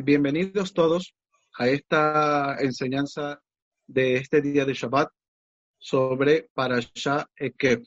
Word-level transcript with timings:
eh, 0.00 0.02
bienvenidos 0.02 0.72
todos 0.72 1.14
a 1.58 1.68
esta 1.68 2.56
enseñanza 2.60 3.42
de 3.86 4.16
este 4.16 4.40
día 4.40 4.64
de 4.64 4.72
Shabbat 4.72 5.10
sobre 5.78 6.48
Parashá 6.54 7.26
Ekev. 7.36 7.82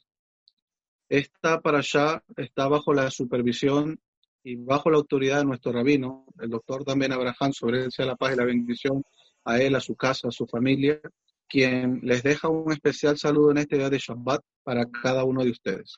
Esta 1.09 1.59
Parashá 1.61 2.23
está 2.37 2.67
bajo 2.67 2.93
la 2.93 3.09
supervisión 3.09 3.99
y 4.43 4.57
bajo 4.57 4.91
la 4.91 4.97
autoridad 4.97 5.39
de 5.39 5.45
nuestro 5.45 5.71
rabino, 5.71 6.25
el 6.39 6.49
doctor 6.49 6.85
Damien 6.85 7.13
Abraham, 7.13 7.51
sobre 7.51 7.83
él 7.83 7.91
sea 7.91 8.05
la 8.05 8.15
paz 8.15 8.33
y 8.33 8.37
la 8.37 8.45
bendición 8.45 9.03
a 9.45 9.59
él, 9.59 9.75
a 9.75 9.79
su 9.79 9.95
casa, 9.95 10.27
a 10.27 10.31
su 10.31 10.45
familia, 10.45 10.99
quien 11.47 11.99
les 12.03 12.21
deja 12.21 12.47
un 12.47 12.71
especial 12.71 13.17
saludo 13.17 13.51
en 13.51 13.57
este 13.57 13.77
día 13.77 13.89
de 13.89 13.97
Shabbat 13.97 14.41
para 14.63 14.85
cada 14.85 15.23
uno 15.23 15.43
de 15.43 15.51
ustedes. 15.51 15.95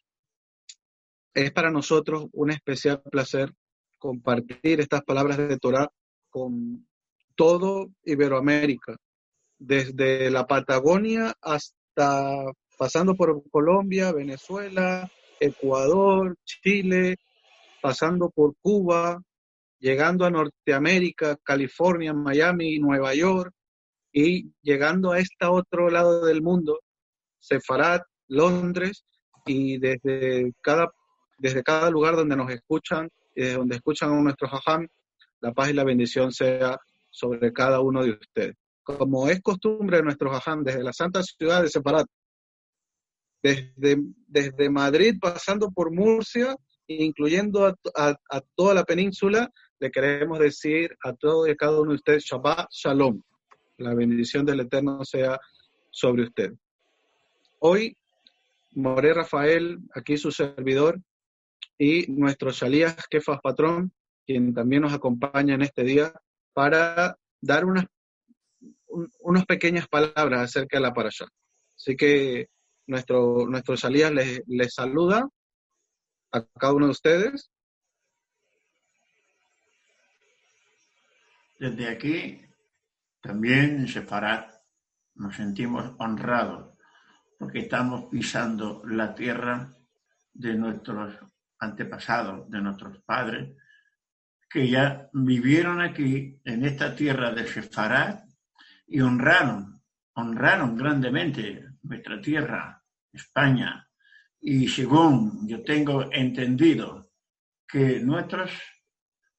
Es 1.33 1.51
para 1.51 1.71
nosotros 1.71 2.27
un 2.31 2.51
especial 2.51 3.01
placer 3.01 3.51
compartir 3.97 4.79
estas 4.79 5.03
palabras 5.03 5.37
de 5.37 5.57
Torah 5.57 5.89
con 6.35 6.85
todo 7.37 7.91
Iberoamérica, 8.03 8.97
desde 9.57 10.29
la 10.29 10.45
Patagonia 10.45 11.33
hasta 11.41 12.43
pasando 12.77 13.15
por 13.15 13.41
Colombia, 13.49 14.11
Venezuela, 14.11 15.09
Ecuador, 15.39 16.35
Chile, 16.43 17.15
pasando 17.81 18.29
por 18.31 18.53
Cuba, 18.61 19.21
llegando 19.79 20.25
a 20.25 20.29
Norteamérica, 20.29 21.37
California, 21.41 22.13
Miami, 22.13 22.79
Nueva 22.79 23.15
York 23.15 23.53
y 24.11 24.51
llegando 24.61 25.13
a 25.13 25.19
este 25.19 25.45
otro 25.45 25.89
lado 25.89 26.25
del 26.25 26.41
mundo, 26.41 26.81
Sefarad, 27.39 28.01
Londres 28.27 29.05
y 29.45 29.77
desde 29.77 30.51
cada, 30.61 30.91
desde 31.37 31.63
cada 31.63 31.89
lugar 31.89 32.17
donde 32.17 32.35
nos 32.35 32.51
escuchan 32.51 33.07
desde 33.33 33.53
donde 33.53 33.77
escuchan 33.77 34.11
a 34.11 34.21
nuestro 34.21 34.49
jajam, 34.49 34.85
la 35.45 35.53
paz 35.53 35.69
y 35.69 35.73
la 35.73 35.83
bendición 35.83 36.31
sea 36.31 36.79
sobre 37.11 37.53
cada 37.53 37.79
uno 37.79 38.03
de 38.03 38.11
ustedes. 38.11 38.55
Como 38.81 39.29
es 39.29 39.41
costumbre 39.41 39.97
de 39.97 40.03
nuestro 40.03 40.31
jajam, 40.31 40.63
desde 40.63 40.81
la 40.81 40.91
santa 40.91 41.21
ciudad 41.21 41.61
de 41.61 41.69
Separat, 41.69 42.07
desde, 43.43 43.97
desde 44.27 44.69
Madrid 44.71 45.17
pasando 45.21 45.69
por 45.69 45.91
Murcia, 45.91 46.55
incluyendo 46.87 47.67
a, 47.67 47.75
a, 47.95 48.41
toda 48.55 48.73
la 48.73 48.83
península, 48.83 49.51
le 49.79 49.91
queremos 49.91 50.39
decir 50.39 50.97
a 51.03 51.13
todos 51.13 51.47
y 51.47 51.55
cada 51.55 51.79
uno 51.79 51.91
de 51.91 51.97
ustedes 51.97 52.25
Shabbat 52.25 52.67
Shalom. 52.71 53.21
La 53.77 53.93
bendición 53.93 54.47
del 54.47 54.61
Eterno 54.61 55.05
sea 55.05 55.39
sobre 55.91 56.23
usted. 56.23 56.53
Hoy, 57.59 57.95
Moré 58.71 59.13
Rafael, 59.13 59.77
aquí 59.93 60.17
su 60.17 60.31
servidor, 60.31 60.99
y 61.77 62.11
nuestro 62.11 62.49
Shalías 62.49 63.05
Kefas 63.07 63.41
Patrón, 63.43 63.91
quien 64.25 64.53
también 64.53 64.81
nos 64.81 64.93
acompaña 64.93 65.55
en 65.55 65.61
este 65.61 65.83
día, 65.83 66.13
para 66.53 67.17
dar 67.41 67.65
unas, 67.65 67.85
unas 69.19 69.45
pequeñas 69.45 69.87
palabras 69.87 70.41
acerca 70.41 70.77
de 70.77 70.83
la 70.83 70.93
parasha. 70.93 71.25
Así 71.75 71.95
que 71.95 72.49
nuestro, 72.87 73.47
nuestro 73.47 73.75
Shalías 73.75 74.11
les, 74.11 74.41
les 74.47 74.73
saluda 74.73 75.27
a 76.31 76.45
cada 76.59 76.73
uno 76.73 76.85
de 76.85 76.91
ustedes. 76.91 77.51
Desde 81.59 81.87
aquí, 81.87 82.41
también 83.21 83.85
en 83.85 84.05
nos 85.15 85.35
sentimos 85.35 85.93
honrados 85.97 86.75
porque 87.39 87.59
estamos 87.59 88.05
pisando 88.05 88.81
la 88.85 89.13
tierra 89.15 89.73
de 90.33 90.55
nuestros 90.55 91.15
antepasados, 91.59 92.49
de 92.49 92.61
nuestros 92.61 93.01
padres, 93.03 93.55
que 94.55 94.69
ya 94.69 95.09
vivieron 95.11 95.81
aquí, 95.81 96.39
en 96.45 96.63
esta 96.63 96.95
tierra 96.95 97.29
de 97.31 97.45
Sefarad, 97.45 98.23
y 98.87 99.01
honraron, 99.01 99.81
honraron 100.13 100.77
grandemente 100.77 101.71
nuestra 101.83 102.21
tierra, 102.21 102.81
España. 103.11 103.85
Y 104.39 104.69
según 104.69 105.45
yo 105.45 105.61
tengo 105.61 106.09
entendido, 106.09 107.11
que 107.67 107.99
nuestros, 107.99 108.49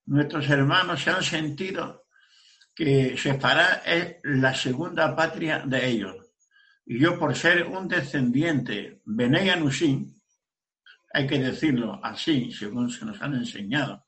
nuestros 0.04 0.50
hermanos 0.50 1.02
se 1.02 1.08
han 1.08 1.22
sentido 1.22 2.04
que 2.74 3.16
Sefarad 3.16 3.88
es 3.88 4.16
la 4.22 4.52
segunda 4.52 5.16
patria 5.16 5.62
de 5.64 5.86
ellos. 5.86 6.16
Y 6.84 6.98
yo, 6.98 7.18
por 7.18 7.34
ser 7.34 7.64
un 7.64 7.88
descendiente, 7.88 9.00
Benei 9.06 9.48
hay 9.48 11.26
que 11.26 11.38
decirlo 11.38 11.98
así, 12.04 12.52
según 12.52 12.90
se 12.90 13.06
nos 13.06 13.22
han 13.22 13.36
enseñado, 13.36 14.05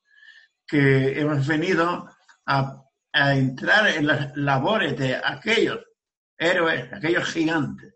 que 0.68 1.18
hemos 1.18 1.46
venido 1.46 2.08
a, 2.46 2.84
entrar 3.12 3.88
en 3.88 4.06
las 4.06 4.36
labores 4.36 4.96
de 4.96 5.16
aquellos 5.16 5.82
héroes, 6.36 6.92
aquellos 6.92 7.24
gigantes 7.32 7.94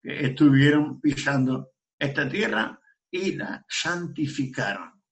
que 0.00 0.26
estuvieron 0.28 0.98
pisando 1.00 1.72
esta 1.98 2.26
tierra 2.26 2.80
y 3.10 3.32
la 3.32 3.62
santificaron. 3.68 5.02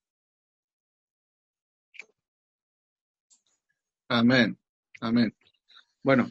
Amén, 4.08 4.58
amén. 5.00 5.36
Bueno, 6.02 6.30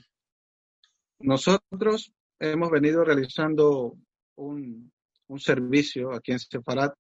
nosotros 1.19 2.11
hemos 2.40 2.72
venido 2.72 3.03
realizando 3.03 3.96
un, 4.35 4.91
un 5.28 5.40
servicio 5.40 6.14
aquí 6.14 6.32
en 6.32 6.40
Sefarat 6.40 6.96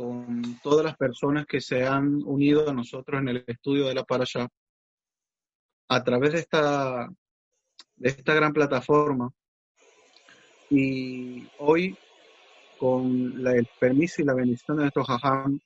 con 0.00 0.58
todas 0.62 0.82
las 0.82 0.96
personas 0.96 1.44
que 1.44 1.60
se 1.60 1.86
han 1.86 2.22
unido 2.24 2.66
a 2.70 2.72
nosotros 2.72 3.20
en 3.20 3.28
el 3.28 3.44
estudio 3.46 3.86
de 3.86 3.94
la 3.94 4.02
Parasha 4.02 4.48
a 5.88 6.02
través 6.02 6.32
de 6.32 6.38
esta, 6.38 7.06
esta 8.00 8.32
gran 8.32 8.54
plataforma. 8.54 9.30
Y 10.70 11.46
hoy, 11.58 11.98
con 12.78 13.46
el 13.46 13.68
permiso 13.78 14.22
y 14.22 14.24
la 14.24 14.32
bendición 14.32 14.78
de 14.78 14.84
nuestro 14.84 15.04
Jajam, 15.04 15.60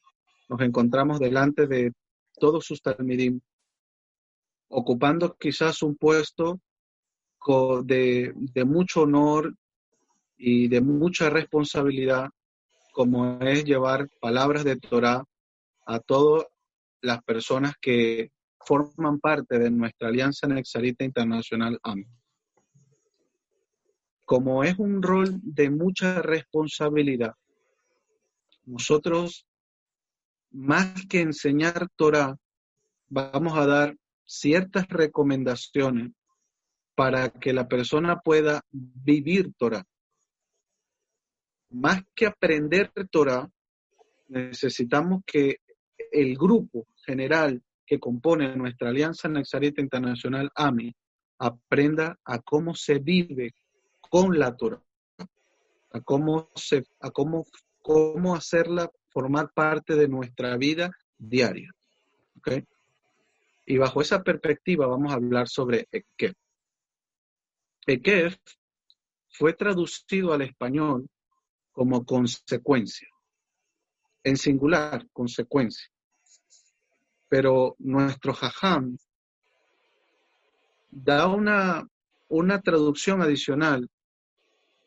nos 0.48 0.60
encontramos 0.62 1.20
delante 1.20 1.68
de 1.68 1.92
todos 2.36 2.66
sus 2.66 2.82
talmidim, 2.82 3.40
ocupando 4.66 5.36
quizás 5.38 5.80
un 5.80 5.94
puesto 5.94 6.58
de, 7.84 8.32
de 8.34 8.64
mucho 8.64 9.02
honor 9.02 9.54
y 10.36 10.66
de 10.66 10.80
mucha 10.80 11.30
responsabilidad, 11.30 12.30
como 12.94 13.40
es 13.40 13.64
llevar 13.64 14.08
palabras 14.20 14.62
de 14.62 14.76
Torah 14.76 15.24
a 15.84 15.98
todas 15.98 16.46
las 17.02 17.20
personas 17.24 17.74
que 17.80 18.30
forman 18.60 19.18
parte 19.18 19.58
de 19.58 19.68
nuestra 19.68 20.08
Alianza 20.08 20.46
Nexarita 20.46 21.04
Internacional 21.04 21.80
AMI. 21.82 22.06
Como 24.24 24.62
es 24.62 24.78
un 24.78 25.02
rol 25.02 25.40
de 25.42 25.70
mucha 25.70 26.22
responsabilidad, 26.22 27.34
nosotros, 28.64 29.44
más 30.52 31.04
que 31.06 31.20
enseñar 31.20 31.88
Torah, 31.96 32.36
vamos 33.08 33.58
a 33.58 33.66
dar 33.66 33.96
ciertas 34.24 34.86
recomendaciones 34.88 36.12
para 36.94 37.28
que 37.28 37.52
la 37.52 37.66
persona 37.66 38.20
pueda 38.20 38.62
vivir 38.70 39.52
Torah. 39.58 39.84
Más 41.74 42.04
que 42.14 42.26
aprender 42.26 42.92
Torah, 43.10 43.50
necesitamos 44.28 45.22
que 45.26 45.56
el 46.12 46.36
grupo 46.36 46.86
general 47.04 47.60
que 47.84 47.98
compone 47.98 48.54
nuestra 48.54 48.90
Alianza 48.90 49.28
Naxarita 49.28 49.80
Internacional 49.80 50.52
AMI 50.54 50.94
aprenda 51.38 52.16
a 52.24 52.38
cómo 52.38 52.76
se 52.76 53.00
vive 53.00 53.54
con 54.00 54.38
la 54.38 54.56
Torah, 54.56 54.84
a 55.90 56.00
cómo, 56.02 56.52
se, 56.54 56.84
a 57.00 57.10
cómo, 57.10 57.44
cómo 57.82 58.36
hacerla 58.36 58.88
formar 59.08 59.50
parte 59.52 59.96
de 59.96 60.06
nuestra 60.06 60.56
vida 60.56 60.92
diaria. 61.18 61.72
¿okay? 62.38 62.62
Y 63.66 63.78
bajo 63.78 64.00
esa 64.00 64.22
perspectiva 64.22 64.86
vamos 64.86 65.12
a 65.12 65.16
hablar 65.16 65.48
sobre 65.48 65.88
Ekef. 65.90 66.34
Ekef 67.84 68.36
fue 69.28 69.54
traducido 69.54 70.32
al 70.32 70.42
español 70.42 71.08
como 71.74 72.06
consecuencia, 72.06 73.08
en 74.22 74.36
singular, 74.36 75.06
consecuencia. 75.12 75.88
Pero 77.28 77.74
nuestro 77.80 78.32
jajam 78.32 78.96
da 80.88 81.26
una, 81.26 81.86
una 82.28 82.62
traducción 82.62 83.20
adicional 83.20 83.90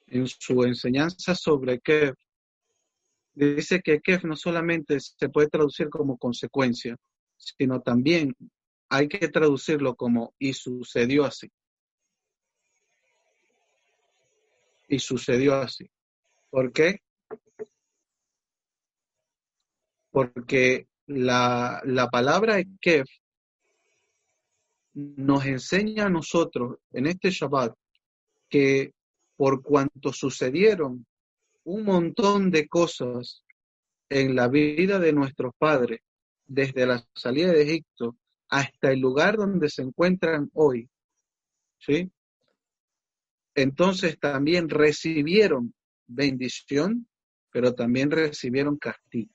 en 0.07 0.28
su 0.28 0.63
enseñanza 0.63 1.36
sobre 1.36 1.80
Kef. 1.81 2.16
Dice 3.34 3.81
que 3.81 4.00
Kef 4.00 4.24
no 4.24 4.38
solamente 4.38 4.98
se 5.01 5.28
puede 5.28 5.50
traducir 5.50 5.89
como 5.89 6.18
consecuencia, 6.18 6.95
sino 7.36 7.81
también 7.81 8.34
hay 8.88 9.10
que 9.10 9.28
traducirlo 9.28 9.95
como 9.95 10.34
y 10.39 10.54
sucedió 10.54 11.25
así. 11.25 11.51
Y 14.88 15.00
sucedió 15.00 15.56
así. 15.56 15.92
¿Por 16.50 16.72
qué? 16.72 17.02
Porque 20.12 20.88
la, 21.06 21.82
la 21.86 22.08
palabra 22.10 22.64
Kef 22.82 23.08
nos 24.94 25.46
enseña 25.46 26.06
a 26.06 26.10
nosotros 26.10 26.80
en 26.92 27.08
este 27.08 27.30
Shabbat 27.30 27.76
que 28.50 28.94
por 29.36 29.62
cuanto 29.62 30.12
sucedieron 30.12 31.06
un 31.66 31.84
montón 31.84 32.50
de 32.50 32.68
cosas 32.68 33.44
en 34.10 34.36
la 34.36 34.48
vida 34.48 35.00
de 35.00 35.14
nuestros 35.14 35.54
padres, 35.58 36.00
desde 36.46 36.86
la 36.86 37.06
salida 37.14 37.52
de 37.52 37.62
Egipto 37.64 38.18
hasta 38.50 38.92
el 38.92 39.02
lugar 39.02 39.36
donde 39.36 39.70
se 39.70 39.82
encuentran 39.82 40.50
hoy, 40.54 40.90
¿sí? 41.78 42.10
Entonces 43.54 44.18
también 44.18 44.70
recibieron 44.70 45.74
bendición, 46.07 47.07
pero 47.51 47.74
también 47.74 48.12
recibieron 48.12 48.77
castigo. 48.77 49.31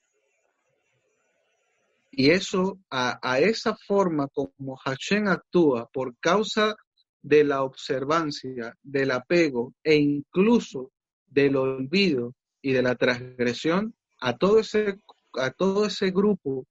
Y 2.11 2.31
eso, 2.31 2.79
a, 2.91 3.19
a 3.23 3.39
esa 3.39 3.75
forma 3.75 4.29
como 4.29 4.77
Hashem 4.77 5.29
actúa 5.29 5.89
por 5.91 6.15
causa 6.19 6.77
de 7.23 7.45
la 7.45 7.63
observancia, 7.63 8.77
del 8.83 9.13
apego 9.13 9.73
e 9.83 9.97
incluso 9.97 10.91
del 11.27 11.57
olvido 11.57 12.35
y 12.61 12.73
de 12.73 12.83
la 12.83 12.95
transgresión, 12.97 13.95
a 14.21 14.37
todo 14.37 14.59
ese, 14.61 15.01
a 15.35 15.51
todo 15.51 15.87
ese 15.87 16.11
grupo 16.11 16.67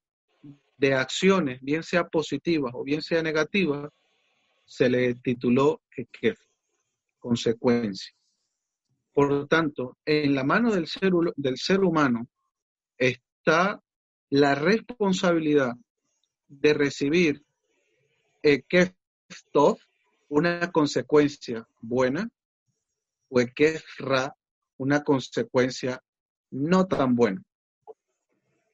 de 0.78 0.94
acciones, 0.94 1.60
bien 1.62 1.84
sea 1.84 2.08
positivas 2.08 2.74
o 2.76 2.84
bien 2.84 3.02
sea 3.02 3.22
negativas, 3.22 3.90
se 4.66 4.90
le 4.90 5.16
tituló 5.16 5.82
Ekef, 5.96 6.40
consecuencia. 7.20 8.14
Por 9.14 9.48
tanto, 9.48 9.98
en 10.06 10.34
la 10.36 10.44
mano 10.44 10.72
del 10.72 10.88
ser, 10.88 11.12
del 11.36 11.58
ser 11.58 11.82
humano 11.82 12.28
está 12.98 13.82
la 14.30 14.56
responsabilidad 14.56 15.74
de 16.48 16.74
recibir 16.74 17.44
Tov, 19.52 19.78
una 20.30 20.72
consecuencia 20.72 21.68
buena, 21.82 22.28
o 23.30 23.40
Ra, 24.00 24.36
una 24.78 25.04
consecuencia 25.04 26.02
no 26.50 26.88
tan 26.88 27.16
buena 27.16 27.44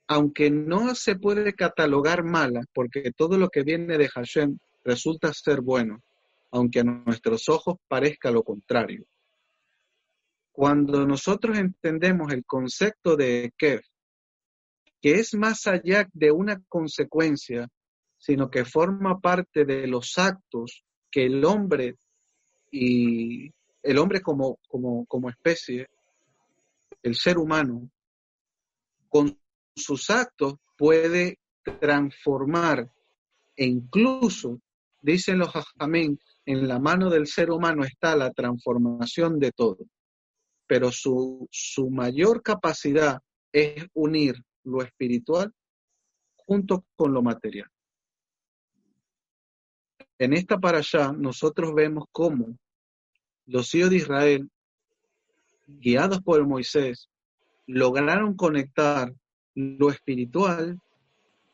aunque 0.08 0.50
no 0.50 0.96
se 0.96 1.16
puede 1.16 1.54
catalogar 1.54 2.24
mala, 2.24 2.62
porque 2.74 3.12
todo 3.16 3.38
lo 3.38 3.50
que 3.50 3.64
viene 3.64 3.98
de 3.98 4.08
Hashem 4.08 4.58
resulta 4.84 5.34
ser 5.34 5.62
bueno, 5.62 6.02
aunque 6.50 6.80
a 6.80 6.84
nuestros 6.84 7.50
ojos 7.50 7.76
parezca 7.88 8.32
lo 8.32 8.44
contrario. 8.44 9.06
Cuando 10.58 11.06
nosotros 11.06 11.56
entendemos 11.60 12.34
el 12.34 12.44
concepto 12.44 13.16
de 13.16 13.54
Kef, 13.56 13.86
que 15.00 15.12
es 15.20 15.36
más 15.36 15.68
allá 15.68 16.10
de 16.14 16.32
una 16.32 16.60
consecuencia, 16.68 17.68
sino 18.18 18.50
que 18.50 18.66
forma 18.66 19.20
parte 19.20 19.66
de 19.66 19.86
los 19.86 20.18
actos 20.18 20.84
que 21.12 21.28
el 21.28 21.46
hombre 21.46 21.98
y 22.72 23.52
el 23.84 24.00
hombre 24.00 24.20
como, 24.22 24.58
como, 24.68 25.30
especie, 25.30 25.86
el 27.04 27.14
ser 27.14 27.38
humano, 27.38 27.92
con 29.10 29.40
sus 29.76 30.10
actos 30.10 30.56
puede 30.76 31.38
transformar 31.80 32.92
e 33.56 33.68
incluso, 33.68 34.60
dicen 35.04 35.38
los 35.38 35.52
amén, 35.78 36.20
en 36.48 36.68
la 36.68 36.80
mano 36.80 37.12
del 37.12 37.28
ser 37.28 37.52
humano 37.52 37.84
está 37.84 38.16
la 38.16 38.32
transformación 38.32 39.38
de 39.38 39.52
todo, 39.52 39.86
pero 40.68 40.92
su, 40.92 41.48
su 41.52 41.90
mayor 41.90 42.44
capacidad 42.44 43.22
es 43.52 43.88
unir 43.94 44.36
lo 44.64 44.84
espiritual 44.84 45.54
junto 46.36 46.86
con 46.96 47.14
lo 47.14 47.22
material. 47.22 47.70
En 50.20 50.34
esta 50.34 50.58
para 50.58 50.82
nosotros 51.18 51.74
vemos 51.74 52.06
cómo 52.12 52.58
los 53.46 53.74
hijos 53.76 53.90
de 53.92 53.98
Israel, 53.98 54.50
guiados 55.68 56.22
por 56.22 56.46
Moisés, 56.46 57.10
lograron 57.66 58.36
conectar 58.36 59.14
lo 59.54 59.90
espiritual 59.90 60.80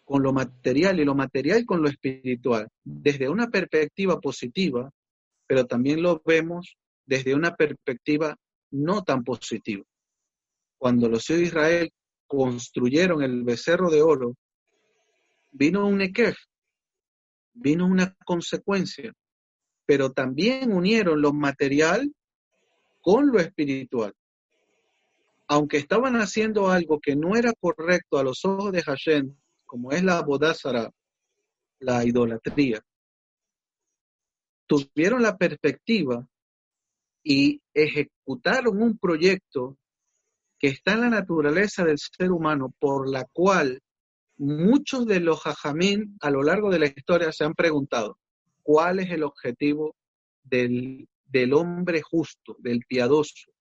con 0.06 0.24
lo 0.24 0.34
material 0.34 1.00
y 1.00 1.06
lo 1.06 1.16
material 1.16 1.66
con 1.66 1.82
lo 1.82 1.90
espiritual, 1.90 2.70
desde 2.84 3.30
una 3.30 3.50
perspectiva 3.50 4.20
positiva, 4.20 4.92
pero 5.48 5.66
también 5.66 6.02
lo 6.02 6.22
vemos 6.26 6.78
desde 7.06 7.36
una 7.36 7.56
perspectiva 7.56 8.38
no 8.74 9.04
tan 9.04 9.24
positiva. 9.24 9.84
Cuando 10.78 11.10
los 11.10 11.30
hijos 11.30 11.40
de 11.40 11.48
Israel 11.48 11.94
construyeron 12.28 13.24
el 13.24 13.44
becerro 13.44 13.90
de 13.90 14.02
oro, 14.02 14.36
vino 15.52 15.88
un 15.88 16.02
ekef, 16.02 16.38
vino 17.54 17.86
una 17.86 18.16
consecuencia, 18.26 19.14
pero 19.86 20.12
también 20.12 20.72
unieron 20.74 21.22
lo 21.22 21.34
material 21.34 22.14
con 23.02 23.32
lo 23.32 23.40
espiritual 23.40 24.14
aunque 25.48 25.78
estaban 25.78 26.16
haciendo 26.16 26.70
algo 26.70 27.00
que 27.00 27.16
no 27.16 27.36
era 27.36 27.54
correcto 27.54 28.18
a 28.18 28.24
los 28.24 28.44
ojos 28.46 28.72
de 28.72 28.82
Hashem, 28.82 29.36
como 29.66 29.92
es 29.92 30.04
la 30.04 30.22
bodázara, 30.22 30.90
la 31.80 32.04
idolatría, 32.04 32.82
tuvieron 34.66 35.22
la 35.22 35.38
perspectiva 35.38 36.26
y 37.24 37.62
ejecutaron 37.74 38.82
un 38.82 38.98
proyecto 38.98 39.78
que 40.60 40.68
está 40.68 40.94
en 40.94 41.02
la 41.02 41.10
naturaleza 41.10 41.84
del 41.84 41.98
ser 41.98 42.32
humano, 42.32 42.74
por 42.80 43.10
la 43.10 43.26
cual 43.32 43.82
muchos 44.38 45.06
de 45.06 45.20
los 45.20 45.42
hajamín 45.44 46.18
a 46.22 46.30
lo 46.30 46.44
largo 46.44 46.70
de 46.70 46.80
la 46.80 46.88
historia 46.88 47.32
se 47.32 47.46
han 47.46 47.54
preguntado, 47.54 48.18
¿cuál 48.62 49.00
es 49.00 49.10
el 49.12 49.24
objetivo 49.24 49.96
del, 50.44 51.08
del 51.26 51.54
hombre 51.54 52.02
justo, 52.02 52.56
del 52.60 52.82
piadoso? 52.88 53.52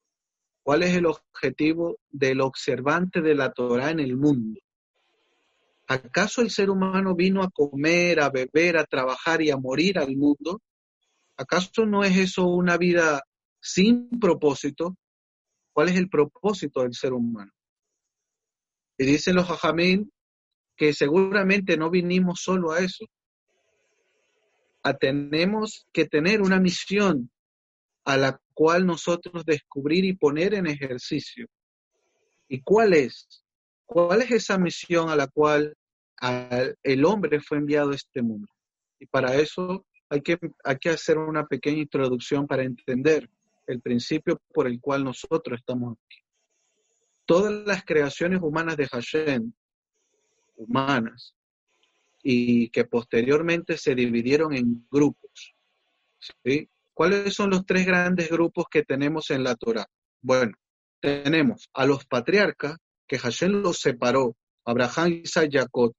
¿Cuál 0.63 0.85
es 0.85 0.97
el 0.97 1.07
objetivo 1.07 1.99
del 2.11 2.41
observante 2.41 3.21
de 3.21 3.35
la 3.35 3.53
Torah 3.53 3.91
en 3.91 4.01
el 4.01 4.17
mundo? 4.17 4.61
¿Acaso 5.89 6.41
el 6.41 6.51
ser 6.51 6.71
humano 6.71 7.15
vino 7.15 7.43
a 7.43 7.51
comer, 7.51 8.21
a 8.21 8.31
beber, 8.31 8.77
a 8.77 8.85
trabajar 8.85 9.43
y 9.43 9.51
a 9.51 9.57
morir 9.57 9.99
al 9.99 10.17
mundo? 10.17 10.61
¿Acaso 11.37 11.85
no 11.85 12.05
es 12.05 12.17
eso 12.17 12.47
una 12.47 12.77
vida 12.77 13.23
sin 13.63 14.11
propósito? 14.19 14.97
¿Cuál 15.73 15.89
es 15.89 15.97
el 15.97 16.11
propósito 16.11 16.83
del 16.83 16.93
ser 16.93 17.13
humano? 17.15 17.53
Y 18.99 19.07
dicen 19.07 19.37
los 19.37 19.49
hajamín 19.49 20.13
que 20.77 20.93
seguramente 20.93 21.77
no 21.77 21.89
vinimos 21.89 22.41
solo 22.43 22.73
a 22.73 22.81
eso, 22.81 23.07
tenemos 24.99 25.87
que 25.93 26.07
tener 26.07 26.43
una 26.43 26.59
misión 26.59 27.31
a 28.05 28.17
la 28.17 28.41
cual 28.53 28.85
nosotros 28.85 29.45
descubrir 29.45 30.05
y 30.05 30.15
poner 30.15 30.55
en 30.55 30.67
ejercicio. 30.67 31.47
¿Y 32.49 32.61
cuál 32.63 32.93
es? 32.93 33.45
¿Cuál 33.87 34.23
es 34.23 34.33
esa 34.33 34.59
misión 34.59 35.09
a 35.09 35.17
la 35.17 35.29
cual 35.29 35.77
el 36.83 37.05
hombre 37.05 37.41
fue 37.41 37.59
enviado 37.59 37.93
a 37.93 37.95
este 37.95 38.23
mundo? 38.23 38.49
Y 38.99 39.07
para 39.07 39.37
eso 39.37 39.87
hay 40.09 40.21
que 40.21 40.91
hacer 40.91 41.17
una 41.17 41.47
pequeña 41.47 41.83
introducción 41.83 42.47
para 42.47 42.65
entender 42.65 43.31
el 43.67 43.81
principio 43.81 44.41
por 44.53 44.67
el 44.67 44.81
cual 44.81 45.05
nosotros 45.05 45.59
estamos 45.59 45.95
aquí. 45.95 46.19
Todas 47.25 47.53
las 47.67 47.85
creaciones 47.85 48.41
humanas 48.43 48.77
de 48.77 48.87
Hashem, 48.87 49.53
humanas, 50.57 51.35
y 52.23 52.69
que 52.71 52.85
posteriormente 52.85 53.77
se 53.77 53.95
dividieron 53.95 54.55
en 54.55 54.87
grupos. 54.91 55.55
¿sí? 56.45 56.69
¿Cuáles 56.95 57.35
son 57.35 57.51
los 57.51 57.65
tres 57.67 57.87
grandes 57.87 58.31
grupos 58.31 58.67
que 58.71 58.83
tenemos 58.83 59.31
en 59.31 59.43
la 59.45 59.57
Torah? 59.57 59.87
Bueno, 60.21 60.53
tenemos 61.01 61.69
a 61.73 61.87
los 61.87 62.07
patriarcas, 62.07 62.77
que 63.07 63.19
Hashem 63.19 63.63
los 63.63 63.81
separó, 63.81 64.37
Abraham, 64.65 65.21
Isaac, 65.25 65.51
Jacob. 65.53 65.93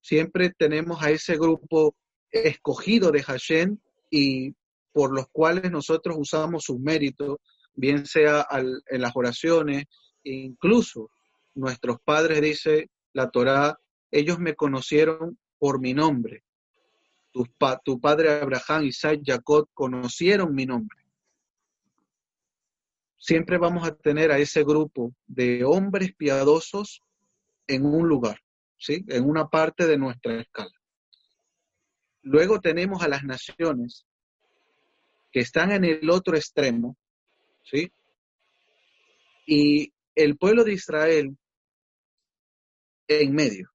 Siempre 0.00 0.50
tenemos 0.56 1.02
a 1.02 1.10
ese 1.10 1.36
grupo 1.36 1.94
escogido 2.30 3.10
de 3.10 3.22
Hashem 3.22 3.78
y 4.10 4.54
por 4.92 5.14
los 5.14 5.26
cuales 5.32 5.70
nosotros 5.70 6.16
usamos 6.18 6.64
sus 6.64 6.78
méritos, 6.78 7.38
bien 7.74 8.06
sea 8.06 8.46
en 8.50 9.00
las 9.00 9.12
oraciones, 9.14 9.84
incluso 10.22 11.10
nuestros 11.54 11.98
padres, 12.04 12.40
dice 12.40 12.90
la 13.12 13.30
Torá, 13.30 13.78
ellos 14.10 14.38
me 14.38 14.54
conocieron 14.54 15.38
por 15.58 15.80
mi 15.80 15.94
nombre. 15.94 16.44
Tu, 17.32 17.98
padre 18.00 18.40
Abraham, 18.40 18.84
Isaac, 18.84 19.20
Jacob 19.24 19.68
conocieron 19.72 20.54
mi 20.54 20.66
nombre. 20.66 20.98
Siempre 23.16 23.56
vamos 23.56 23.86
a 23.86 23.94
tener 23.94 24.30
a 24.30 24.38
ese 24.38 24.64
grupo 24.64 25.14
de 25.26 25.64
hombres 25.64 26.14
piadosos 26.14 27.00
en 27.66 27.86
un 27.86 28.06
lugar, 28.06 28.38
¿sí? 28.76 29.04
en 29.08 29.24
una 29.24 29.48
parte 29.48 29.86
de 29.86 29.96
nuestra 29.96 30.40
escala. 30.40 30.72
Luego 32.22 32.60
tenemos 32.60 33.02
a 33.02 33.08
las 33.08 33.24
naciones 33.24 34.04
que 35.32 35.40
están 35.40 35.72
en 35.72 35.84
el 35.84 36.10
otro 36.10 36.36
extremo, 36.36 36.96
¿sí? 37.64 37.90
Y 39.46 39.92
el 40.14 40.36
pueblo 40.36 40.62
de 40.62 40.74
Israel 40.74 41.36
en 43.08 43.34
medio. 43.34 43.70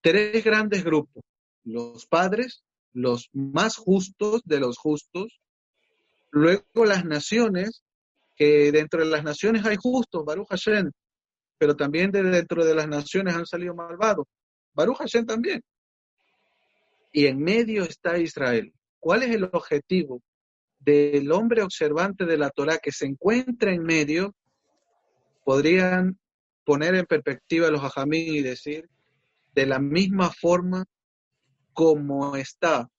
Tres 0.00 0.42
grandes 0.42 0.82
grupos, 0.82 1.22
los 1.64 2.06
padres, 2.06 2.64
los 2.92 3.28
más 3.32 3.76
justos 3.76 4.42
de 4.44 4.60
los 4.60 4.78
justos, 4.78 5.40
luego 6.30 6.84
las 6.84 7.04
naciones, 7.04 7.82
que 8.36 8.72
dentro 8.72 9.00
de 9.00 9.10
las 9.10 9.24
naciones 9.24 9.66
hay 9.66 9.76
justos, 9.76 10.24
Baruch 10.24 10.48
Hashem, 10.48 10.90
pero 11.58 11.76
también 11.76 12.10
de 12.10 12.22
dentro 12.22 12.64
de 12.64 12.74
las 12.74 12.88
naciones 12.88 13.34
han 13.34 13.46
salido 13.46 13.74
malvados, 13.74 14.26
Baruch 14.72 14.98
Hashem 14.98 15.26
también. 15.26 15.62
Y 17.12 17.26
en 17.26 17.38
medio 17.38 17.84
está 17.84 18.18
Israel. 18.18 18.72
¿Cuál 19.00 19.22
es 19.22 19.34
el 19.34 19.44
objetivo 19.44 20.22
del 20.80 21.30
hombre 21.32 21.62
observante 21.62 22.24
de 22.24 22.36
la 22.36 22.50
Torah 22.50 22.78
que 22.78 22.92
se 22.92 23.06
encuentra 23.06 23.72
en 23.72 23.82
medio? 23.82 24.34
Podrían 25.44 26.18
poner 26.64 26.94
en 26.94 27.06
perspectiva 27.06 27.70
los 27.70 27.82
ajamí 27.82 28.18
y 28.18 28.42
decir, 28.42 28.88
de 29.54 29.66
la 29.66 29.78
misma 29.78 30.30
forma 30.30 30.84
como 31.72 32.36
está 32.36 32.90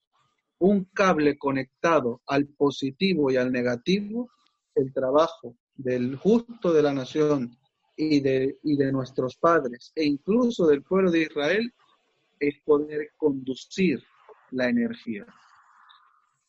un 0.58 0.84
cable 0.84 1.38
conectado 1.38 2.22
al 2.26 2.46
positivo 2.46 3.30
y 3.30 3.36
al 3.36 3.52
negativo, 3.52 4.30
el 4.74 4.92
trabajo 4.92 5.56
del 5.74 6.16
justo 6.16 6.72
de 6.72 6.82
la 6.82 6.92
nación 6.92 7.56
y 7.96 8.20
de, 8.20 8.58
y 8.62 8.76
de 8.76 8.92
nuestros 8.92 9.36
padres 9.36 9.92
e 9.94 10.04
incluso 10.04 10.66
del 10.66 10.82
pueblo 10.82 11.10
de 11.10 11.22
Israel 11.22 11.72
es 12.38 12.54
poder 12.64 13.10
conducir 13.16 14.02
la 14.50 14.68
energía 14.68 15.26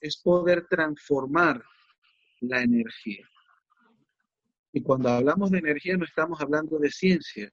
es 0.01 0.17
poder 0.17 0.67
transformar 0.67 1.63
la 2.41 2.61
energía. 2.61 3.27
Y 4.73 4.81
cuando 4.81 5.09
hablamos 5.09 5.51
de 5.51 5.59
energía 5.59 5.95
no 5.97 6.05
estamos 6.05 6.41
hablando 6.41 6.79
de 6.79 6.89
ciencia. 6.89 7.51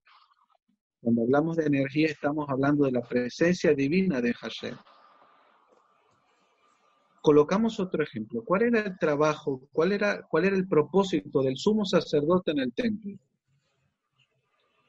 Cuando 1.00 1.23
hablamos 1.23 1.57
de 1.57 1.67
energía 1.67 2.09
estamos 2.09 2.49
hablando 2.49 2.85
de 2.85 2.93
la 2.93 3.02
presencia 3.02 3.75
divina 3.75 4.21
de 4.21 4.33
Hashem. 4.33 4.76
Colocamos 7.21 7.78
otro 7.81 8.02
ejemplo. 8.02 8.43
¿Cuál 8.45 8.62
era 8.62 8.81
el 8.81 8.99
trabajo, 8.99 9.69
cuál 9.73 9.93
era, 9.93 10.23
cuál 10.23 10.47
era 10.47 10.57
el 10.57 10.67
propósito 10.67 11.43
del 11.43 11.57
sumo 11.57 11.85
sacerdote 11.85 12.52
en 12.52 12.61
el 12.61 12.73
templo? 12.73 13.19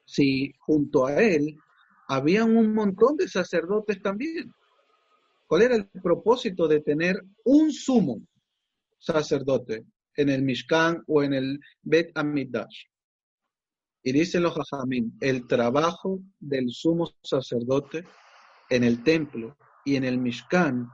Si 0.05 0.53
junto 0.59 1.07
a 1.07 1.21
él 1.21 1.59
habían 2.07 2.55
un 2.55 2.73
montón 2.73 3.17
de 3.17 3.27
sacerdotes 3.27 4.01
también. 4.01 4.51
¿Cuál 5.49 5.63
era 5.63 5.75
el 5.77 5.89
propósito 5.89 6.67
de 6.67 6.81
tener 6.81 7.23
un 7.43 7.73
sumo 7.73 8.21
sacerdote 8.99 9.83
en 10.15 10.29
el 10.29 10.43
Mishkan 10.43 11.03
o 11.07 11.23
en 11.23 11.33
el 11.33 11.59
Bet 11.81 12.11
Amidash? 12.13 12.83
Y 14.03 14.11
dicen 14.11 14.43
los 14.43 14.53
Jajamín, 14.53 15.17
el 15.19 15.47
trabajo 15.47 16.19
del 16.39 16.69
sumo 16.69 17.09
sacerdote 17.23 18.05
en 18.69 18.83
el 18.83 19.03
templo 19.03 19.57
y 19.83 19.95
en 19.95 20.03
el 20.03 20.19
Mishkan 20.19 20.87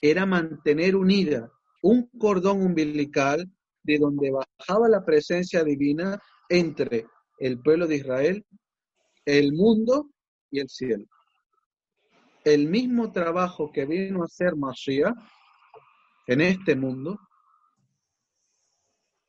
era 0.00 0.26
mantener 0.26 0.96
unida 0.96 1.48
un 1.80 2.10
cordón 2.18 2.62
umbilical 2.62 3.48
de 3.84 3.98
donde 3.98 4.32
bajaba 4.32 4.88
la 4.88 5.04
presencia 5.04 5.62
divina 5.62 6.20
entre 6.48 7.06
el 7.38 7.60
pueblo 7.60 7.86
de 7.86 7.94
Israel, 7.98 8.44
el 9.24 9.52
mundo 9.52 10.10
y 10.50 10.58
el 10.58 10.68
cielo 10.68 11.06
el 12.54 12.68
mismo 12.68 13.12
trabajo 13.12 13.70
que 13.70 13.86
vino 13.86 14.22
a 14.22 14.24
hacer 14.24 14.56
Mashiach 14.56 15.14
en 16.26 16.40
este 16.40 16.74
mundo, 16.74 17.18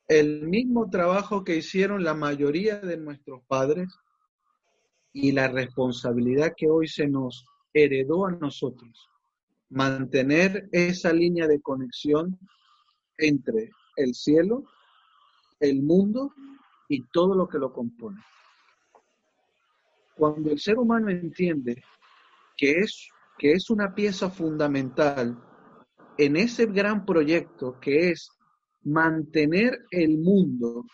el 0.07 0.47
mismo 0.47 0.89
trabajo 0.89 1.43
que 1.43 1.55
hicieron 1.55 2.03
la 2.03 2.13
mayoría 2.13 2.79
de 2.79 2.97
nuestros 2.97 3.41
padres 3.47 3.87
y 5.13 5.31
la 5.31 5.47
responsabilidad 5.47 6.53
que 6.55 6.67
hoy 6.67 6.87
se 6.87 7.07
nos 7.07 7.45
heredó 7.73 8.25
a 8.25 8.31
nosotros, 8.31 9.09
mantener 9.69 10.67
esa 10.71 11.13
línea 11.13 11.47
de 11.47 11.61
conexión 11.61 12.37
entre 13.17 13.69
el 13.95 14.13
cielo, 14.15 14.63
el 15.59 15.81
mundo 15.83 16.33
y 16.89 17.03
todo 17.07 17.35
lo 17.35 17.47
que 17.47 17.59
lo 17.59 17.71
compone. 17.71 18.19
Cuando 20.15 20.51
el 20.51 20.59
ser 20.59 20.77
humano 20.77 21.09
entiende 21.09 21.83
que 22.61 22.73
es, 22.73 23.09
que 23.39 23.53
es 23.53 23.71
una 23.71 23.95
pieza 23.95 24.29
fundamental 24.29 25.35
en 26.15 26.35
ese 26.35 26.67
gran 26.67 27.07
proyecto 27.07 27.79
que 27.79 28.11
es 28.11 28.29
mantener 28.83 29.79
el 29.89 30.19
mundo 30.19 30.85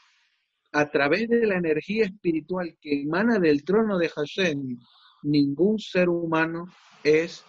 a 0.71 0.89
través 0.89 1.27
de 1.27 1.45
la 1.45 1.57
energía 1.57 2.05
espiritual 2.05 2.77
que 2.79 3.01
emana 3.01 3.38
del 3.38 3.65
trono 3.65 3.97
de 3.97 4.07
Hashem, 4.07 4.79
ningún 5.24 5.77
ser 5.77 6.07
humano 6.07 6.67
es, 7.03 7.43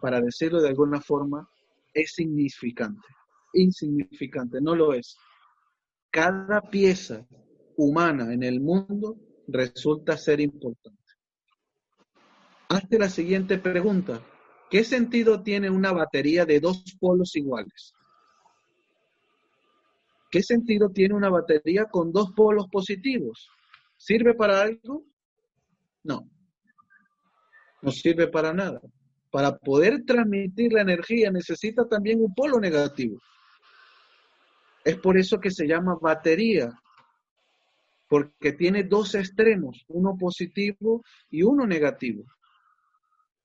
para 0.00 0.20
decirlo 0.20 0.60
de 0.60 0.70
alguna 0.70 1.00
forma, 1.00 1.48
es 1.92 2.14
significante. 2.14 3.06
Insignificante, 3.52 4.60
no 4.60 4.74
lo 4.74 4.92
es. 4.92 5.16
Cada 6.10 6.62
pieza 6.62 7.24
humana 7.76 8.32
en 8.34 8.42
el 8.42 8.60
mundo 8.60 9.20
resulta 9.46 10.16
ser 10.16 10.40
importante 10.40 11.03
hazte 12.74 12.98
la 12.98 13.08
siguiente 13.08 13.58
pregunta. 13.58 14.20
¿Qué 14.70 14.84
sentido 14.84 15.42
tiene 15.42 15.70
una 15.70 15.92
batería 15.92 16.44
de 16.44 16.60
dos 16.60 16.82
polos 16.98 17.36
iguales? 17.36 17.94
¿Qué 20.30 20.42
sentido 20.42 20.90
tiene 20.90 21.14
una 21.14 21.30
batería 21.30 21.84
con 21.84 22.12
dos 22.12 22.32
polos 22.32 22.66
positivos? 22.70 23.48
¿Sirve 23.96 24.34
para 24.34 24.62
algo? 24.62 25.04
No. 26.02 26.28
No 27.82 27.90
sirve 27.92 28.26
para 28.26 28.52
nada. 28.52 28.80
Para 29.30 29.56
poder 29.56 30.04
transmitir 30.04 30.72
la 30.72 30.82
energía 30.82 31.30
necesita 31.30 31.86
también 31.86 32.20
un 32.20 32.34
polo 32.34 32.58
negativo. 32.58 33.18
Es 34.84 34.96
por 34.98 35.16
eso 35.16 35.38
que 35.38 35.50
se 35.50 35.66
llama 35.66 35.96
batería, 36.00 36.70
porque 38.08 38.52
tiene 38.52 38.84
dos 38.84 39.14
extremos, 39.14 39.84
uno 39.88 40.16
positivo 40.18 41.02
y 41.30 41.42
uno 41.42 41.66
negativo 41.66 42.24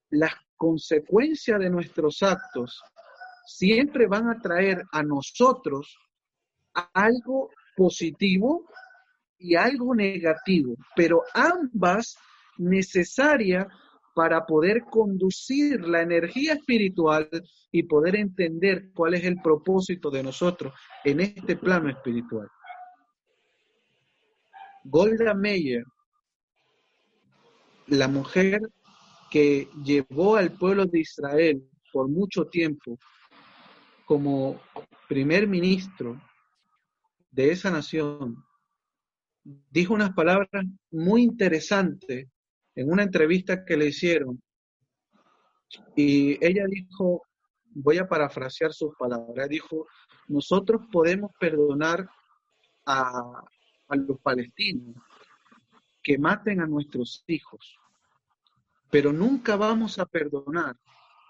las 0.10 0.34
consecuencias 0.56 1.60
de 1.60 1.70
nuestros 1.70 2.22
actos 2.22 2.82
siempre 3.46 4.08
van 4.08 4.30
a 4.30 4.39
traer 4.39 4.84
a 4.92 5.04
nosotros 5.04 5.98
algo 6.94 7.50
positivo 7.75 8.66
y 9.38 9.56
algo 9.56 9.96
negativo, 9.96 10.75
pero 10.96 11.24
ambas 11.34 12.18
necesarias 12.58 13.66
para 14.13 14.46
poder 14.46 14.84
conducir 14.84 15.82
la 15.88 16.01
energía 16.01 16.54
espiritual 16.54 17.30
y 17.72 17.84
poder 17.84 18.18
entender 18.18 18.92
cuál 18.94 19.13
es 19.13 19.24
el 19.24 19.42
propósito 19.42 20.10
de 20.10 20.24
nosotros 20.24 20.74
en 21.06 21.22
este 21.22 21.56
plano 21.56 21.89
espiritual. 21.89 22.50
Golda 24.84 25.34
Meir, 25.34 25.86
la 27.88 28.08
mujer 28.08 28.62
que 29.30 29.70
llevó 29.84 30.36
al 30.36 30.52
pueblo 30.52 30.86
de 30.86 31.00
Israel 31.00 31.64
por 31.92 32.08
mucho 32.08 32.46
tiempo 32.46 32.98
como 34.06 34.60
primer 35.08 35.48
ministro 35.48 36.20
de 37.32 37.52
esa 37.52 37.70
nación, 37.70 38.44
dijo 39.44 39.94
unas 39.94 40.14
palabras 40.14 40.66
muy 40.92 41.24
interesantes 41.24 42.28
en 42.76 42.92
una 42.92 43.04
entrevista 43.04 43.64
que 43.66 43.78
le 43.78 43.88
hicieron. 43.88 44.42
Y 45.96 46.44
ella 46.46 46.66
dijo, 46.68 47.24
voy 47.66 47.98
a 47.98 48.08
parafrasear 48.08 48.74
sus 48.74 48.96
palabras, 48.96 49.48
dijo, 49.50 49.88
nosotros 50.28 50.82
podemos 50.92 51.32
perdonar 51.40 52.08
a, 52.86 53.44
a 53.90 53.96
los 53.96 54.20
palestinos 54.22 54.96
que 56.02 56.18
maten 56.18 56.62
a 56.62 56.68
nuestros 56.68 57.24
hijos, 57.28 57.78
pero 58.89 59.13
nunca 59.13 59.55
vamos 59.55 60.00
a 60.00 60.05
perdonar 60.05 60.75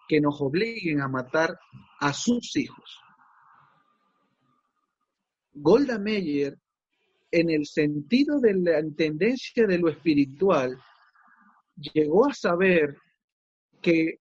que 0.07 0.21
nos 0.21 0.41
obliguen 0.41 1.01
a 1.01 1.07
matar 1.07 1.57
a 1.99 2.13
sus 2.13 2.55
hijos. 2.55 2.99
Golda 5.53 5.99
Meir, 5.99 6.57
en 7.31 7.49
el 7.49 7.65
sentido 7.65 8.39
de 8.39 8.55
la 8.55 8.81
tendencia 8.95 9.67
de 9.67 9.77
lo 9.77 9.89
espiritual, 9.89 10.79
llegó 11.75 12.27
a 12.27 12.33
saber 12.33 12.97
que 13.81 14.19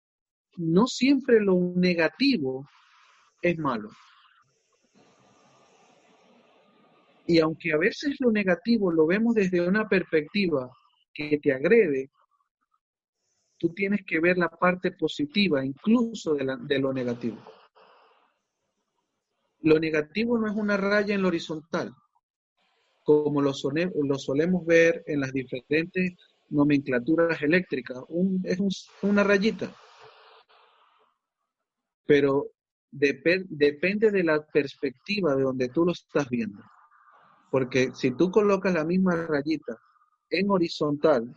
no 0.56 0.86
siempre 0.86 1.40
lo 1.40 1.72
negativo 1.76 2.68
es 3.40 3.56
malo. 3.58 3.88
Y 7.26 7.40
aunque 7.40 7.72
a 7.72 7.78
veces 7.78 8.16
lo 8.20 8.32
negativo 8.32 8.90
lo 8.90 9.06
vemos 9.06 9.34
desde 9.34 9.66
una 9.66 9.88
perspectiva 9.88 10.70
que 11.14 11.38
te 11.38 11.52
agrede, 11.52 12.10
tú 13.58 13.70
tienes 13.74 14.04
que 14.06 14.20
ver 14.20 14.38
la 14.38 14.48
parte 14.48 14.92
positiva 14.92 15.64
incluso 15.64 16.34
de, 16.34 16.78
lo 16.78 16.92
negativo. 16.92 17.38
Lo 19.60 19.78
negativo 19.78 20.38
no 20.38 20.46
es 20.46 20.54
una 20.54 20.76
raya 20.76 21.14
en 21.14 21.22
lo 21.22 21.28
horizontal, 21.28 21.92
como 23.04 23.42
lo, 23.42 23.52
solemos 23.52 24.64
ver 24.64 25.02
en 25.06 25.20
las 25.20 25.32
diferentes 25.32 26.12
nomenclaturas 26.50 27.42
eléctricas. 27.42 27.98
es 28.44 28.88
una 29.02 29.24
rayita. 29.24 29.74
Pero 32.06 32.46
depende 32.90 34.10
de 34.10 34.24
la 34.24 34.46
perspectiva 34.46 35.34
de 35.34 35.42
donde 35.42 35.68
tú 35.68 35.84
lo 35.84 35.92
estás 35.92 36.28
viendo. 36.28 36.62
Porque 37.50 37.90
si 37.94 38.12
tú 38.12 38.30
colocas 38.30 38.74
la 38.74 38.84
misma 38.84 39.16
rayita 39.26 39.76
en 40.30 40.50
horizontal, 40.50 41.34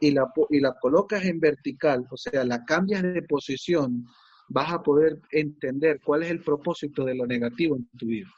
y 0.00 0.10
la, 0.10 0.32
y 0.50 0.60
la 0.60 0.74
colocas 0.80 1.24
en 1.24 1.40
vertical, 1.40 2.06
o 2.10 2.16
sea, 2.16 2.44
la 2.44 2.64
cambias 2.64 3.02
de 3.02 3.22
posición, 3.22 4.06
vas 4.48 4.72
a 4.72 4.82
poder 4.82 5.20
entender 5.30 6.00
cuál 6.04 6.22
es 6.22 6.30
el 6.30 6.42
propósito 6.42 7.04
de 7.04 7.14
lo 7.14 7.26
negativo 7.26 7.76
en 7.76 7.88
tu 7.96 8.06
vida. 8.06 8.28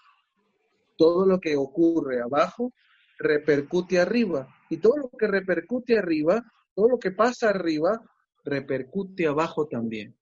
Todo 0.96 1.26
lo 1.26 1.38
que 1.38 1.56
ocurre 1.56 2.20
abajo 2.20 2.72
repercute 3.18 3.98
arriba 3.98 4.48
y 4.70 4.78
todo 4.78 4.96
lo 4.96 5.10
que 5.10 5.26
repercute 5.26 5.98
arriba, 5.98 6.42
todo 6.74 6.88
lo 6.88 6.98
que 6.98 7.10
pasa 7.10 7.50
arriba, 7.50 8.00
repercute 8.44 9.26
abajo 9.26 9.66
también. 9.66 10.14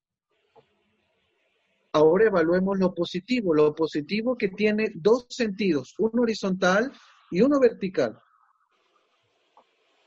Ahora 1.93 2.26
evaluemos 2.26 2.78
lo 2.78 2.95
positivo, 2.95 3.55
lo 3.55 3.75
positivo 3.75 4.37
que 4.37 4.49
tiene 4.49 4.93
dos 4.95 5.26
sentidos, 5.31 5.95
uno 5.99 6.23
horizontal 6.23 6.93
y 7.30 7.41
uno 7.41 7.58
vertical. 7.58 8.19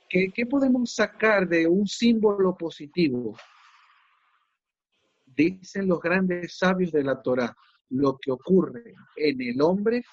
¿Qué, 0.10 0.48
podemos 0.50 0.96
sacar 0.96 1.48
de 1.48 1.68
un 1.68 1.86
símbolo 1.86 2.58
positivo? 2.58 3.38
Dicen 5.24 5.88
los 5.88 6.00
grandes 6.02 6.58
sabios 6.58 6.92
de 6.92 7.04
la 7.04 7.22
Torah, 7.22 7.56
lo 7.90 8.18
que 8.18 8.32
ocurre 8.32 8.96
en 9.16 9.40
el 9.40 9.62
hombre 9.62 10.04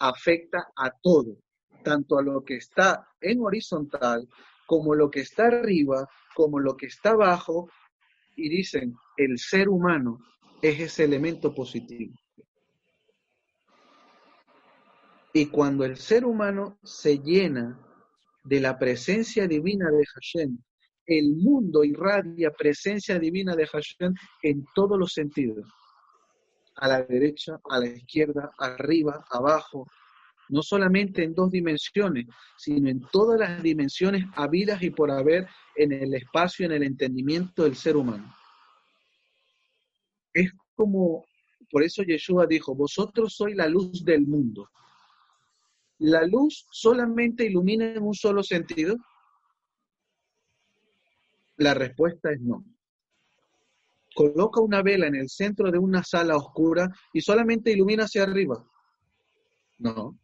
afecta 0.00 0.70
a 0.74 0.90
todo, 0.90 1.36
tanto 1.84 2.18
a 2.18 2.22
lo 2.22 2.42
que 2.42 2.56
está 2.56 3.06
en 3.20 3.42
horizontal 3.42 4.26
como 4.66 4.94
lo 4.94 5.10
que 5.10 5.20
está 5.20 5.48
arriba, 5.48 6.08
como 6.34 6.58
lo 6.58 6.74
que 6.74 6.86
está 6.86 7.10
abajo, 7.10 7.68
y 8.36 8.48
dicen, 8.48 8.94
el 9.18 9.38
ser 9.38 9.68
humano 9.68 10.18
es 10.62 10.80
ese 10.80 11.04
elemento 11.04 11.54
positivo. 11.54 12.14
Y 15.34 15.46
cuando 15.46 15.84
el 15.84 15.98
ser 15.98 16.24
humano 16.24 16.78
se 16.82 17.18
llena 17.18 17.84
de 18.48 18.60
la 18.60 18.78
presencia 18.78 19.46
divina 19.46 19.90
de 19.90 20.04
Hashem. 20.06 20.58
El 21.04 21.36
mundo 21.36 21.84
irradia 21.84 22.50
presencia 22.50 23.18
divina 23.18 23.54
de 23.54 23.66
Hashem 23.66 24.14
en 24.42 24.64
todos 24.74 24.98
los 24.98 25.12
sentidos. 25.12 25.66
A 26.76 26.88
la 26.88 27.02
derecha, 27.02 27.60
a 27.68 27.78
la 27.78 27.86
izquierda, 27.86 28.50
arriba, 28.58 29.24
abajo. 29.30 29.86
No 30.48 30.62
solamente 30.62 31.24
en 31.24 31.34
dos 31.34 31.50
dimensiones, 31.50 32.26
sino 32.56 32.88
en 32.88 33.00
todas 33.12 33.38
las 33.38 33.62
dimensiones 33.62 34.24
habidas 34.34 34.82
y 34.82 34.88
por 34.90 35.10
haber 35.10 35.46
en 35.76 35.92
el 35.92 36.14
espacio, 36.14 36.64
en 36.64 36.72
el 36.72 36.84
entendimiento 36.84 37.64
del 37.64 37.76
ser 37.76 37.96
humano. 37.96 38.34
Es 40.32 40.50
como, 40.74 41.26
por 41.70 41.82
eso 41.82 42.02
Yeshua 42.02 42.46
dijo, 42.46 42.74
vosotros 42.74 43.34
sois 43.34 43.54
la 43.54 43.68
luz 43.68 44.02
del 44.02 44.26
mundo. 44.26 44.70
¿La 45.98 46.24
luz 46.24 46.66
solamente 46.70 47.44
ilumina 47.44 47.86
en 47.86 48.02
un 48.02 48.14
solo 48.14 48.42
sentido? 48.42 48.96
La 51.56 51.74
respuesta 51.74 52.30
es 52.32 52.40
no. 52.40 52.64
Coloca 54.14 54.60
una 54.60 54.82
vela 54.82 55.06
en 55.06 55.16
el 55.16 55.28
centro 55.28 55.70
de 55.70 55.78
una 55.78 56.04
sala 56.04 56.36
oscura 56.36 56.88
y 57.12 57.20
solamente 57.20 57.72
ilumina 57.72 58.04
hacia 58.04 58.22
arriba. 58.22 58.64
No. 59.78 60.18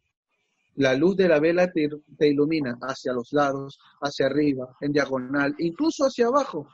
La 0.75 0.93
luz 0.95 1.15
de 1.15 1.27
la 1.27 1.39
vela 1.39 1.71
te, 1.71 1.89
ilumina 2.19 2.77
hacia 2.81 3.13
los 3.13 3.31
lados, 3.31 3.79
hacia 4.01 4.25
arriba, 4.27 4.75
en 4.81 4.91
diagonal, 4.91 5.55
incluso 5.59 6.05
hacia 6.05 6.27
abajo. 6.27 6.67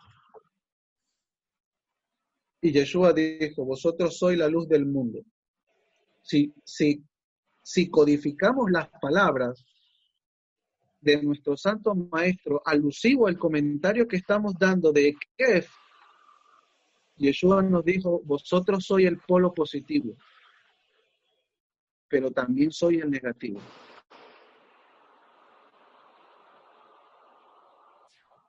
Y 2.62 2.72
Yeshua 2.72 3.14
dijo, 3.14 3.66
vosotros 3.66 4.18
sois 4.18 4.38
la 4.38 4.48
luz 4.48 4.68
del 4.68 4.86
mundo. 4.86 5.24
Si, 6.22 6.54
si 6.64 7.04
si 7.72 7.90
codificamos 7.90 8.70
las 8.70 8.90
palabras 9.00 9.64
de 11.00 11.22
nuestro 11.24 11.56
santo 11.56 11.96
maestro 11.96 12.62
alusivo 12.66 13.28
al 13.28 13.38
comentario 13.38 14.08
que 14.08 14.18
estamos 14.18 14.56
dando 14.60 14.92
de 14.92 15.16
Kef, 15.38 15.72
Yeshua 17.16 17.62
nos 17.62 17.86
dijo, 17.86 18.22
vosotros 18.26 18.86
sois 18.86 19.08
el 19.08 19.20
polo 19.20 19.54
positivo, 19.54 20.18
pero 22.10 22.30
también 22.32 22.72
soy 22.72 22.98
el 22.98 23.10
negativo. 23.10 23.62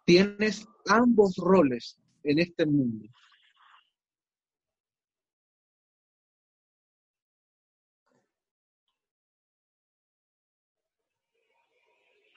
Tienes 0.05 0.67
ambos 0.89 1.37
roles 1.37 1.97
en 2.25 2.41
este 2.41 2.67
mundo. 2.67 3.09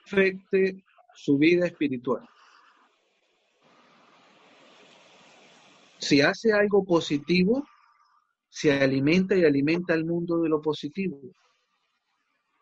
Afecte 0.06 0.84
su 1.14 1.36
vida 1.36 1.66
espiritual. 1.66 2.28
Si 5.98 6.20
hace 6.20 6.52
algo 6.52 6.84
positivo, 6.84 7.66
se 8.48 8.72
alimenta 8.72 9.34
y 9.34 9.44
alimenta 9.44 9.94
al 9.94 10.04
mundo 10.04 10.38
de 10.38 10.48
lo 10.48 10.62
positivo. 10.62 11.18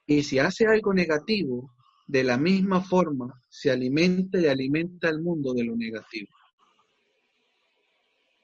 Y 0.06 0.22
si 0.22 0.38
hace 0.38 0.66
algo 0.66 0.94
negativo, 0.94 1.70
de 2.06 2.24
la 2.24 2.38
misma 2.38 2.80
forma 2.80 3.42
se 3.48 3.70
alimenta 3.70 4.38
y 4.38 4.46
alimenta 4.46 5.08
al 5.08 5.20
mundo 5.20 5.52
de 5.52 5.64
lo 5.64 5.76
negativo. 5.76 6.30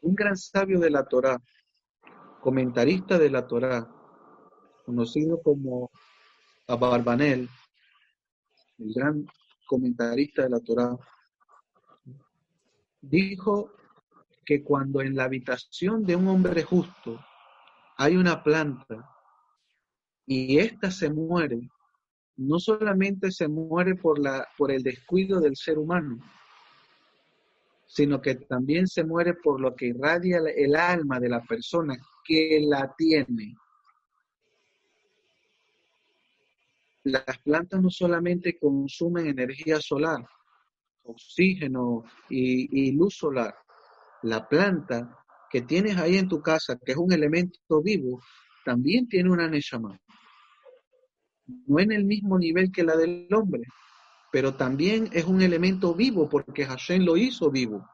Un 0.03 0.15
gran 0.15 0.37
sabio 0.37 0.79
de 0.79 0.91
la 0.91 1.05
Torá, 1.05 1.39
comentarista 2.41 3.19
de 3.19 3.31
la 3.31 3.47
Torá, 3.47 3.89
conocido 4.85 5.41
como 5.43 5.91
Abarbanel, 6.67 7.49
el 8.81 8.93
gran 8.95 9.27
comentarista 9.67 10.43
de 10.43 10.51
la 10.51 10.61
Torá, 10.61 10.97
dijo 13.01 13.71
que 14.45 14.63
cuando 14.63 15.01
en 15.01 15.15
la 15.15 15.25
habitación 15.25 16.05
de 16.05 16.17
un 16.17 16.29
hombre 16.29 16.63
justo 16.63 17.21
hay 17.97 18.17
una 18.17 18.43
planta 18.43 19.09
y 20.27 20.59
ésta 20.59 20.91
se 20.91 21.11
muere, 21.11 21.71
no 22.37 22.59
solamente 22.59 23.31
se 23.31 23.49
muere 23.49 23.95
por, 23.97 24.19
la, 24.19 24.49
por 24.57 24.71
el 24.71 24.83
descuido 24.83 25.41
del 25.41 25.57
ser 25.57 25.79
humano, 25.79 26.19
sino 27.87 28.21
que 28.21 28.37
también 28.37 28.87
se 28.87 29.05
muere 29.05 29.35
por 29.35 29.61
lo 29.61 29.75
que 29.75 29.87
irradia 29.87 30.39
el 30.57 30.77
alma 30.77 31.21
de 31.21 31.29
la 31.29 31.43
persona 31.43 31.97
que 32.25 32.65
la 32.67 32.95
tiene. 32.97 33.57
Las 37.05 37.39
plantas 37.39 37.81
no 37.81 37.91
solamente 37.91 38.59
consumen 38.59 39.27
energía 39.27 39.81
solar, 39.81 40.25
oxígeno 41.03 42.05
y, 42.29 42.93
luz 42.93 43.17
solar. 43.17 43.55
La 44.23 44.47
planta 44.47 45.19
que 45.51 45.63
tienes 45.63 45.97
ahí 45.97 46.17
en 46.19 46.29
tu 46.29 46.43
casa, 46.43 46.79
que 46.85 46.93
es 46.93 46.99
un 46.99 47.13
elemento 47.13 47.83
vivo, 47.83 48.21
también 48.65 49.09
tiene 49.09 49.31
una 49.31 49.49
Neshama. 49.49 49.99
No 51.47 51.81
en 51.81 51.93
el 51.93 52.05
mismo 52.05 52.39
nivel 52.39 52.71
que 52.71 52.85
la 52.85 52.97
del 52.97 53.27
hombre, 53.33 53.63
pero 54.31 54.55
también 54.55 55.09
es 55.13 55.25
un 55.25 55.41
elemento 55.41 55.95
vivo 55.95 56.29
porque 56.29 56.67
Hashem 56.67 57.03
lo 57.03 57.17
hizo 57.17 57.51
vivo. 57.51 57.85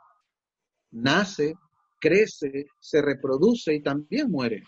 Nace, 0.90 1.55
crece, 2.01 2.66
se 2.81 3.01
reproduce 3.01 3.73
y 3.73 3.83
también 3.83 4.31
muere. 4.31 4.64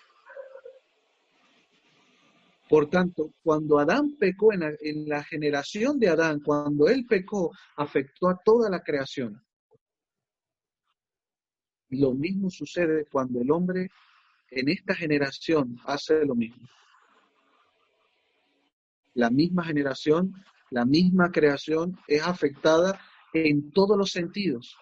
Por 2.68 2.90
tanto, 2.90 3.33
cuando 3.42 3.78
Adán 3.78 4.16
pecó 4.18 4.52
en 4.52 5.09
la, 5.09 5.24
generación 5.24 5.98
de 5.98 6.09
Adán, 6.09 6.40
cuando 6.40 6.88
él 6.88 7.07
pecó, 7.09 7.50
afectó 7.76 8.28
a 8.28 8.38
toda 8.44 8.68
la 8.68 8.83
creación. 8.83 9.42
Lo 11.90 12.12
mismo 12.12 12.50
sucede 12.50 13.07
cuando 13.11 13.40
el 13.40 13.50
hombre 13.50 13.90
en 14.50 14.68
esta 14.68 14.94
generación 14.94 15.78
hace 15.85 16.24
lo 16.26 16.35
mismo. 16.35 16.68
La 19.14 19.31
misma 19.31 19.64
generación 19.64 20.35
la 20.70 20.85
misma 20.85 21.31
creación 21.31 21.98
es 22.07 22.22
afectada 22.22 23.00
en 23.33 23.70
todos 23.72 23.96
los 23.96 24.11
sentidos, 24.11 24.76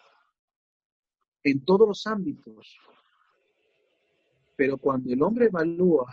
en 1.44 1.64
todos 1.64 1.86
los 1.86 2.06
ámbitos. 2.06 2.76
Pero 4.56 4.78
cuando 4.78 5.12
el 5.12 5.22
hombre 5.22 5.46
evalúa 5.46 6.12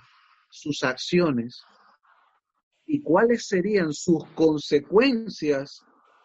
sus 0.53 0.83
acciones 0.83 1.65
y 2.85 3.01
cuáles 3.01 3.47
serían 3.47 3.91
sus 3.91 4.23
consecuencias, 4.35 5.83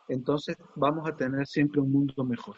entonces 0.08 0.56
vamos 0.76 1.08
a 1.08 1.16
tener 1.16 1.46
siempre 1.46 1.80
un 1.80 1.90
mundo 1.90 2.24
mejor. 2.24 2.56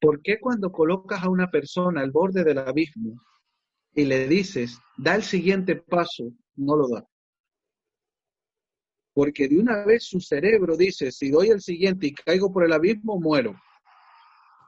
¿Por 0.00 0.20
qué 0.20 0.38
cuando 0.38 0.70
colocas 0.70 1.22
a 1.22 1.30
una 1.30 1.50
persona 1.50 2.02
al 2.02 2.10
borde 2.10 2.44
del 2.44 2.58
abismo 2.58 3.22
y 3.94 4.04
le 4.04 4.28
dices, 4.28 4.78
da 4.98 5.14
el 5.14 5.22
siguiente 5.22 5.76
paso, 5.76 6.24
no 6.56 6.76
lo 6.76 6.88
da? 6.88 7.06
porque 9.16 9.48
de 9.48 9.58
una 9.58 9.82
vez 9.86 10.04
su 10.04 10.20
cerebro 10.20 10.76
dice, 10.76 11.10
si 11.10 11.30
doy 11.30 11.48
el 11.48 11.62
siguiente 11.62 12.06
y 12.08 12.12
caigo 12.12 12.52
por 12.52 12.66
el 12.66 12.72
abismo, 12.74 13.18
muero. 13.18 13.58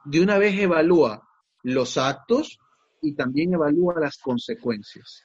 De 0.05 0.19
una 0.21 0.39
vez 0.39 0.59
evalúa 0.59 1.21
los 1.61 1.99
actos 1.99 2.57
y 3.01 3.13
también 3.13 3.53
evalúa 3.53 3.99
las 3.99 4.17
consecuencias. 4.17 5.23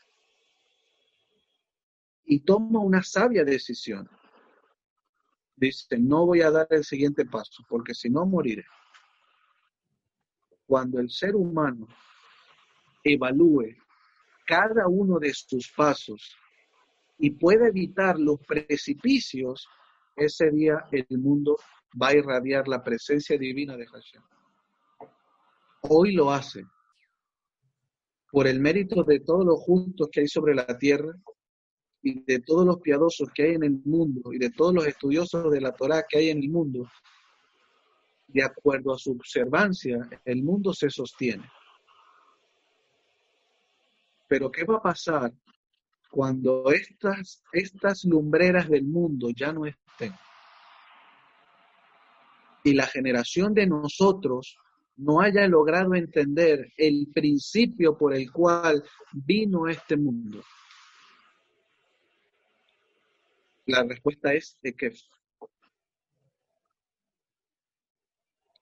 Y 2.25 2.41
toma 2.41 2.81
una 2.81 3.03
sabia 3.03 3.45
decisión. 3.45 4.09
Dice, 5.57 5.99
no 5.99 6.27
voy 6.27 6.41
a 6.41 6.51
dar 6.51 6.67
el 6.71 6.85
siguiente 6.85 7.25
paso, 7.27 7.65
porque 7.69 7.95
si 7.95 8.11
no, 8.11 8.27
moriré. 8.27 8.65
Cuando 10.67 10.99
el 10.99 11.11
ser 11.11 11.37
humano 11.37 11.87
evalúe 13.03 13.77
cada 14.47 14.89
uno 14.89 15.19
de 15.19 15.33
sus 15.35 15.71
pasos 15.73 16.37
y 17.19 17.31
puede 17.31 17.69
evitar 17.69 18.19
los 18.19 18.41
precipicios, 18.41 19.69
ese 20.17 20.51
día 20.51 20.87
el 20.91 21.19
mundo 21.19 21.57
va 22.01 22.09
a 22.09 22.17
irradiar 22.17 22.67
la 22.67 22.83
presencia 22.83 23.39
divina 23.39 23.77
de 23.77 23.87
Hashem. 23.87 24.23
Hoy 25.83 26.13
lo 26.13 26.33
hace 26.33 26.65
por 28.35 28.49
el 28.49 28.59
mérito 28.59 29.05
de 29.05 29.21
todos 29.21 29.45
los 29.45 29.61
justos 29.61 30.09
que 30.11 30.23
hay 30.23 30.27
sobre 30.27 30.57
la 30.57 30.67
tierra 30.77 31.15
y 32.03 32.25
de 32.25 32.41
todos 32.41 32.67
los 32.67 32.81
piadosos 32.81 33.29
que 33.33 33.45
hay 33.45 33.55
en 33.55 33.63
el 33.63 33.81
mundo 33.85 34.33
y 34.33 34.39
de 34.39 34.51
todos 34.51 34.75
los 34.75 34.85
estudiosos 34.89 35.53
de 35.53 35.61
la 35.61 35.71
Torah 35.71 36.05
que 36.09 36.19
hay 36.19 36.31
en 36.31 36.39
el 36.39 36.49
mundo, 36.49 36.91
de 38.27 38.43
acuerdo 38.43 38.93
a 38.93 38.99
su 38.99 39.13
observancia, 39.13 40.01
el 40.25 40.43
mundo 40.43 40.75
se 40.75 40.91
sostiene. 40.91 41.49
Pero 44.27 44.51
¿qué 44.51 44.65
va 44.65 44.79
a 44.79 44.83
pasar 44.83 45.33
cuando 46.11 46.73
estas, 46.73 47.41
estas 47.53 48.05
lumbreras 48.05 48.69
del 48.69 48.83
mundo 48.83 49.29
ya 49.31 49.53
no 49.53 49.65
estén 49.65 50.13
y 52.65 52.73
la 52.73 52.87
generación 52.89 53.55
de 53.55 53.69
nosotros 53.69 54.59
no 54.97 55.21
haya 55.21 55.47
logrado 55.49 55.95
entender 55.95 56.73
el 56.77 57.09
principio 57.13 57.97
por 57.97 58.15
el 58.15 58.31
cual 58.31 58.85
vino 59.13 59.69
este 59.69 59.97
mundo? 59.97 60.43
La 63.67 63.83
respuesta 63.83 64.33
es 64.35 64.59
de 64.63 64.75
que 64.75 64.93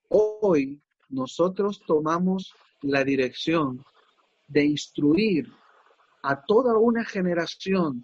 hoy 0.09 0.81
nosotros 1.09 1.81
tomamos 1.85 2.53
la 2.81 3.03
dirección 3.03 3.83
de 4.47 4.65
instruir 4.65 5.51
a 6.23 6.41
toda 6.43 6.77
una 6.77 7.03
generación 7.03 8.01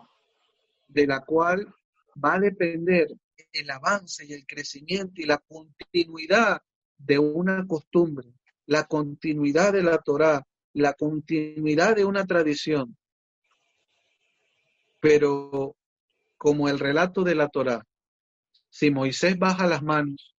de 0.87 1.07
la 1.07 1.21
cual 1.21 1.73
va 2.23 2.35
a 2.35 2.39
depender 2.39 3.07
el 3.53 3.69
avance 3.69 4.25
y 4.25 4.33
el 4.33 4.45
crecimiento 4.45 5.21
y 5.21 5.25
la 5.25 5.37
continuidad 5.37 6.61
de 6.99 7.17
una 7.17 7.65
costumbre, 7.65 8.27
la 8.67 8.83
continuidad 8.85 9.73
de 9.73 9.81
la 9.81 9.97
Torá, 9.97 10.45
la 10.73 10.93
continuidad 10.93 11.95
de 11.95 12.05
una 12.05 12.25
tradición. 12.25 12.95
Pero 14.99 15.75
como 16.37 16.69
el 16.69 16.77
relato 16.77 17.23
de 17.23 17.35
la 17.35 17.47
Torá, 17.47 17.83
si 18.69 18.91
Moisés 18.91 19.39
baja 19.39 19.65
las 19.65 19.81
manos, 19.81 20.35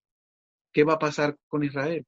¿qué 0.72 0.84
va 0.84 0.94
a 0.94 0.98
pasar 0.98 1.36
con 1.48 1.64
Israel? 1.64 2.06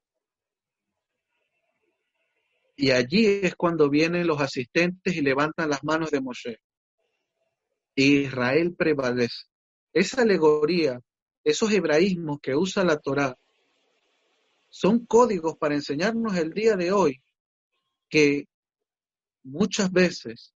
Y 2.76 2.90
allí 2.90 3.40
es 3.42 3.54
cuando 3.56 3.90
vienen 3.90 4.26
los 4.26 4.40
asistentes 4.40 5.14
y 5.14 5.20
levantan 5.20 5.70
las 5.70 5.82
manos 5.84 6.10
de 6.10 6.20
Moshe. 6.20 6.58
Israel 7.94 8.74
prevalece. 8.74 9.46
Esa 9.92 10.22
alegoría, 10.22 11.00
esos 11.44 11.70
hebraísmos 11.72 12.40
que 12.40 12.54
usa 12.54 12.84
la 12.84 12.98
Torá, 12.98 13.36
son 14.72 15.04
códigos 15.04 15.56
para 15.58 15.74
enseñarnos 15.74 16.36
el 16.36 16.52
día 16.52 16.76
de 16.76 16.92
hoy 16.92 17.22
que 18.08 18.48
muchas 19.42 19.92
veces 19.92 20.54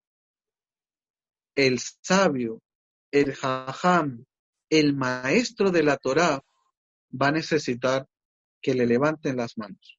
el 1.54 1.78
sabio, 1.78 2.62
el 3.10 3.34
jajam, 3.34 4.24
el 4.70 4.94
maestro 4.94 5.70
de 5.70 5.82
la 5.82 5.96
Torá 5.96 6.42
va 7.10 7.28
a 7.28 7.32
necesitar 7.32 8.08
que 8.62 8.74
le 8.74 8.86
levanten 8.86 9.36
las 9.36 9.58
manos. 9.58 9.98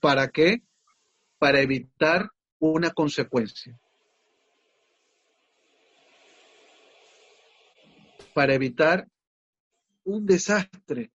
¿Para 0.00 0.28
qué? 0.28 0.62
para 1.38 1.60
evitar 1.60 2.30
una 2.58 2.90
consecuencia. 2.90 3.78
Para 8.34 8.54
evitar 8.54 9.08
un 10.04 10.26
desastre. 10.26 11.10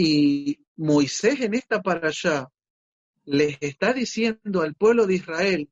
Y 0.00 0.60
Moisés 0.76 1.40
en 1.40 1.54
esta 1.54 1.82
para 1.82 2.06
allá 2.06 2.46
les 3.24 3.58
está 3.60 3.92
diciendo 3.92 4.62
al 4.62 4.76
pueblo 4.76 5.08
de 5.08 5.16
Israel 5.16 5.68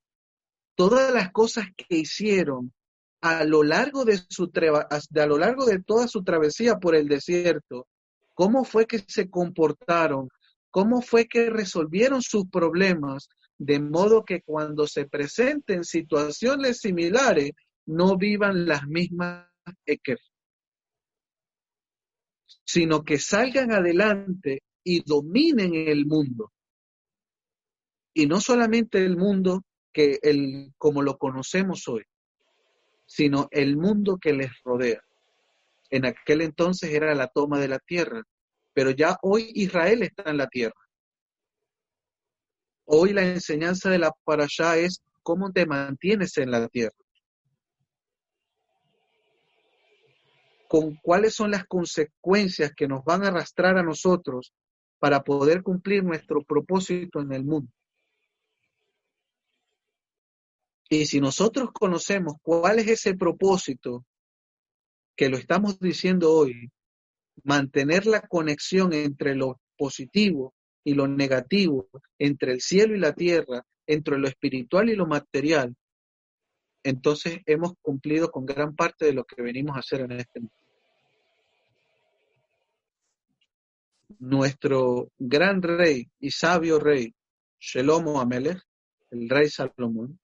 todas 0.74 1.14
las 1.14 1.30
cosas 1.30 1.66
que 1.76 1.98
hicieron 1.98 2.74
a 3.20 3.44
lo 3.44 3.62
largo 3.62 4.04
de 4.04 4.18
su 4.28 4.50
a 4.90 5.26
lo 5.26 5.38
largo 5.38 5.64
de 5.64 5.80
toda 5.80 6.08
su 6.08 6.24
travesía 6.24 6.80
por 6.80 6.96
el 6.96 7.06
desierto, 7.06 7.86
cómo 8.34 8.64
fue 8.64 8.86
que 8.86 8.98
se 8.98 9.30
comportaron, 9.30 10.28
cómo 10.72 11.02
fue 11.02 11.28
que 11.28 11.48
resolvieron 11.48 12.20
sus 12.20 12.48
problemas 12.50 13.28
de 13.58 13.78
modo 13.78 14.24
que 14.24 14.42
cuando 14.42 14.88
se 14.88 15.06
presenten 15.06 15.84
situaciones 15.84 16.78
similares 16.78 17.52
no 17.86 18.16
vivan 18.16 18.66
las 18.66 18.88
mismas 18.88 19.46
sino 22.64 23.02
que 23.04 23.18
salgan 23.18 23.72
adelante 23.72 24.62
y 24.82 25.02
dominen 25.04 25.74
el 25.74 26.06
mundo. 26.06 26.52
Y 28.14 28.26
no 28.26 28.40
solamente 28.40 29.04
el 29.04 29.16
mundo 29.16 29.64
que 29.92 30.18
el, 30.22 30.72
como 30.78 31.02
lo 31.02 31.18
conocemos 31.18 31.87
hoy, 31.88 32.04
sino 33.06 33.48
el 33.50 33.76
mundo 33.76 34.18
que 34.20 34.32
les 34.32 34.50
rodea. 34.62 35.00
En 35.90 36.06
aquel 36.06 36.40
entonces 36.42 36.90
era 36.92 37.14
la 37.14 37.28
toma 37.28 37.61
de 37.61 37.68
la 37.68 37.78
tierra, 37.78 38.22
pero 38.72 38.90
ya 38.90 39.16
hoy 39.22 39.50
Israel 39.54 40.02
está 40.02 40.30
en 40.30 40.37
la 40.38 40.48
tierra. 40.48 40.80
Hoy 42.85 43.12
la 43.12 43.24
enseñanza 43.24 43.90
de 43.90 43.98
la 43.98 44.12
allá 44.26 44.76
es 44.76 45.02
cómo 45.22 45.52
te 45.52 45.66
mantienes 45.66 46.37
en 46.38 46.50
la 46.50 46.68
tierra. 46.68 46.96
Con 50.68 50.96
cuáles 51.02 51.35
son 51.35 51.50
las 51.50 51.64
consecuencias 51.66 52.72
que 52.74 52.88
nos 52.88 53.05
van 53.05 53.24
a 53.24 53.29
arrastrar 53.29 53.79
a 53.79 53.83
nosotros 53.83 54.52
para 54.98 55.22
poder 55.22 55.62
cumplir 55.62 56.02
nuestro 56.05 56.42
propósito 56.42 57.20
en 57.20 57.33
el 57.33 57.44
mundo. 57.44 57.70
Y 60.88 61.07
si 61.07 61.20
nosotros 61.20 61.70
conocemos 61.72 62.37
cuál 62.42 62.79
es 62.79 62.88
ese 62.88 63.14
propósito, 63.14 64.05
que 65.16 65.29
lo 65.29 65.37
estamos 65.37 65.81
diciendo 65.81 66.33
hoy, 66.33 66.70
mantener 67.42 68.07
la 68.07 68.20
conexión 68.20 68.92
entre 68.92 69.35
lo 69.35 69.61
positivo 69.76 70.55
y 70.85 70.94
lo 70.94 71.09
negativo, 71.09 71.88
entre 72.18 72.52
el 72.52 72.61
cielo 72.61 72.94
y 72.94 73.00
la 73.00 73.12
tierra, 73.12 73.64
entre 73.87 74.18
lo 74.18 74.29
espiritual 74.29 74.88
y 74.88 74.96
lo 74.96 75.07
material, 75.07 75.74
entonces 76.87 77.40
hemos 77.46 77.72
cumplido 77.83 78.31
con 78.31 78.46
gran 78.46 78.77
parte 78.77 79.07
de 79.07 79.12
lo 79.12 79.25
que 79.25 79.42
venimos 79.42 79.77
a 79.77 79.81
hacer 79.81 80.03
en 80.03 80.12
este 80.12 80.38
mundo. 80.38 80.55
Nuestro 84.20 85.11
gran 85.18 85.62
rey 85.62 86.09
y 86.20 86.31
sabio 86.31 86.79
rey, 86.79 87.12
Shelomo 87.59 88.20
Amelech, 88.20 88.62
el 89.11 89.29
rey 89.29 89.51
Salomón, 89.51 90.20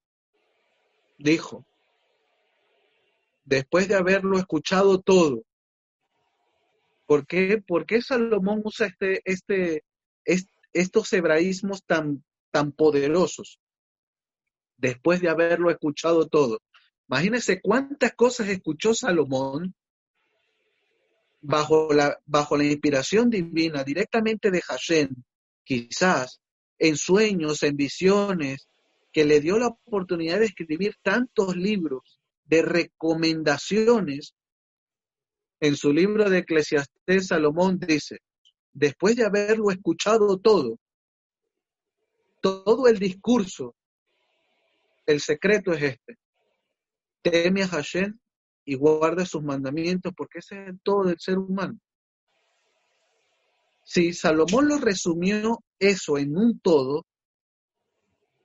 dijo, 1.18 1.66
después 3.44 3.88
de 3.88 3.96
haberlo 3.96 4.38
escuchado 4.38 5.01
todo, 5.01 5.42
¿por 7.07 7.27
qué, 7.27 7.61
¿por 7.61 7.87
qué 7.87 8.01
Salomón 8.03 8.62
usa 8.64 8.87
este, 8.87 9.20
este, 9.25 9.83
estos 10.72 11.12
hebraísmos 11.12 11.83
tan, 11.85 12.22
tan 12.53 12.70
poderosos? 12.70 13.59
Después 14.83 15.21
de 15.21 15.29
haberlo 15.29 15.71
escuchado 15.71 16.27
todo. 16.27 16.61
Imagínense 17.09 17.61
cuántas 17.62 18.14
cosas 18.14 18.49
escuchó 18.49 18.95
Salomón 18.95 19.75
bajo 21.40 21.92
la, 21.92 22.18
bajo 22.27 22.57
la 22.57 22.64
inspiración 22.64 23.31
divina 23.31 23.85
directamente 23.85 24.51
de 24.51 24.61
Hashem, 24.61 25.09
quizás 25.64 26.40
en 26.79 26.97
sueños, 26.97 27.62
en 27.62 27.77
visiones, 27.77 28.68
que 29.12 29.25
le 29.25 29.40
dio 29.40 29.57
la 29.59 29.68
oportunidad 29.68 30.40
de 30.40 30.47
escribir 30.47 30.97
tantos 31.01 31.57
libros 31.57 32.21
de 32.45 32.62
recomendaciones. 32.62 34.35
En 35.61 35.77
su 35.77 35.92
libro 35.92 36.29
de 36.29 36.38
Eclesiastés, 36.38 37.29
Salomón 37.29 37.79
dice, 37.79 38.18
después 38.73 39.14
de 39.14 39.27
haberlo 39.27 39.71
escuchado 39.71 40.38
todo, 40.38 40.81
todo 42.40 42.88
el 42.88 42.99
discurso 42.99 43.77
el 45.06 45.20
secreto 45.20 45.72
es 45.72 45.82
este. 45.82 46.18
Teme 47.22 47.62
a 47.62 47.68
Hashem 47.68 48.18
y 48.64 48.74
guarda 48.74 49.24
sus 49.26 49.42
mandamientos 49.42 50.12
porque 50.16 50.38
ese 50.38 50.62
es 50.62 50.68
el 50.68 50.80
todo 50.80 51.04
del 51.04 51.18
ser 51.18 51.38
humano. 51.38 51.78
Si 53.84 54.12
Salomón 54.12 54.68
lo 54.68 54.78
resumió 54.78 55.62
eso 55.78 56.18
en 56.18 56.36
un 56.36 56.58
todo, 56.60 57.04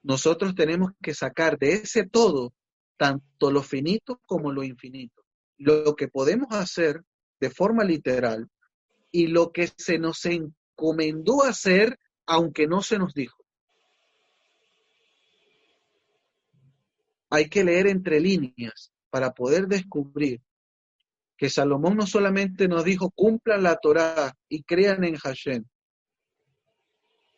nosotros 0.03 0.55
tenemos 0.55 0.91
que 1.01 1.13
sacar 1.13 1.57
de 1.57 1.73
ese 1.73 2.07
todo 2.07 2.53
tanto 2.97 3.51
lo 3.51 3.61
finito 3.61 4.19
como 4.25 4.51
lo 4.51 4.63
infinito. 4.63 5.23
Lo 5.57 5.95
que 5.95 6.07
podemos 6.07 6.47
hacer 6.51 7.03
de 7.39 7.49
forma 7.49 7.83
literal 7.83 8.49
y 9.11 9.27
lo 9.27 9.51
que 9.51 9.69
se 9.77 9.99
nos 9.99 10.25
encomendó 10.25 11.43
hacer 11.43 11.99
aunque 12.25 12.67
no 12.67 12.81
se 12.81 12.97
nos 12.97 13.13
dijo. 13.13 13.46
Hay 17.29 17.49
que 17.49 17.63
leer 17.63 17.87
entre 17.87 18.19
líneas 18.19 18.91
para 19.09 19.33
poder 19.33 19.67
descubrir 19.67 20.41
que 21.37 21.49
Salomón 21.49 21.97
no 21.97 22.07
solamente 22.07 22.67
nos 22.67 22.83
dijo 22.83 23.11
cumplan 23.11 23.63
la 23.63 23.75
Torá 23.75 24.35
y 24.49 24.63
crean 24.63 25.03
en 25.03 25.15
Hashem, 25.15 25.65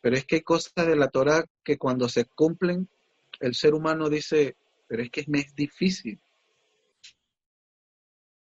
pero 0.00 0.16
es 0.16 0.24
que 0.24 0.36
hay 0.36 0.42
cosas 0.42 0.86
de 0.86 0.96
la 0.96 1.08
Torá 1.08 1.44
que 1.62 1.76
cuando 1.76 2.08
se 2.08 2.24
cumplen, 2.24 2.88
el 3.40 3.54
ser 3.54 3.74
humano 3.74 4.08
dice, 4.08 4.56
pero 4.86 5.02
es 5.02 5.10
que 5.10 5.24
me 5.28 5.40
es 5.40 5.54
difícil. 5.54 6.20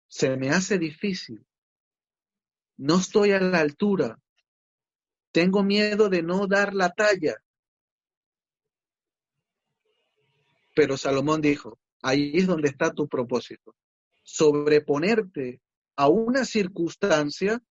Se 0.07 0.37
me 0.37 0.51
hace 0.51 0.79
difícil. 0.79 1.45
No 2.77 2.99
estoy 2.99 3.33
a 3.33 3.41
la 3.41 3.61
altura. 3.61 4.19
Tengo 5.33 5.63
miedo 5.63 6.09
de 6.09 6.23
no 6.23 6.47
dar 6.47 6.75
la 6.75 6.91
talla. 6.91 7.37
Pero 10.77 10.99
Salomón 10.99 11.41
dijo, 11.41 11.79
ahí 12.03 12.33
es 12.35 12.47
donde 12.47 12.69
está 12.69 12.93
tu 12.93 13.09
propósito, 13.09 13.75
sobreponerte 14.23 15.63
a 15.97 16.09
una 16.09 16.45
circunstancia 16.45 17.63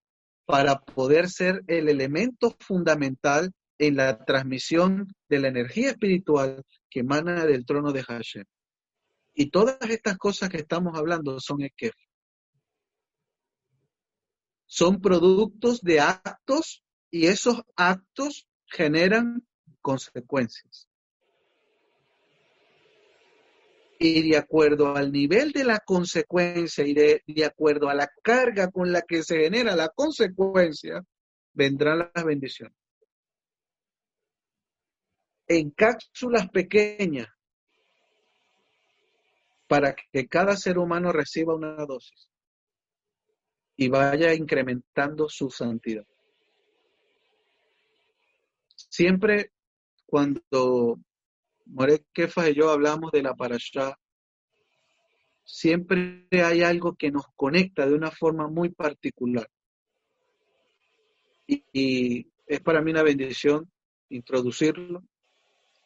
para 0.46 0.80
poder 0.80 1.30
ser 1.30 1.64
el 1.68 1.88
elemento 1.88 2.56
fundamental 2.60 3.52
en 3.78 3.98
la 3.98 4.26
transmisión 4.26 5.08
de 5.30 5.38
la 5.38 5.50
energía 5.50 5.92
espiritual 5.92 6.64
que 6.90 7.02
emana 7.02 7.46
del 7.46 7.64
trono 7.64 7.92
de 7.92 8.02
Hashem. 8.02 8.46
Y 9.36 9.52
todas 9.52 9.78
estas 9.88 10.18
cosas 10.18 10.50
que 10.50 10.58
estamos 10.58 10.98
hablando 10.98 11.40
son 11.40 11.62
Ekef. 11.62 11.94
Son 14.66 15.00
productos 15.00 15.80
de 15.82 16.00
actos 16.00 16.84
y 17.12 17.28
esos 17.28 17.62
actos 17.76 18.48
generan 18.66 19.46
consecuencias 19.82 20.88
y 24.00 24.30
de 24.30 24.38
acuerdo 24.38 24.96
al 24.96 25.12
nivel 25.12 25.52
de 25.52 25.64
la 25.64 25.80
consecuencia 25.80 26.86
y 26.86 26.94
de, 26.94 27.46
acuerdo 27.46 27.90
a 27.90 27.94
la 27.94 28.10
carga 28.22 28.70
con 28.70 28.92
la 28.92 29.02
que 29.02 29.24
se 29.24 29.40
genera 29.40 29.76
la 29.76 29.90
consecuencia, 29.90 31.02
vendrán 31.54 32.12
las 32.14 32.26
bendiciones. 32.26 32.76
En 35.48 35.70
cápsulas 35.72 36.50
pequeñas, 36.50 37.28
para 39.68 39.96
que 39.96 40.28
cada 40.28 40.56
ser 40.58 40.78
humano 40.78 41.12
reciba 41.12 41.56
una 41.56 41.86
dosis 41.86 42.30
y 43.78 43.90
vaya 43.90 44.34
incrementando 44.34 45.28
su 45.30 45.50
santidad. 45.50 46.06
Siempre 48.76 49.52
cuando 50.06 51.00
More 51.66 52.06
Kefa 52.14 52.50
y 52.50 52.56
yo 52.56 52.70
hablamos 52.70 53.12
de 53.12 53.24
la 53.24 53.36
parashá, 53.36 53.98
siempre 55.44 56.28
hay 56.32 56.62
algo 56.62 56.96
que 56.96 57.12
nos 57.12 57.26
conecta 57.36 57.86
de 57.86 57.94
una 57.94 58.12
forma 58.12 58.48
muy 58.48 58.70
particular. 58.70 59.50
Y, 61.48 62.28
es 62.48 62.62
para 62.62 62.82
mí 62.82 62.92
una 62.92 63.04
bendición 63.04 63.72
introducirlo 64.10 65.04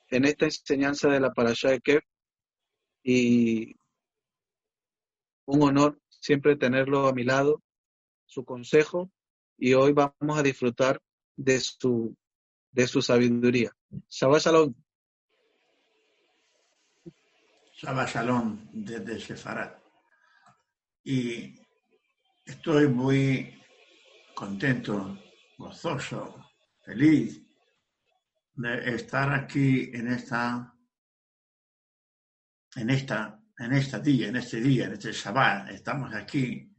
en 0.10 0.26
esta 0.26 0.46
enseñanza 0.46 1.10
de 1.10 1.20
la 1.20 1.32
parashá 1.32 1.70
de 1.70 1.80
Kev 1.80 2.02
y 3.04 3.76
un 5.46 5.62
honor 5.64 6.00
siempre 6.10 6.58
tenerlo 6.58 7.08
a 7.08 7.14
mi 7.14 7.24
lado, 7.24 7.62
su 8.26 8.44
consejo, 8.44 9.10
y 9.58 9.74
hoy 9.74 9.94
vamos 9.94 10.38
a 10.38 10.44
disfrutar 10.44 11.02
de 11.36 11.60
su, 11.60 12.16
de 12.72 12.88
su 12.88 13.02
sabiduría. 13.02 13.72
Shabbat 14.10 14.42
Shalom. 14.42 14.74
Shabbat 17.82 18.10
Shalom 18.10 18.68
desde 18.74 19.22
Sefarat. 19.22 19.82
Y 21.06 21.56
estoy 22.46 22.90
muy 22.90 23.58
contento, 24.36 25.18
gozoso, 25.58 26.52
feliz 26.84 27.42
de 28.56 28.96
estar 28.96 29.34
aquí 29.34 29.92
en 29.94 30.10
esta, 30.10 30.76
en 32.76 32.90
esta, 32.90 33.42
en 33.58 33.72
esta 33.72 34.00
día, 34.00 34.28
en 34.28 34.36
este 34.36 34.60
día, 34.60 34.88
en 34.88 34.94
este 34.94 35.14
Shabbat. 35.14 35.70
Estamos 35.70 36.14
aquí 36.14 36.70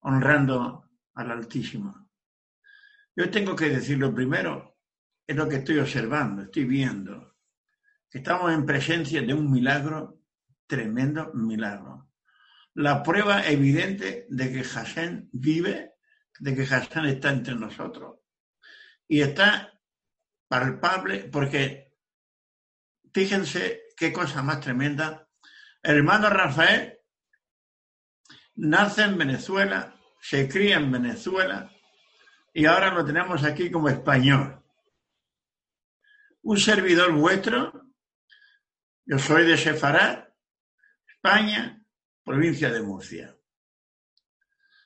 honrando 0.00 0.88
al 1.12 1.30
Altísimo. 1.30 2.08
Yo 3.14 3.30
tengo 3.30 3.54
que 3.54 3.68
decir 3.68 3.98
lo 3.98 4.14
primero, 4.14 4.78
es 5.26 5.36
lo 5.36 5.46
que 5.46 5.56
estoy 5.56 5.78
observando, 5.78 6.44
estoy 6.44 6.64
viendo, 6.64 7.36
que 8.08 8.20
estamos 8.20 8.50
en 8.50 8.64
presencia 8.64 9.20
de 9.20 9.34
un 9.34 9.50
milagro 9.50 10.21
tremendo 10.72 11.30
milagro. 11.34 12.08
La 12.76 13.02
prueba 13.02 13.46
evidente 13.46 14.24
de 14.30 14.50
que 14.50 14.64
Hashem 14.64 15.28
vive, 15.30 15.96
de 16.38 16.54
que 16.56 16.64
Hashem 16.64 17.04
está 17.04 17.28
entre 17.28 17.54
nosotros. 17.56 18.20
Y 19.06 19.20
está 19.20 19.78
palpable 20.48 21.28
porque 21.30 21.92
fíjense 23.12 23.82
qué 23.94 24.14
cosa 24.14 24.42
más 24.42 24.60
tremenda. 24.60 25.28
El 25.82 25.98
hermano 25.98 26.30
Rafael 26.30 26.98
nace 28.54 29.02
en 29.02 29.18
Venezuela, 29.18 29.94
se 30.22 30.48
cría 30.48 30.76
en 30.76 30.90
Venezuela 30.90 31.70
y 32.54 32.64
ahora 32.64 32.94
lo 32.94 33.04
tenemos 33.04 33.44
aquí 33.44 33.70
como 33.70 33.90
español. 33.90 34.58
Un 36.40 36.58
servidor 36.58 37.12
vuestro, 37.12 37.92
yo 39.04 39.18
soy 39.18 39.44
de 39.44 39.58
Sefarat, 39.58 40.31
España, 41.22 41.80
provincia 42.24 42.68
de 42.68 42.82
Murcia. 42.82 43.38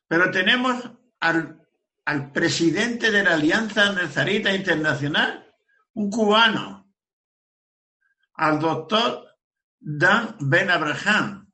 Pero 0.06 0.30
tenemos 0.30 0.90
al, 1.18 1.66
al 2.04 2.30
presidente 2.30 3.10
de 3.10 3.24
la 3.24 3.34
Alianza 3.34 3.90
Nazarita 3.94 4.54
Internacional, 4.54 5.50
un 5.94 6.10
cubano, 6.10 6.94
al 8.34 8.60
doctor 8.60 9.26
Dan 9.80 10.36
Ben 10.40 10.70
Abraham. 10.70 11.50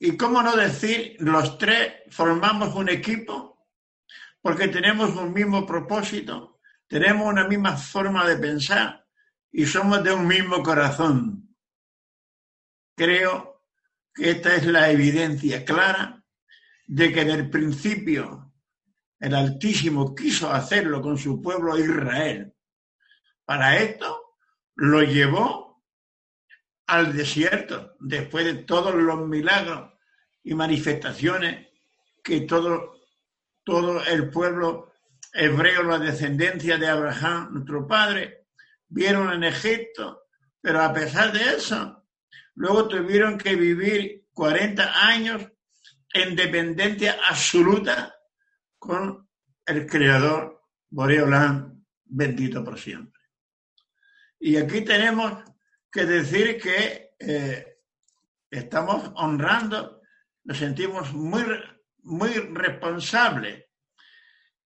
Y 0.00 0.16
cómo 0.16 0.42
no 0.42 0.56
decir, 0.56 1.14
los 1.20 1.56
tres 1.56 2.02
formamos 2.10 2.74
un 2.74 2.88
equipo 2.88 3.64
porque 4.40 4.66
tenemos 4.66 5.14
un 5.14 5.32
mismo 5.32 5.64
propósito, 5.64 6.58
tenemos 6.88 7.28
una 7.28 7.46
misma 7.46 7.76
forma 7.76 8.26
de 8.26 8.38
pensar 8.38 9.06
y 9.52 9.66
somos 9.66 10.02
de 10.02 10.12
un 10.12 10.26
mismo 10.26 10.64
corazón. 10.64 11.49
Creo 12.96 13.62
que 14.14 14.30
esta 14.30 14.56
es 14.56 14.66
la 14.66 14.90
evidencia 14.90 15.64
clara 15.64 16.24
de 16.86 17.12
que 17.12 17.20
en 17.20 17.30
el 17.30 17.50
principio 17.50 18.52
el 19.20 19.34
Altísimo 19.34 20.14
quiso 20.14 20.50
hacerlo 20.50 21.00
con 21.02 21.18
su 21.18 21.40
pueblo 21.40 21.78
Israel. 21.78 22.54
Para 23.44 23.76
esto 23.78 24.36
lo 24.76 25.02
llevó 25.02 25.84
al 26.86 27.16
desierto, 27.16 27.96
después 28.00 28.44
de 28.44 28.54
todos 28.64 28.94
los 28.94 29.26
milagros 29.26 29.92
y 30.42 30.54
manifestaciones 30.54 31.68
que 32.24 32.40
todo, 32.40 32.94
todo 33.62 34.04
el 34.04 34.30
pueblo 34.30 34.92
hebreo, 35.32 35.82
la 35.84 35.98
descendencia 35.98 36.78
de 36.78 36.88
Abraham, 36.88 37.50
nuestro 37.52 37.86
padre, 37.86 38.46
vieron 38.88 39.32
en 39.32 39.44
Egipto, 39.44 40.24
pero 40.60 40.82
a 40.82 40.92
pesar 40.92 41.32
de 41.32 41.56
eso, 41.56 41.99
luego 42.54 42.88
tuvieron 42.88 43.38
que 43.38 43.56
vivir 43.56 44.26
40 44.32 45.06
años 45.06 45.46
en 46.12 46.36
dependencia 46.36 47.18
absoluta 47.28 48.14
con 48.78 49.28
el 49.66 49.86
Creador 49.86 50.62
Boreolán, 50.88 51.84
bendito 52.04 52.64
por 52.64 52.78
siempre. 52.78 53.20
Y 54.38 54.56
aquí 54.56 54.80
tenemos 54.82 55.44
que 55.92 56.06
decir 56.06 56.60
que 56.60 57.10
eh, 57.18 57.78
estamos 58.50 59.12
honrando, 59.16 60.00
nos 60.44 60.58
sentimos 60.58 61.12
muy, 61.12 61.44
muy 62.02 62.30
responsables, 62.30 63.66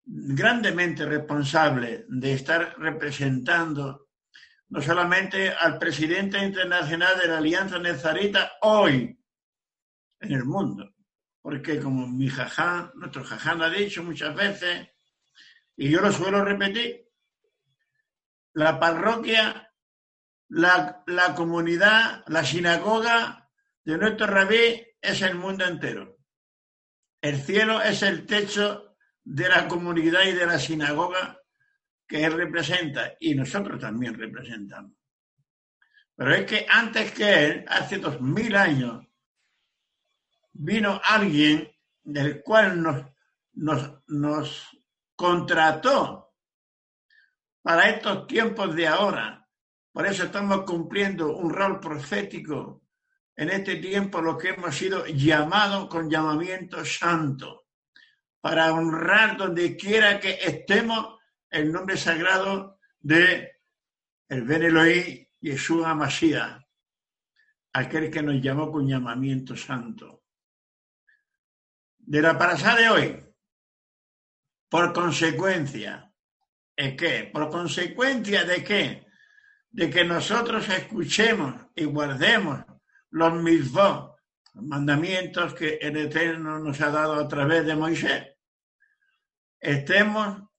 grandemente 0.05 1.05
responsables 1.05 2.05
de 2.07 2.33
estar 2.33 2.75
representando 2.77 4.09
no 4.73 4.81
solamente 4.81 5.51
al 5.51 5.77
presidente 5.77 6.39
internacional 6.39 7.19
de 7.19 7.27
la 7.27 7.37
Alianza 7.37 7.77
Nezarita 7.77 8.53
hoy 8.61 9.15
en 10.19 10.31
el 10.31 10.45
mundo, 10.45 10.95
porque 11.43 11.79
como 11.79 12.07
mi 12.07 12.27
jaján, 12.27 12.89
nuestro 12.95 13.23
jaján 13.23 13.61
ha 13.61 13.69
dicho 13.69 14.01
muchas 14.01 14.33
veces, 14.33 14.89
y 15.77 15.91
yo 15.91 16.01
lo 16.01 16.11
suelo 16.11 16.43
repetir, 16.43 17.07
la 18.53 18.79
parroquia, 18.79 19.71
la, 20.49 21.03
la 21.05 21.35
comunidad, 21.35 22.23
la 22.25 22.43
sinagoga 22.43 23.47
de 23.85 23.95
nuestro 23.99 24.25
rabí 24.25 24.83
es 24.99 25.21
el 25.21 25.35
mundo 25.35 25.65
entero. 25.65 26.17
El 27.21 27.39
cielo 27.39 27.79
es 27.79 28.01
el 28.01 28.25
techo 28.25 28.97
de 29.23 29.49
la 29.49 29.67
comunidad 29.67 30.23
y 30.23 30.31
de 30.31 30.47
la 30.47 30.57
sinagoga 30.57 31.42
que 32.13 32.23
él 32.23 32.33
representa 32.33 33.15
y 33.19 33.33
nosotros 33.33 33.79
también 33.79 34.13
representamos. 34.13 34.91
Pero 36.15 36.35
es 36.35 36.45
que 36.45 36.67
antes 36.69 37.11
que 37.11 37.45
él, 37.45 37.65
hace 37.67 37.97
dos 37.97 38.21
mil 38.21 38.55
años, 38.55 39.03
vino 40.51 41.01
alguien 41.03 41.67
del 42.03 42.43
cual 42.43 42.83
nos, 42.83 43.03
nos, 43.53 44.03
nos 44.05 44.79
contrató 45.15 46.35
para 47.63 47.89
estos 47.89 48.27
tiempos 48.27 48.75
de 48.75 48.87
ahora. 48.87 49.49
Por 49.91 50.05
eso 50.05 50.25
estamos 50.25 50.65
cumpliendo 50.65 51.35
un 51.35 51.51
rol 51.51 51.79
profético 51.79 52.83
en 53.35 53.49
este 53.49 53.77
tiempo, 53.77 54.21
lo 54.21 54.37
que 54.37 54.49
hemos 54.49 54.75
sido 54.75 55.03
llamados 55.07 55.87
con 55.87 56.11
llamamiento 56.11 56.85
santo, 56.85 57.65
para 58.39 58.71
honrar 58.71 59.35
donde 59.35 59.75
quiera 59.75 60.19
que 60.19 60.37
estemos 60.43 61.22
el 61.53 61.71
nombre 61.71 61.95
sagrado 61.95 62.79
de 62.99 63.61
el 64.27 64.41
Ben 64.41 64.63
Elohim 64.63 65.27
Yeshua 65.39 65.93
Mashiach, 65.93 66.61
aquel 67.73 68.09
que 68.09 68.23
nos 68.23 68.41
llamó 68.41 68.71
con 68.71 68.87
llamamiento 68.87 69.55
santo. 69.55 70.23
De 71.99 72.21
la 72.21 72.37
parasha 72.37 72.75
de 72.75 72.89
hoy, 72.89 73.23
por 74.67 74.91
consecuencia, 74.93 76.11
¿es 76.75 76.95
qué? 76.97 77.29
Por 77.31 77.49
consecuencia 77.51 78.43
de 78.45 78.63
qué? 78.63 79.05
De 79.69 79.91
que 79.91 80.03
nosotros 80.03 80.67
escuchemos 80.69 81.67
y 81.75 81.85
guardemos 81.85 82.65
los 83.11 83.33
mismos 83.41 84.15
mandamientos 84.55 85.53
que 85.53 85.75
el 85.75 85.97
Eterno 85.97 86.57
nos 86.57 86.81
ha 86.81 86.89
dado 86.89 87.13
a 87.13 87.27
través 87.27 87.63
de 87.65 87.75
Moisés. 87.75 88.27
Estemos 89.59 90.52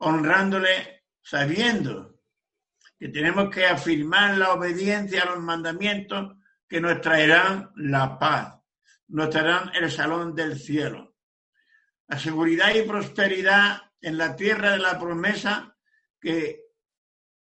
honrándole 0.00 1.04
sabiendo 1.22 2.20
que 2.98 3.08
tenemos 3.08 3.50
que 3.50 3.66
afirmar 3.66 4.36
la 4.36 4.52
obediencia 4.52 5.22
a 5.22 5.26
los 5.34 5.40
mandamientos 5.40 6.36
que 6.68 6.80
nos 6.80 7.00
traerán 7.00 7.70
la 7.76 8.18
paz, 8.18 8.58
nos 9.08 9.30
traerán 9.30 9.72
el 9.74 9.90
salón 9.90 10.34
del 10.34 10.58
cielo. 10.58 11.16
La 12.08 12.18
seguridad 12.18 12.74
y 12.74 12.82
prosperidad 12.82 13.82
en 14.00 14.18
la 14.18 14.36
tierra 14.36 14.72
de 14.72 14.78
la 14.78 14.98
promesa 14.98 15.76
que 16.20 16.64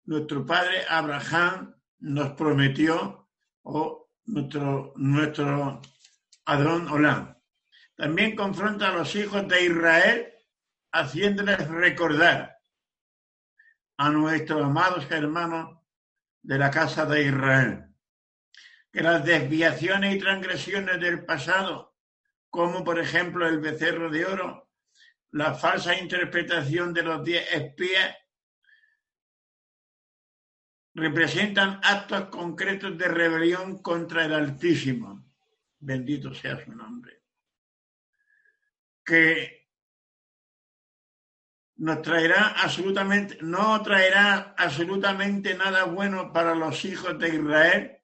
nuestro 0.04 0.44
padre 0.46 0.84
Abraham 0.88 1.74
nos 1.98 2.32
prometió 2.32 3.28
o 3.62 4.10
nuestro, 4.26 4.92
nuestro 4.96 5.80
Adón 6.44 6.88
Olán. 6.88 7.36
También 7.96 8.36
confronta 8.36 8.88
a 8.88 8.92
los 8.92 9.14
hijos 9.16 9.48
de 9.48 9.64
Israel 9.64 10.35
haciéndoles 11.00 11.68
recordar 11.68 12.58
a 13.98 14.10
nuestros 14.10 14.62
amados 14.62 15.10
hermanos 15.10 15.78
de 16.42 16.58
la 16.58 16.70
casa 16.70 17.06
de 17.06 17.24
Israel 17.24 17.86
que 18.96 19.02
las 19.02 19.22
desviaciones 19.26 20.14
y 20.14 20.18
transgresiones 20.18 20.98
del 20.98 21.22
pasado, 21.26 21.94
como 22.48 22.82
por 22.82 22.98
ejemplo 22.98 23.46
el 23.46 23.60
becerro 23.60 24.08
de 24.08 24.24
oro, 24.24 24.70
la 25.32 25.52
falsa 25.52 25.98
interpretación 26.00 26.94
de 26.94 27.02
los 27.02 27.22
diez 27.22 27.46
espías, 27.52 28.16
representan 30.94 31.78
actos 31.82 32.30
concretos 32.30 32.96
de 32.96 33.08
rebelión 33.08 33.82
contra 33.82 34.24
el 34.24 34.32
Altísimo. 34.32 35.26
Bendito 35.78 36.32
sea 36.32 36.64
su 36.64 36.72
nombre. 36.72 37.22
Que 39.04 39.55
nos 41.76 42.02
traerá 42.02 42.48
absolutamente, 42.48 43.38
no 43.42 43.82
traerá 43.82 44.54
absolutamente 44.56 45.54
nada 45.54 45.84
bueno 45.84 46.32
para 46.32 46.54
los 46.54 46.84
hijos 46.84 47.18
de 47.18 47.28
Israel 47.28 47.98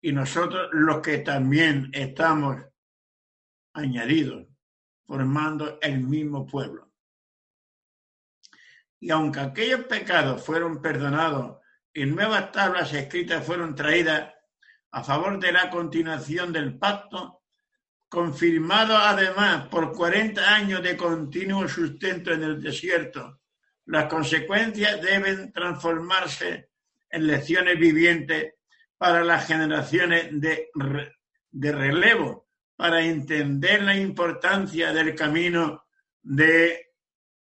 y 0.00 0.12
nosotros 0.12 0.68
los 0.72 1.00
que 1.00 1.18
también 1.18 1.90
estamos 1.92 2.56
añadidos, 3.74 4.46
formando 5.06 5.78
el 5.82 6.00
mismo 6.00 6.46
pueblo. 6.46 6.90
Y 8.98 9.10
aunque 9.10 9.40
aquellos 9.40 9.84
pecados 9.84 10.44
fueron 10.44 10.80
perdonados 10.80 11.58
y 11.92 12.06
nuevas 12.06 12.52
tablas 12.52 12.92
escritas 12.92 13.44
fueron 13.44 13.74
traídas 13.74 14.32
a 14.92 15.04
favor 15.04 15.38
de 15.38 15.52
la 15.52 15.70
continuación 15.70 16.52
del 16.52 16.78
pacto, 16.78 17.39
confirmado 18.10 18.96
además 18.96 19.68
por 19.68 19.92
40 19.92 20.54
años 20.54 20.82
de 20.82 20.96
continuo 20.96 21.68
sustento 21.68 22.32
en 22.32 22.42
el 22.42 22.60
desierto. 22.60 23.40
Las 23.86 24.06
consecuencias 24.06 25.00
deben 25.00 25.52
transformarse 25.52 26.70
en 27.08 27.26
lecciones 27.28 27.78
vivientes 27.78 28.54
para 28.98 29.22
las 29.22 29.46
generaciones 29.46 30.28
de, 30.32 30.70
relevo, 31.52 32.48
para 32.74 33.00
entender 33.00 33.82
la 33.82 33.96
importancia 33.96 34.92
del 34.92 35.14
camino 35.14 35.84
de 36.20 36.88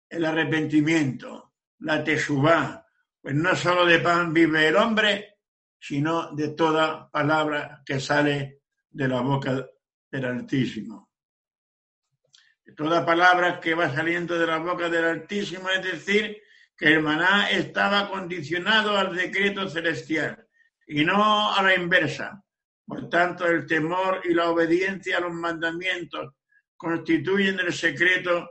arrepentimiento, 0.10 1.54
la 1.80 2.04
tesubá, 2.04 2.88
pues 3.22 3.36
no 3.36 3.56
solo 3.56 3.86
de 3.86 4.00
pan 4.00 4.34
vive 4.34 4.68
el 4.68 4.78
hombre, 4.78 5.38
sino 5.80 6.32
de 6.36 6.50
toda 6.50 7.10
palabra 7.12 7.84
que 7.86 8.00
sale 8.00 8.62
de 8.90 9.08
la 9.08 9.22
boca 9.22 9.68
del 10.16 10.26
Altísimo. 10.26 11.12
Toda 12.76 13.06
palabra 13.06 13.60
que 13.60 13.76
va 13.76 13.94
saliendo 13.94 14.38
de 14.40 14.48
la 14.48 14.58
boca 14.58 14.90
del 14.90 15.06
Altísimo 15.06 15.70
es 15.70 15.84
decir, 15.84 16.42
que 16.78 16.94
el 16.94 17.02
maná 17.02 17.50
estaba 17.50 18.10
condicionado 18.10 18.98
al 18.98 19.16
decreto 19.16 19.70
celestial 19.70 20.48
y 20.88 21.06
no 21.06 21.54
a 21.54 21.62
la 21.62 21.76
inversa. 21.76 22.44
Por 22.86 23.10
tanto, 23.10 23.48
el 23.48 23.66
temor 23.66 24.22
y 24.26 24.34
la 24.34 24.50
obediencia 24.50 25.18
a 25.18 25.22
los 25.22 25.34
mandamientos 25.34 26.34
constituyen 26.76 27.60
el 27.60 27.74
secreto 27.74 28.50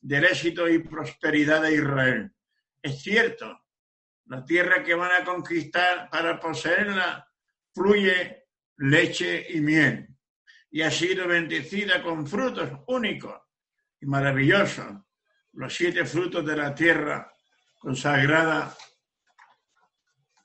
del 0.00 0.24
éxito 0.24 0.68
y 0.68 0.80
prosperidad 0.80 1.62
de 1.62 1.74
Israel. 1.74 2.30
Es 2.82 3.00
cierto, 3.00 3.64
la 4.26 4.44
tierra 4.44 4.82
que 4.82 4.94
van 4.94 5.22
a 5.22 5.24
conquistar 5.24 6.10
para 6.10 6.38
poseerla 6.38 7.26
fluye 7.72 8.44
leche 8.76 9.46
y 9.50 9.60
miel 9.60 10.11
y 10.72 10.80
ha 10.80 10.90
sido 10.90 11.28
bendecida 11.28 12.02
con 12.02 12.26
frutos 12.26 12.70
únicos 12.86 13.38
y 14.00 14.06
maravillosos, 14.06 14.86
los 15.52 15.74
siete 15.74 16.06
frutos 16.06 16.44
de 16.46 16.56
la 16.56 16.74
tierra 16.74 17.30
consagrada 17.78 18.74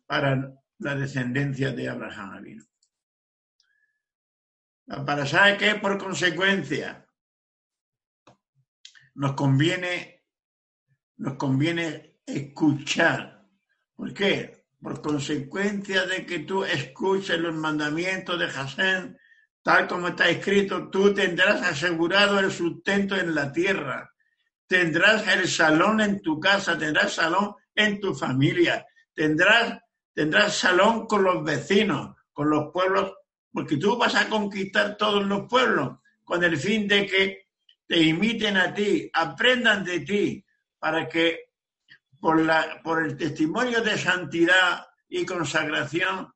para 0.05 0.53
la 0.79 0.95
descendencia 0.95 1.71
de 1.71 1.89
Abraham 1.89 2.43
vino. 2.43 2.65
Para 5.05 5.25
saber 5.25 5.57
que 5.57 5.75
por 5.75 5.97
consecuencia 5.97 7.07
nos 9.15 9.33
conviene, 9.33 10.25
nos 11.17 11.35
conviene 11.35 12.19
escuchar. 12.25 13.47
¿Por 13.95 14.13
qué? 14.13 14.65
Por 14.81 15.01
consecuencia 15.01 16.05
de 16.05 16.25
que 16.25 16.39
tú 16.39 16.65
escuches 16.65 17.39
los 17.39 17.55
mandamientos 17.55 18.37
de 18.37 18.45
Hasén, 18.45 19.17
tal 19.63 19.87
como 19.87 20.09
está 20.09 20.29
escrito, 20.29 20.89
tú 20.89 21.13
tendrás 21.13 21.61
asegurado 21.61 22.39
el 22.39 22.51
sustento 22.51 23.15
en 23.15 23.35
la 23.35 23.51
tierra, 23.51 24.13
tendrás 24.67 25.27
el 25.27 25.47
salón 25.47 26.01
en 26.01 26.21
tu 26.21 26.39
casa, 26.39 26.77
tendrás 26.77 27.13
salón 27.13 27.55
en 27.75 27.99
tu 27.99 28.13
familia, 28.13 28.85
tendrás, 29.13 29.79
tendrás 30.13 30.57
salón 30.57 31.05
con 31.05 31.23
los 31.23 31.43
vecinos, 31.43 32.15
con 32.31 32.49
los 32.49 32.71
pueblos, 32.71 33.13
porque 33.51 33.77
tú 33.77 33.97
vas 33.97 34.15
a 34.15 34.29
conquistar 34.29 34.97
todos 34.97 35.25
los 35.25 35.47
pueblos 35.49 35.97
con 36.23 36.43
el 36.43 36.57
fin 36.57 36.87
de 36.87 37.05
que 37.05 37.47
te 37.87 37.99
imiten 37.99 38.57
a 38.57 38.73
ti, 38.73 39.09
aprendan 39.13 39.83
de 39.83 40.01
ti, 40.01 40.45
para 40.77 41.07
que 41.07 41.51
por, 42.19 42.41
la, 42.41 42.81
por 42.83 43.03
el 43.03 43.15
testimonio 43.15 43.81
de 43.81 43.97
santidad 43.97 44.85
y 45.07 45.25
consagración 45.25 46.33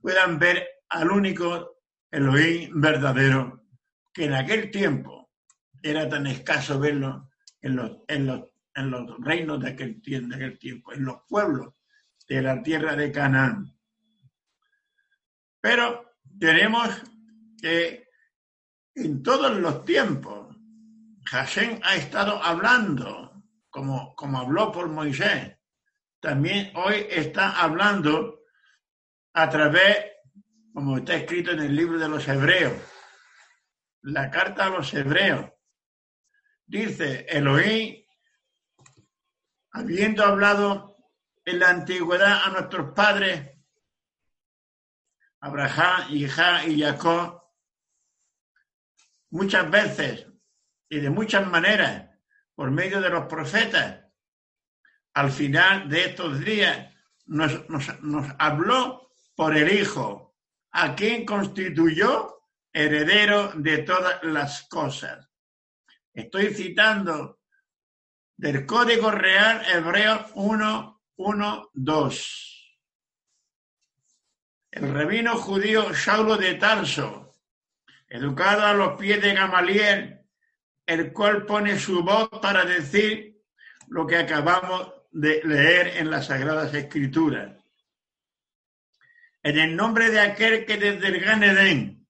puedan 0.00 0.38
ver 0.38 0.66
al 0.88 1.10
único 1.10 1.79
Elohim 2.10 2.80
verdadero, 2.80 3.64
que 4.12 4.24
en 4.24 4.34
aquel 4.34 4.70
tiempo 4.70 5.30
era 5.82 6.08
tan 6.08 6.26
escaso 6.26 6.78
verlo 6.78 7.30
en 7.60 7.76
los, 7.76 7.98
en 8.08 8.26
los, 8.26 8.42
en 8.74 8.90
los 8.90 9.18
reinos 9.20 9.60
de 9.60 9.70
aquel, 9.70 10.00
tiempo, 10.02 10.92
en 10.92 11.04
los 11.04 11.22
pueblos 11.28 11.74
de 12.28 12.42
la 12.42 12.62
tierra 12.62 12.96
de 12.96 13.12
Canaán. 13.12 13.76
Pero 15.60 16.16
tenemos 16.38 16.88
que 17.60 18.08
en 18.94 19.22
todos 19.22 19.56
los 19.58 19.84
tiempos 19.84 20.56
Hashem 21.26 21.80
ha 21.82 21.96
estado 21.96 22.42
hablando, 22.42 23.44
como, 23.68 24.14
como 24.16 24.38
habló 24.38 24.72
por 24.72 24.88
Moisés. 24.88 25.56
También 26.18 26.72
hoy 26.74 27.06
está 27.08 27.60
hablando 27.60 28.40
a 29.32 29.48
través, 29.48 30.06
como 30.72 30.98
está 30.98 31.14
escrito 31.16 31.50
en 31.52 31.60
el 31.60 31.74
libro 31.74 31.98
de 31.98 32.08
los 32.08 32.26
Hebreos, 32.28 32.74
la 34.02 34.30
carta 34.30 34.66
a 34.66 34.70
los 34.70 34.92
Hebreos. 34.94 35.50
Dice, 36.66 37.26
Elohim, 37.28 38.04
habiendo 39.72 40.24
hablado 40.24 40.96
en 41.44 41.58
la 41.58 41.70
antigüedad 41.70 42.44
a 42.44 42.50
nuestros 42.50 42.92
padres, 42.94 43.50
Abraham, 45.40 46.06
Isaac 46.10 46.68
y 46.68 46.80
Jacob, 46.80 47.42
muchas 49.30 49.70
veces 49.70 50.26
y 50.88 51.00
de 51.00 51.10
muchas 51.10 51.46
maneras 51.46 52.10
por 52.54 52.70
medio 52.70 53.00
de 53.00 53.10
los 53.10 53.26
profetas. 53.26 54.04
Al 55.14 55.30
final 55.30 55.88
de 55.88 56.06
estos 56.06 56.40
días 56.40 56.94
nos, 57.26 57.64
habló 58.38 59.12
por 59.34 59.56
el 59.56 59.72
Hijo, 59.72 60.29
a 60.72 60.94
quien 60.94 61.24
constituyó 61.24 62.44
heredero 62.72 63.52
de 63.54 63.78
todas 63.78 64.22
las 64.22 64.66
cosas. 64.68 65.28
Estoy 66.12 66.54
citando 66.54 67.40
del 68.36 68.64
Código 68.66 69.10
Real 69.10 69.62
Hebreo 69.66 70.26
1, 70.34 71.02
1, 71.16 71.70
2. 71.72 72.78
El 74.72 74.94
rabino 74.94 75.36
judío 75.36 75.92
Saulo 75.94 76.36
de 76.36 76.54
Tarso, 76.54 77.34
educado 78.08 78.64
a 78.64 78.72
los 78.72 78.98
pies 78.98 79.20
de 79.20 79.34
Gamaliel, 79.34 80.20
el 80.86 81.12
cual 81.12 81.44
pone 81.44 81.78
su 81.78 82.02
voz 82.02 82.28
para 82.40 82.64
decir 82.64 83.42
lo 83.88 84.06
que 84.06 84.16
acabamos 84.16 84.92
de 85.10 85.42
leer 85.44 85.98
en 85.98 86.10
las 86.10 86.26
Sagradas 86.26 86.72
Escrituras. 86.72 87.59
En 89.42 89.58
el 89.58 89.74
nombre 89.74 90.10
de 90.10 90.20
aquel 90.20 90.66
que 90.66 90.76
desde 90.76 91.08
el 91.08 91.20
Ganedén, 91.20 92.06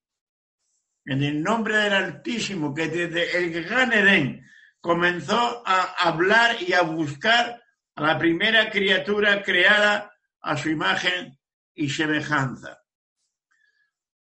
en 1.05 1.23
el 1.23 1.43
nombre 1.43 1.77
del 1.77 1.93
Altísimo, 1.93 2.75
que 2.75 2.89
desde 2.89 3.39
el 3.39 3.65
Ganedén 3.65 4.47
comenzó 4.81 5.63
a 5.67 6.09
hablar 6.09 6.57
y 6.63 6.73
a 6.73 6.83
buscar 6.83 7.63
a 7.95 8.03
la 8.03 8.19
primera 8.19 8.71
criatura 8.71 9.43
creada 9.43 10.13
a 10.41 10.57
su 10.57 10.71
imagen 10.71 11.39
y 11.75 11.89
semejanza. 11.89 12.83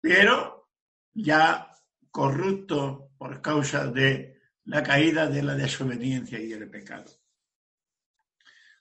Pero 0.02 0.70
ya 1.14 1.72
corrupto 2.12 3.12
por 3.18 3.42
causa 3.42 3.88
de 3.88 4.40
la 4.66 4.84
caída 4.84 5.28
de 5.28 5.44
la 5.44 5.56
desobediencia 5.56 6.40
y 6.40 6.54
el 6.54 6.70
pecado. 6.70 7.12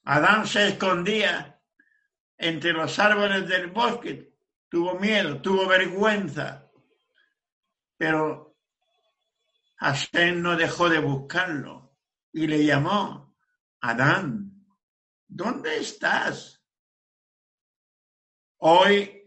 Adán 0.04 0.46
se 0.46 0.68
escondía 0.68 1.57
entre 2.38 2.72
los 2.72 2.98
árboles 2.98 3.48
del 3.48 3.66
bosque, 3.66 4.32
tuvo 4.68 4.94
miedo, 4.94 5.42
tuvo 5.42 5.66
vergüenza, 5.66 6.70
pero 7.96 8.56
Hashem 9.78 10.40
no 10.40 10.56
dejó 10.56 10.88
de 10.88 11.00
buscarlo 11.00 11.96
y 12.32 12.46
le 12.46 12.64
llamó, 12.64 13.36
Adán, 13.80 14.64
¿dónde 15.26 15.78
estás? 15.78 16.62
Hoy 18.58 19.18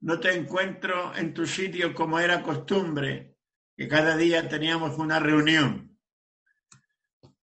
no 0.00 0.18
te 0.18 0.34
encuentro 0.34 1.14
en 1.16 1.34
tu 1.34 1.46
sitio 1.46 1.94
como 1.94 2.18
era 2.18 2.42
costumbre, 2.42 3.36
que 3.76 3.88
cada 3.88 4.16
día 4.16 4.48
teníamos 4.48 4.98
una 4.98 5.18
reunión. 5.18 5.98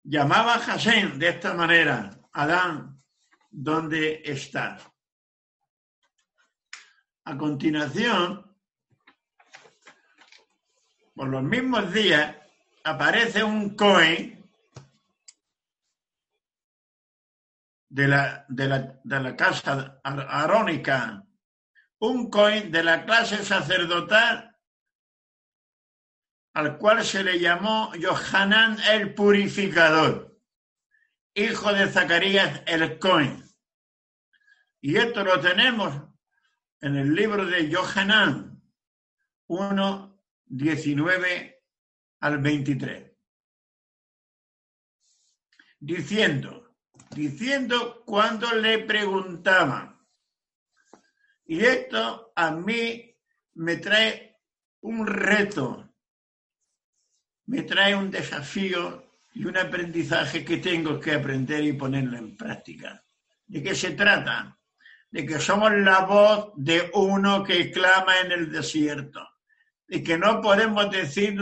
Llamaba 0.04 0.56
a 0.56 0.60
Hashem 0.60 1.18
de 1.18 1.30
esta 1.30 1.54
manera, 1.54 2.20
Adán, 2.32 3.04
¿dónde 3.50 4.22
estás? 4.24 4.93
A 7.26 7.38
continuación, 7.38 8.54
por 11.16 11.30
los 11.30 11.44
mismos 11.44 11.94
días, 11.94 12.36
aparece 12.84 13.44
un 13.44 13.76
Cohen 13.76 14.52
de 17.90 18.08
la, 18.08 18.46
de 18.50 18.68
la, 18.68 19.00
de 19.04 19.20
la 19.20 19.36
casa 19.36 20.02
arónica, 20.04 21.26
un 22.00 22.30
Cohen 22.30 22.72
de 22.72 22.84
la 22.84 23.06
clase 23.06 23.44
sacerdotal 23.44 24.54
al 26.54 26.78
cual 26.78 27.04
se 27.04 27.24
le 27.24 27.40
llamó 27.40 27.92
Johanán 28.02 28.78
el 28.92 29.14
Purificador, 29.14 30.40
hijo 31.34 31.74
de 31.74 31.88
Zacarías 31.88 32.62
el 32.66 33.00
Cohen. 33.00 33.44
Y 34.82 34.98
esto 34.98 35.24
lo 35.24 35.40
tenemos 35.40 36.13
en 36.84 36.98
el 36.98 37.16
libro 37.16 37.46
de 37.46 37.74
Johanán 37.74 38.62
1, 39.48 40.22
19 40.46 41.64
al 42.20 42.38
23. 42.40 43.12
Diciendo, 45.80 46.76
diciendo 47.12 48.04
cuando 48.06 48.54
le 48.54 48.80
preguntaban, 48.80 49.98
y 51.46 51.64
esto 51.64 52.34
a 52.36 52.52
mí 52.52 53.18
me 53.54 53.78
trae 53.78 54.42
un 54.82 55.08
reto 55.08 55.90
me 57.46 57.64
trae 57.64 57.96
un 57.96 58.10
desafío 58.10 59.12
y 59.34 59.46
un 59.46 59.58
aprendizaje 59.58 60.46
que 60.46 60.58
tengo 60.58 61.00
que 61.00 61.14
aprender 61.14 61.64
y 61.64 61.74
ponerlo 61.74 62.18
en 62.18 62.38
práctica. 62.38 63.04
¿De 63.46 63.62
qué 63.62 63.76
se 63.76 63.92
trata? 63.92 64.58
De 65.14 65.28
que 65.28 65.38
somos 65.38 65.72
la 65.72 66.06
voz 66.06 66.54
de 66.56 66.90
uno 66.96 67.44
que 67.44 67.70
clama 67.70 68.22
en 68.22 68.32
el 68.32 68.52
desierto, 68.52 69.22
de 69.88 70.02
que 70.02 70.18
no 70.18 70.42
podemos 70.42 70.90
decir 70.90 71.38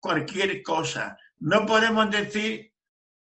cualquier 0.00 0.62
cosa, 0.62 1.18
no 1.40 1.66
podemos 1.66 2.10
decir 2.10 2.72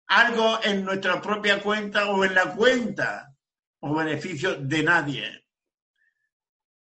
algo 0.08 0.60
en 0.62 0.84
nuestra 0.84 1.22
propia 1.22 1.62
cuenta 1.62 2.10
o 2.10 2.26
en 2.26 2.34
la 2.34 2.54
cuenta 2.54 3.34
o 3.80 3.94
beneficio 3.94 4.56
de 4.56 4.82
nadie, 4.82 5.46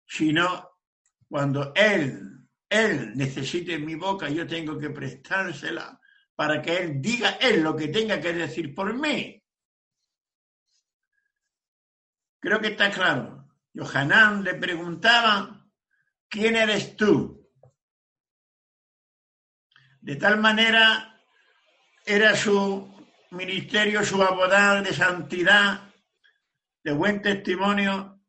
sino 0.08 0.80
cuando 1.28 1.74
Él 1.76 2.48
Él 2.70 3.18
necesite 3.18 3.78
mi 3.80 3.96
boca, 3.96 4.30
yo 4.30 4.48
tengo 4.48 4.80
que 4.80 4.92
prestársela 4.92 6.00
para 6.36 6.62
que 6.62 6.78
Él 6.78 7.02
diga 7.02 7.32
Él 7.42 7.64
lo 7.64 7.76
que 7.76 7.90
tenga 7.90 8.22
que 8.22 8.32
decir 8.32 8.74
por 8.74 8.94
mí. 8.94 9.42
Creo 12.46 12.62
que 12.62 12.68
está 12.68 12.92
claro. 12.92 13.50
Johanán 13.76 14.44
le 14.44 14.54
preguntaba, 14.54 15.66
¿quién 16.30 16.56
eres 16.56 16.96
tú? 16.96 17.50
De 20.00 20.16
tal 20.18 20.40
manera 20.40 21.20
era 22.06 22.36
su 22.36 22.88
ministerio, 23.32 24.06
su 24.06 24.22
abogado 24.22 24.84
de 24.84 24.94
santidad, 24.94 25.92
de 26.84 26.92
buen 26.92 27.20
testimonio, 27.24 28.22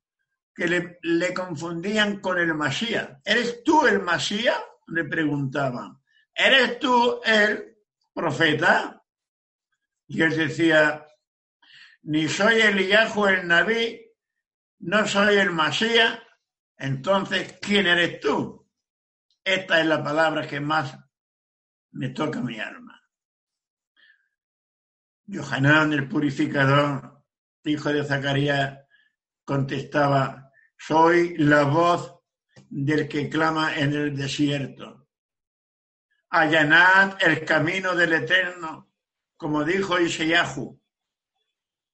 que 0.55 0.99
le, 1.03 1.35
confundían 1.35 2.21
con 2.21 2.39
el 2.39 2.55
Masías. 2.55 3.19
¿Eres 3.23 3.62
tú 3.64 3.87
el 3.87 4.01
Masías? 4.01 4.59
Le 4.87 5.05
preguntaban. 5.05 6.01
¿Eres 6.35 6.79
tú 6.79 7.21
el 7.23 7.77
profeta? 8.14 8.99
Y 10.07 10.23
él 10.23 10.35
decía, 10.35 11.07
ni 12.05 12.27
soy 12.29 12.62
Eliyahu 12.62 13.27
el 13.27 13.47
Naví, 13.47 14.06
no 14.81 15.07
soy 15.07 15.37
el 15.37 15.51
Masías, 15.51 16.20
entonces, 16.77 17.59
¿quién 17.61 17.87
eres 17.87 18.20
tú? 18.20 18.68
Esta 19.43 19.81
es 19.81 19.87
la 19.87 20.03
palabra 20.03 20.47
que 20.47 20.61
más 20.61 20.99
me 21.93 22.11
toca 22.11 22.41
mi 22.41 22.59
alma. 22.59 23.01
Johanán 25.29 25.93
el 25.93 26.09
purificador, 26.09 27.24
hijo 27.64 27.93
de 27.93 28.05
Zacarías, 28.05 28.79
contestaba, 29.45 30.53
soy 30.77 31.37
la 31.39 31.64
voz 31.64 32.20
del 32.68 33.09
que 33.09 33.29
clama 33.29 33.77
en 33.77 33.93
el 33.93 34.16
desierto. 34.16 35.09
Allanad 36.31 37.16
el 37.20 37.45
camino 37.45 37.95
del 37.95 38.12
Eterno, 38.12 38.93
como 39.37 39.64
dijo 39.64 39.99
Isaíahu. 39.99 40.81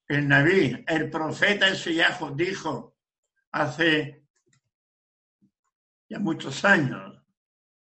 El 0.08 0.28
Naví, 0.28 0.84
el 0.86 1.10
profeta 1.10 1.70
Isaíahu 1.70 2.34
dijo 2.34 2.96
hace 3.52 4.26
ya 6.08 6.18
muchos 6.18 6.64
años, 6.64 7.22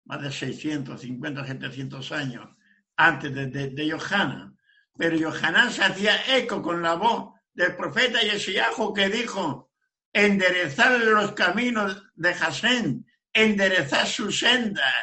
más 0.05 0.21
de 0.21 0.31
650, 0.31 1.45
700 1.45 2.11
años, 2.11 2.49
antes 2.95 3.33
de, 3.33 3.47
de, 3.47 3.91
Johanna. 3.91 4.53
Pero 4.97 5.17
Johanna 5.19 5.69
se 5.69 5.83
hacía 5.83 6.37
eco 6.37 6.61
con 6.61 6.81
la 6.81 6.93
voz 6.95 7.33
del 7.53 7.75
profeta 7.75 8.21
Yesiahu 8.21 8.93
que 8.93 9.09
dijo, 9.09 9.71
enderezar 10.13 10.99
los 10.99 11.33
caminos 11.33 12.03
de 12.15 12.29
Hasén, 12.29 13.05
enderezar 13.33 14.07
su 14.07 14.31
senda, 14.31 14.93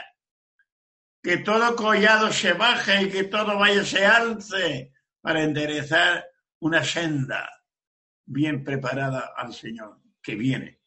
que 1.22 1.38
todo 1.38 1.76
collado 1.76 2.32
se 2.32 2.52
baje 2.52 3.02
y 3.02 3.08
que 3.10 3.24
todo 3.24 3.58
vaya 3.58 3.84
se 3.84 4.06
alce 4.06 4.92
para 5.20 5.42
enderezar 5.42 6.24
una 6.61 6.84
senda 6.84 7.64
bien 8.24 8.64
preparada 8.64 9.32
al 9.36 9.52
Señor 9.52 10.00
que 10.22 10.34
viene. 10.34 10.80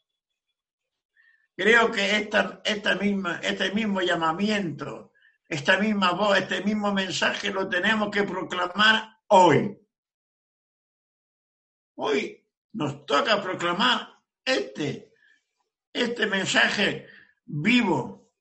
Creo 1.56 1.92
que 1.92 2.18
esta, 2.18 2.62
esta 2.64 2.96
misma, 2.96 3.40
este 3.44 3.72
mismo 3.72 4.02
llamamiento, 4.02 5.14
esta 5.48 5.78
misma 5.78 6.12
voz, 6.14 6.38
este 6.38 6.64
mismo 6.64 6.94
mensaje 6.94 7.52
lo 7.52 7.68
tenemos 7.68 8.10
que 8.10 8.24
proclamar 8.24 9.20
hoy. 9.28 9.78
Hoy 11.96 12.48
nos 12.74 13.06
toca 13.06 13.42
proclamar 13.42 14.08
este, 14.46 15.14
este 15.94 16.26
mensaje 16.26 17.08
vivo. 17.46 18.34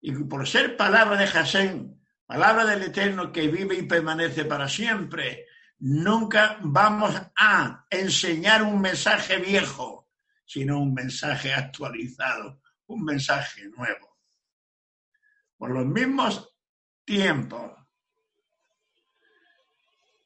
Y 0.00 0.12
por 0.12 0.48
ser 0.48 0.76
palabra 0.76 1.16
de 1.16 1.26
Jasén, 1.26 2.02
palabra 2.24 2.64
del 2.64 2.82
Eterno 2.82 3.32
que 3.32 3.48
vive 3.48 3.76
y 3.76 3.82
permanece 3.82 4.44
para 4.44 4.68
siempre, 4.68 5.46
nunca 5.82 6.58
vamos 6.62 7.12
a 7.36 7.86
enseñar 7.90 8.62
un 8.62 8.80
mensaje 8.80 9.38
viejo, 9.38 10.10
sino 10.46 10.80
un 10.80 10.94
mensaje 10.94 11.52
actualizado, 11.52 12.62
un 12.86 13.04
mensaje 13.04 13.68
nuevo. 13.68 14.16
Por 15.56 15.70
los 15.70 15.84
mismos 15.86 16.56
tiempos, 17.04 17.72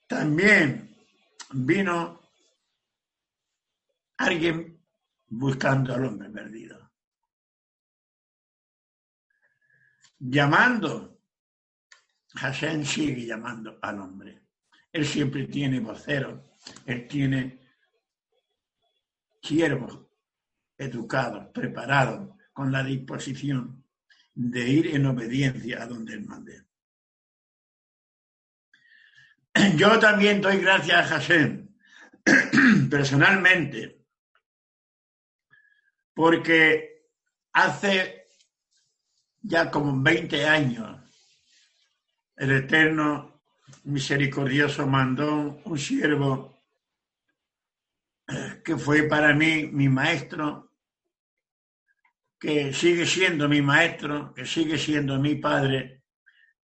también 0.06 0.94
vino 1.52 2.20
alguien 4.18 4.84
buscando 5.28 5.94
al 5.94 6.04
hombre 6.04 6.30
perdido. 6.30 6.92
Llamando, 10.18 11.22
Hashem 12.34 12.84
sigue 12.84 13.24
llamando 13.26 13.78
al 13.80 14.00
hombre. 14.00 14.45
Él 14.96 15.04
siempre 15.04 15.46
tiene 15.46 15.78
voceros, 15.78 16.40
él 16.86 17.06
tiene 17.06 17.60
siervos 19.42 20.06
educados, 20.78 21.48
preparados, 21.52 22.34
con 22.54 22.72
la 22.72 22.82
disposición 22.82 23.84
de 24.32 24.66
ir 24.66 24.86
en 24.96 25.04
obediencia 25.04 25.82
a 25.82 25.86
donde 25.86 26.14
él 26.14 26.24
mande. 26.24 26.64
Yo 29.76 29.98
también 29.98 30.40
doy 30.40 30.62
gracias 30.62 31.12
a 31.12 31.18
Hashem, 31.18 31.68
personalmente, 32.90 34.02
porque 36.14 37.10
hace 37.52 38.28
ya 39.42 39.70
como 39.70 40.02
20 40.02 40.46
años 40.46 41.02
el 42.36 42.50
Eterno 42.50 43.35
Misericordioso 43.86 44.84
mandó 44.88 45.60
un 45.64 45.78
siervo 45.78 46.60
que 48.64 48.76
fue 48.76 49.04
para 49.04 49.32
mí 49.32 49.68
mi 49.68 49.88
maestro, 49.88 50.72
que 52.36 52.72
sigue 52.72 53.06
siendo 53.06 53.48
mi 53.48 53.62
maestro, 53.62 54.34
que 54.34 54.44
sigue 54.44 54.76
siendo 54.76 55.20
mi 55.20 55.36
padre, 55.36 56.02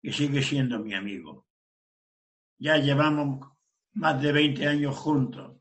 que 0.01 0.11
sigue 0.11 0.41
siendo 0.41 0.79
mi 0.79 0.95
amigo. 0.95 1.47
Ya 2.57 2.77
llevamos 2.77 3.47
más 3.93 4.19
de 4.19 4.31
20 4.31 4.67
años 4.67 4.97
juntos 4.97 5.57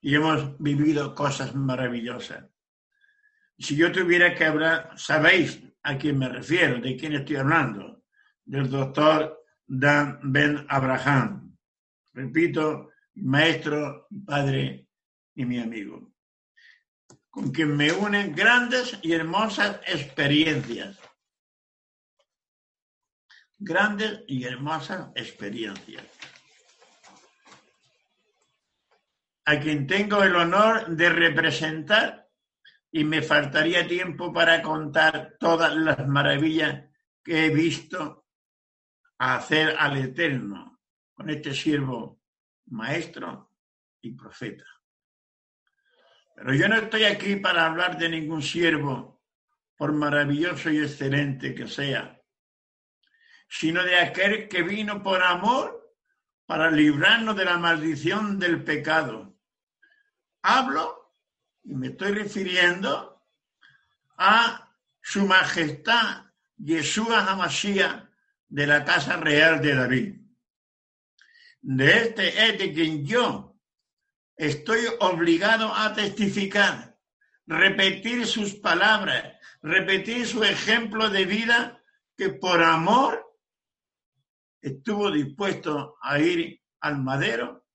y 0.00 0.16
hemos 0.16 0.58
vivido 0.58 1.14
cosas 1.14 1.54
maravillosas. 1.54 2.44
Si 3.56 3.76
yo 3.76 3.92
tuviera 3.92 4.34
que 4.34 4.44
hablar, 4.44 4.90
sabéis 4.96 5.62
a 5.84 5.96
quién 5.96 6.18
me 6.18 6.28
refiero, 6.28 6.80
de 6.80 6.96
quién 6.96 7.12
estoy 7.12 7.36
hablando, 7.36 8.02
del 8.44 8.68
doctor 8.68 9.37
Dan 9.68 10.18
Ben 10.22 10.66
Abraham. 10.68 11.56
Repito, 12.14 12.90
maestro, 13.14 14.08
padre 14.26 14.88
y 15.34 15.44
mi 15.44 15.60
amigo, 15.60 16.12
con 17.30 17.52
quien 17.52 17.76
me 17.76 17.92
unen 17.92 18.34
grandes 18.34 18.98
y 19.02 19.12
hermosas 19.12 19.80
experiencias 19.86 20.98
grandes 23.58 24.22
y 24.26 24.44
hermosas 24.44 25.08
experiencias. 25.14 26.04
A 29.44 29.58
quien 29.58 29.86
tengo 29.86 30.22
el 30.22 30.36
honor 30.36 30.88
de 30.88 31.08
representar 31.08 32.28
y 32.90 33.04
me 33.04 33.22
faltaría 33.22 33.86
tiempo 33.86 34.32
para 34.32 34.62
contar 34.62 35.36
todas 35.40 35.74
las 35.74 36.06
maravillas 36.06 36.84
que 37.24 37.46
he 37.46 37.50
visto 37.50 38.26
hacer 39.18 39.76
al 39.78 39.96
Eterno 39.96 40.80
con 41.12 41.28
este 41.30 41.52
siervo 41.52 42.22
maestro 42.66 43.52
y 44.00 44.12
profeta. 44.12 44.64
Pero 46.34 46.54
yo 46.54 46.68
no 46.68 46.76
estoy 46.76 47.04
aquí 47.04 47.36
para 47.36 47.66
hablar 47.66 47.98
de 47.98 48.08
ningún 48.08 48.42
siervo, 48.42 49.24
por 49.76 49.92
maravilloso 49.92 50.70
y 50.70 50.78
excelente 50.78 51.54
que 51.54 51.66
sea, 51.66 52.20
sino 53.48 53.82
de 53.82 53.96
aquel 53.96 54.48
que 54.48 54.62
vino 54.62 55.02
por 55.02 55.22
amor 55.22 55.94
para 56.46 56.70
librarnos 56.70 57.36
de 57.36 57.44
la 57.44 57.58
maldición 57.58 58.38
del 58.38 58.62
pecado. 58.64 59.36
Hablo 60.42 61.14
y 61.64 61.74
me 61.74 61.88
estoy 61.88 62.12
refiriendo 62.12 63.24
a 64.16 64.72
su 65.00 65.26
majestad 65.26 66.26
Yeshua 66.56 67.26
Hamashiach 67.26 68.07
de 68.48 68.66
la 68.66 68.84
casa 68.84 69.16
real 69.16 69.60
de 69.60 69.74
David. 69.74 70.14
De 71.60 71.98
este 71.98 72.48
es 72.48 72.58
de 72.58 72.72
quien 72.72 73.06
yo 73.06 73.56
estoy 74.36 74.80
obligado 75.00 75.74
a 75.74 75.92
testificar, 75.92 76.96
repetir 77.46 78.26
sus 78.26 78.54
palabras, 78.54 79.36
repetir 79.62 80.26
su 80.26 80.44
ejemplo 80.44 81.10
de 81.10 81.24
vida 81.24 81.82
que 82.16 82.30
por 82.30 82.62
amor 82.62 83.36
estuvo 84.60 85.10
dispuesto 85.10 85.96
a 86.00 86.18
ir 86.18 86.60
al 86.80 87.02
madero 87.02 87.66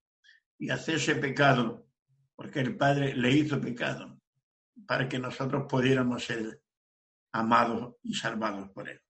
y 0.58 0.70
hacerse 0.70 1.14
pecado, 1.16 1.86
porque 2.34 2.60
el 2.60 2.76
Padre 2.76 3.14
le 3.14 3.30
hizo 3.30 3.60
pecado, 3.60 4.20
para 4.86 5.08
que 5.08 5.18
nosotros 5.18 5.64
pudiéramos 5.68 6.24
ser 6.24 6.62
amados 7.32 7.96
y 8.02 8.14
salvados 8.14 8.70
por 8.70 8.88
él. 8.88 9.00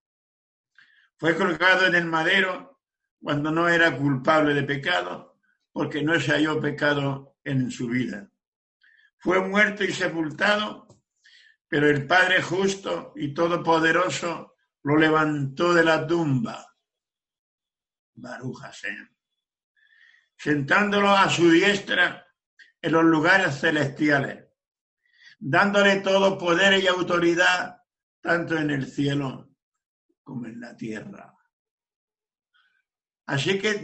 Fue 1.17 1.37
colgado 1.37 1.87
en 1.87 1.95
el 1.95 2.07
madero 2.07 2.81
cuando 3.23 3.51
no 3.51 3.69
era 3.69 3.97
culpable 3.97 4.53
de 4.55 4.65
pecado, 4.65 5.39
porque 5.73 6.03
no 6.03 6.19
se 6.21 6.33
halló 6.33 6.61
pecado 6.61 7.37
en 7.45 7.71
su 7.71 7.89
vida. 7.89 8.31
Fue 9.19 9.41
muerto 9.41 9.85
y 9.85 9.93
sepultado, 9.93 10.87
pero 11.69 11.89
el 11.89 12.07
Padre 12.07 12.43
justo 12.43 13.13
y 13.17 13.33
todopoderoso 13.33 14.57
lo 14.83 14.97
levantó 14.97 15.73
de 15.73 15.85
la 15.85 16.07
tumba. 16.07 16.67
Baruja 18.17 18.71
sentándolo 20.37 21.11
a 21.11 21.31
su 21.31 21.51
diestra 21.51 22.27
en 22.83 22.93
los 22.93 23.05
lugares 23.05 23.61
celestiales, 23.61 24.45
dándole 25.39 26.01
todo 26.01 26.37
poder 26.37 26.83
y 26.83 26.87
autoridad, 26.87 27.79
tanto 28.21 28.59
en 28.59 28.71
el 28.71 28.87
cielo 28.87 29.54
como 30.25 30.47
en 30.47 30.61
la 30.61 30.77
tierra. 30.77 31.37
Así 33.27 33.59
que 33.59 33.75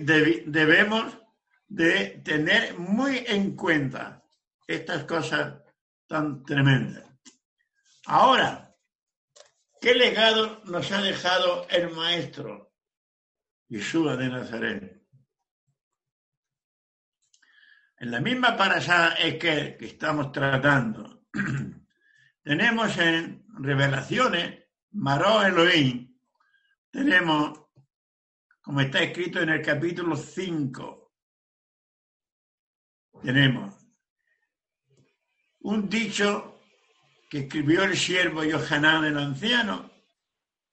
debemos 0.47 1.17
de 1.69 2.21
tener 2.25 2.79
muy 2.79 3.25
en 3.27 3.55
cuenta 3.55 4.25
estas 4.67 5.05
cosas 5.05 5.63
tan 6.07 6.43
tremendas. 6.43 7.05
Ahora, 8.07 8.75
¿qué 9.81 9.95
legado 9.95 10.63
nos 10.65 10.91
ha 10.91 11.01
dejado 11.01 11.69
el 11.69 11.91
Maestro 11.91 12.75
Jesús 13.69 14.19
de 14.19 14.29
Nazaret? 14.29 15.01
En 17.99 18.11
la 18.11 18.21
misma 18.21 18.57
parasha 18.57 19.15
que, 19.17 19.77
que 19.79 19.87
estamos 19.87 20.33
tratando, 20.33 21.27
tenemos 22.43 22.97
en 22.99 23.45
Revelaciones, 23.59 24.65
Maró 24.93 25.43
Elohim, 25.43 26.10
tenemos, 26.91 27.59
como 28.61 28.81
está 28.81 29.03
escrito 29.03 29.41
en 29.41 29.51
el 29.51 29.63
capítulo 29.63 30.17
5, 30.17 31.13
tenemos 33.23 33.75
un 35.61 35.89
dicho 35.89 36.61
que 37.29 37.41
escribió 37.41 37.85
el 37.85 37.97
siervo 37.97 38.43
Yohanan 38.43 39.05
el 39.05 39.19
anciano, 39.19 39.91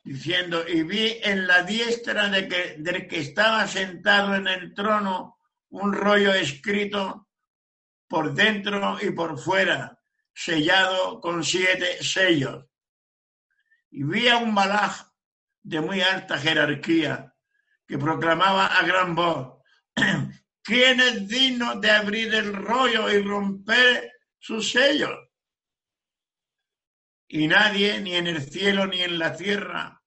diciendo, 0.04 0.68
y 0.68 0.84
vi 0.84 1.20
en 1.22 1.46
la 1.46 1.64
diestra 1.64 2.30
de 2.30 2.48
que, 2.48 2.76
del 2.80 3.08
que 3.08 3.20
estaba 3.20 3.68
sentado 3.68 4.36
en 4.36 4.48
el 4.48 4.74
trono 4.74 5.38
un 5.70 5.94
rollo 5.94 6.34
escrito 6.34 7.28
por 8.08 8.34
dentro 8.34 8.98
y 9.02 9.12
por 9.12 9.38
fuera, 9.38 10.00
sellado 10.34 11.20
con 11.20 11.44
siete 11.44 12.02
sellos. 12.02 12.66
Y 13.92 14.04
vi 14.04 14.30
a 14.30 14.38
un 14.38 14.56
balaj 14.56 15.08
de 15.68 15.82
muy 15.82 16.00
alta 16.00 16.38
jerarquía 16.38 17.36
que 17.86 17.98
proclamaba 17.98 18.68
a 18.68 18.86
gran 18.86 19.16
voz, 19.16 19.62
¿quién 20.64 21.02
es 21.02 21.28
digno 21.28 21.76
de 21.82 21.92
abrir 21.92 22.34
el 22.34 22.54
rollo 22.54 23.12
y 23.12 23.22
romper 23.22 24.14
sus 24.40 24.72
sellos? 24.72 25.12
Y 27.28 27.48
nadie, 27.48 28.00
ni 28.00 28.16
en 28.16 28.28
el 28.28 28.42
cielo 28.42 28.88
ni 28.88 29.02
en 29.02 29.20
la 29.20 29.36
tierra, 29.36 30.02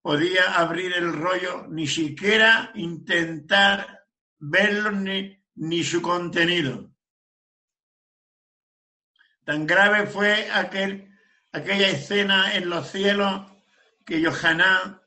podía 0.00 0.54
abrir 0.54 0.92
el 0.92 1.12
rollo, 1.12 1.66
ni 1.68 1.88
siquiera 1.88 2.70
intentar 2.76 4.04
verlo 4.38 4.92
ni, 4.92 5.44
ni 5.56 5.82
su 5.82 6.00
contenido. 6.00 6.94
Tan 9.44 9.66
grave 9.66 10.06
fue 10.06 10.48
aquel, 10.52 11.12
aquella 11.50 11.88
escena 11.88 12.54
en 12.54 12.70
los 12.70 12.88
cielos 12.92 13.57
que 14.08 14.22
Yohaná 14.22 15.02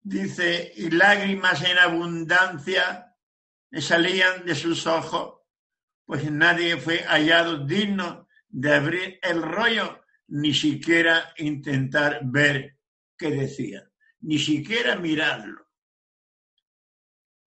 dice, 0.00 0.72
y 0.76 0.88
lágrimas 0.88 1.62
en 1.62 1.76
abundancia 1.76 3.14
le 3.68 3.82
salían 3.82 4.46
de 4.46 4.54
sus 4.54 4.86
ojos, 4.86 5.42
pues 6.06 6.30
nadie 6.30 6.78
fue 6.78 7.00
hallado 7.02 7.66
digno 7.66 8.26
de 8.48 8.74
abrir 8.74 9.18
el 9.20 9.42
rollo, 9.42 10.02
ni 10.28 10.54
siquiera 10.54 11.34
intentar 11.36 12.20
ver 12.24 12.78
qué 13.18 13.30
decía, 13.30 13.86
ni 14.20 14.38
siquiera 14.38 14.96
mirarlo. 14.96 15.68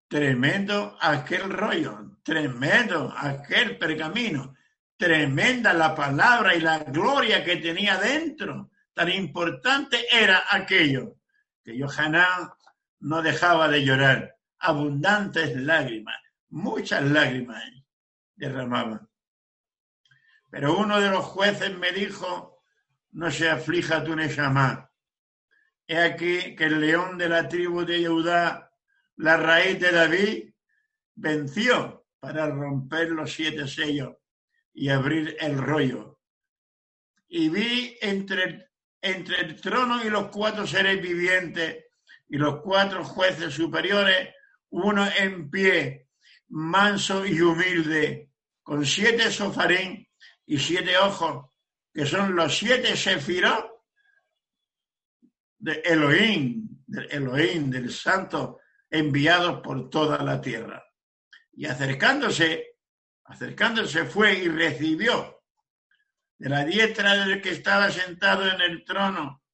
Tremendo 0.09 0.99
aquel 1.01 1.49
rollo, 1.49 2.19
tremendo 2.25 3.15
aquel 3.17 3.79
pergamino, 3.79 4.57
tremenda 4.97 5.73
la 5.73 5.95
palabra 5.95 6.57
y 6.57 6.61
la 6.61 6.81
gloria 6.81 7.45
que 7.45 7.59
tenía 7.59 7.97
dentro. 7.99 8.72
Tan 8.95 9.11
importante 9.11 10.07
era 10.11 10.45
aquello 10.51 11.17
que 11.65 11.81
Johanán 11.81 12.51
no 13.01 13.23
dejaba 13.23 13.69
de 13.69 13.85
llorar. 13.85 14.37
Abundantes 14.59 15.57
lágrimas, 15.57 16.17
muchas 16.51 17.03
lágrimas 17.03 17.63
derramaban. 18.37 19.09
Pero 20.51 20.79
uno 20.79 21.01
de 21.01 21.11
los 21.11 21.25
jueces 21.25 21.77
me 21.79 21.93
dijo, 21.93 22.63
no 23.13 23.31
se 23.31 23.49
aflija 23.49 24.05
tu 24.05 24.15
Neshama. 24.15 24.91
He 25.87 25.99
aquí 25.99 26.55
que 26.55 26.65
el 26.65 26.81
león 26.81 27.19
de 27.19 27.29
la 27.29 27.49
tribu 27.49 27.85
de 27.85 28.07
Judá 28.07 28.73
la 29.17 29.37
raíz 29.37 29.79
de 29.79 29.93
David 29.93 30.55
venció 31.15 32.07
para 32.19 32.49
romper 32.49 33.11
los 33.11 33.33
siete 33.33 33.67
sellos 33.67 34.17
y 34.73 34.89
abrir 34.89 35.37
el 35.41 35.59
rollo. 35.59 36.19
Y 37.29 37.49
vi 37.49 37.97
entre, 38.01 38.72
entre 39.03 39.41
el 39.41 39.61
trono 39.61 40.03
y 40.05 40.09
los 40.09 40.29
cuatro 40.29 40.67
seres 40.67 41.03
vivientes 41.03 41.87
y 42.29 42.37
los 42.37 42.61
cuatro 42.63 43.05
jueces 43.05 43.53
superiores, 43.53 44.31
uno 44.71 45.07
en 45.19 45.51
pie, 45.51 46.09
manso 46.49 47.27
y 47.27 47.41
humilde, 47.41 48.31
con 48.63 48.87
siete 48.87 49.31
sofarín 49.31 50.09
y 50.47 50.59
siete 50.59 50.97
ojos, 50.97 51.51
que 51.93 52.07
son 52.07 52.35
los 52.35 52.57
siete 52.57 52.97
sefirot 52.97 53.71
de 55.59 55.83
Elohim, 55.85 56.69
del 56.87 57.09
Elohim, 57.11 57.71
del 57.71 57.91
Santo 57.93 58.61
enviados 58.89 59.61
por 59.63 59.91
toda 59.91 60.23
la 60.23 60.41
tierra. 60.41 60.83
Y 61.53 61.67
acercándose, 61.67 62.77
acercándose 63.25 64.05
fue 64.05 64.35
y 64.35 64.49
recibió 64.49 65.42
de 66.43 66.49
la 66.49 66.65
diestra 66.65 67.25
del 67.25 67.41
que 67.41 67.51
estaba 67.51 67.89
sentado 67.89 68.45
en 68.51 68.61
el 68.61 68.85
trono. 68.85 69.45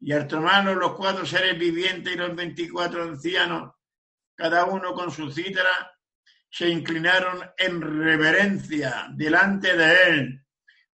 Y 0.00 0.10
al 0.10 0.26
tomarlo 0.26 0.74
los 0.74 0.96
cuatro 0.96 1.24
seres 1.24 1.56
vivientes 1.56 2.12
y 2.12 2.16
los 2.16 2.34
veinticuatro 2.34 3.04
ancianos, 3.04 3.72
cada 4.34 4.64
uno 4.64 4.94
con 4.94 5.12
su 5.12 5.30
cítara, 5.30 5.96
se 6.50 6.68
inclinaron 6.68 7.48
en 7.56 7.80
reverencia 7.80 9.06
delante 9.14 9.76
de 9.76 10.02
él, 10.08 10.44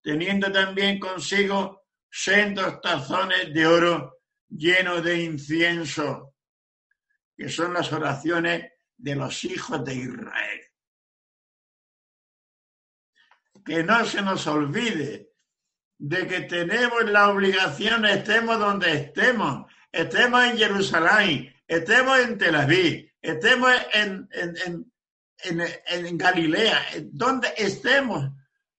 teniendo 0.02 0.50
también 0.50 0.98
consigo 0.98 1.86
sendos 2.10 2.80
tazones 2.80 3.54
de 3.54 3.64
oro 3.64 4.18
llenos 4.48 5.04
de 5.04 5.22
incienso 5.22 6.34
que 7.36 7.48
son 7.48 7.74
las 7.74 7.92
oraciones 7.92 8.72
de 8.96 9.14
los 9.14 9.44
hijos 9.44 9.84
de 9.84 9.94
Israel. 9.94 10.60
Que 13.66 13.82
no 13.82 14.04
se 14.04 14.22
nos 14.22 14.46
olvide 14.46 15.32
de 15.98 16.26
que 16.26 16.40
tenemos 16.42 17.04
la 17.04 17.28
obligación, 17.28 18.06
estemos 18.06 18.58
donde 18.58 18.92
estemos, 18.92 19.70
estemos 19.90 20.44
en 20.44 20.56
Jerusalén, 20.56 21.54
estemos 21.66 22.18
en 22.20 22.38
Tel 22.38 22.54
Aviv, 22.54 23.10
estemos 23.20 23.72
en, 23.92 24.28
en, 24.32 24.92
en 25.88 26.18
Galilea, 26.18 26.86
donde 27.10 27.52
estemos, 27.56 28.30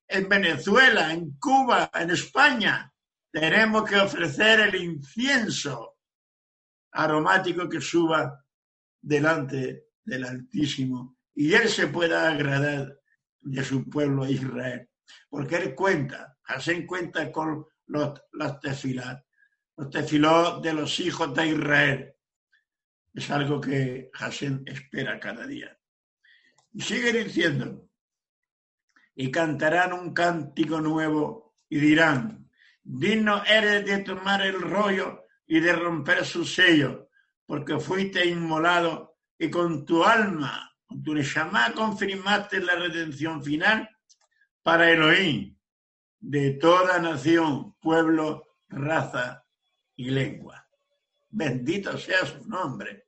en 0.08 0.30
Venezuela, 0.30 1.12
en 1.12 1.38
Cuba, 1.38 1.92
en 1.94 2.12
España, 2.12 2.94
tenemos 3.32 3.90
que 3.90 3.98
ofrecer 3.98 4.62
el 4.62 4.76
incienso 4.76 5.98
aromático 6.92 7.68
que 7.68 7.82
suba 7.82 8.44
delante 9.02 9.90
del 10.04 10.24
Altísimo 10.24 11.18
y 11.36 11.54
Él 11.54 11.70
se 11.70 11.88
pueda 11.88 12.32
agradar 12.32 12.97
de 13.50 13.64
su 13.64 13.89
pueblo 13.89 14.28
Israel. 14.28 14.89
Porque 15.30 15.56
Él 15.56 15.76
cuenta, 15.76 16.38
hacen 16.45 16.86
cuenta 16.86 17.32
con 17.32 17.66
los, 17.88 18.22
los 18.32 18.60
tefilat, 18.60 19.24
los 19.78 19.89
tefilot 19.89 20.64
de 20.64 20.74
los 20.74 21.00
hijos 21.00 21.34
de 21.34 21.48
Israel. 21.48 22.14
Es 23.14 23.32
algo 23.32 23.60
que 23.60 24.10
Hashem 24.14 24.64
espera 24.66 25.20
cada 25.20 25.48
día. 25.48 25.78
Y 26.74 26.82
sigue 26.82 27.12
diciendo, 27.12 27.89
y 29.16 29.32
cantarán 29.32 29.93
un 29.93 30.14
cántico 30.14 30.80
nuevo 30.80 31.56
y 31.70 31.80
dirán, 31.80 32.50
digno 32.84 33.43
eres 33.45 33.86
de 33.86 34.00
tomar 34.00 34.45
el 34.45 34.62
rollo 34.62 35.26
y 35.48 35.60
de 35.60 35.74
romper 35.74 36.24
su 36.26 36.45
sello, 36.45 37.10
porque 37.45 37.80
fuiste 37.80 38.26
inmolado 38.26 39.18
y 39.39 39.50
con 39.50 39.86
tu 39.86 40.04
alma, 40.04 40.77
con 40.88 41.04
tu 41.04 41.14
Neshama, 41.14 41.74
confirmaste 41.74 42.62
la 42.62 42.76
redención 42.76 43.44
final 43.44 43.90
para 44.64 44.90
Elohim, 44.90 45.58
de 46.20 46.52
toda 46.52 47.00
nación, 47.00 47.76
pueblo, 47.80 48.56
raza 48.70 49.46
y 49.96 50.10
lengua. 50.10 50.68
Bendito 51.30 51.98
sea 51.98 52.26
su 52.26 52.48
nombre. 52.48 53.08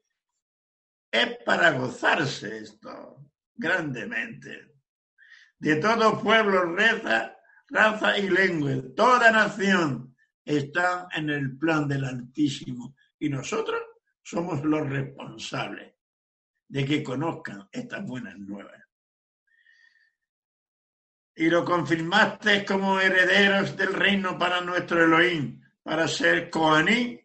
Es 1.12 1.38
para 1.46 1.72
gozarse 1.72 2.60
esto 2.60 3.32
grandemente. 3.56 4.76
De 5.58 5.78
todo 5.78 6.22
pueblo, 6.22 6.76
raza, 6.76 7.36
raza 7.68 8.18
y 8.18 8.30
lengua, 8.30 8.74
toda 8.96 9.32
nación 9.32 10.16
está 10.46 11.08
en 11.16 11.30
el 11.30 11.58
plan 11.58 11.88
del 11.88 12.06
Altísimo. 12.06 12.96
Y 13.18 13.30
nosotros 13.30 13.82
somos 14.22 14.64
los 14.64 14.88
responsables 14.88 15.99
de 16.70 16.86
que 16.86 17.04
conozcan 17.04 17.68
estas 17.72 18.06
buenas 18.06 18.38
nuevas. 18.38 18.82
Y 21.36 21.50
lo 21.50 21.66
confirmaste 21.66 22.64
como 22.66 23.00
herederos 23.00 23.76
del 23.76 23.94
reino 23.94 24.38
para 24.38 24.62
nuestro 24.62 25.04
Elohim, 25.04 25.62
para 25.82 26.08
ser 26.08 26.50
Coaní, 26.50 27.20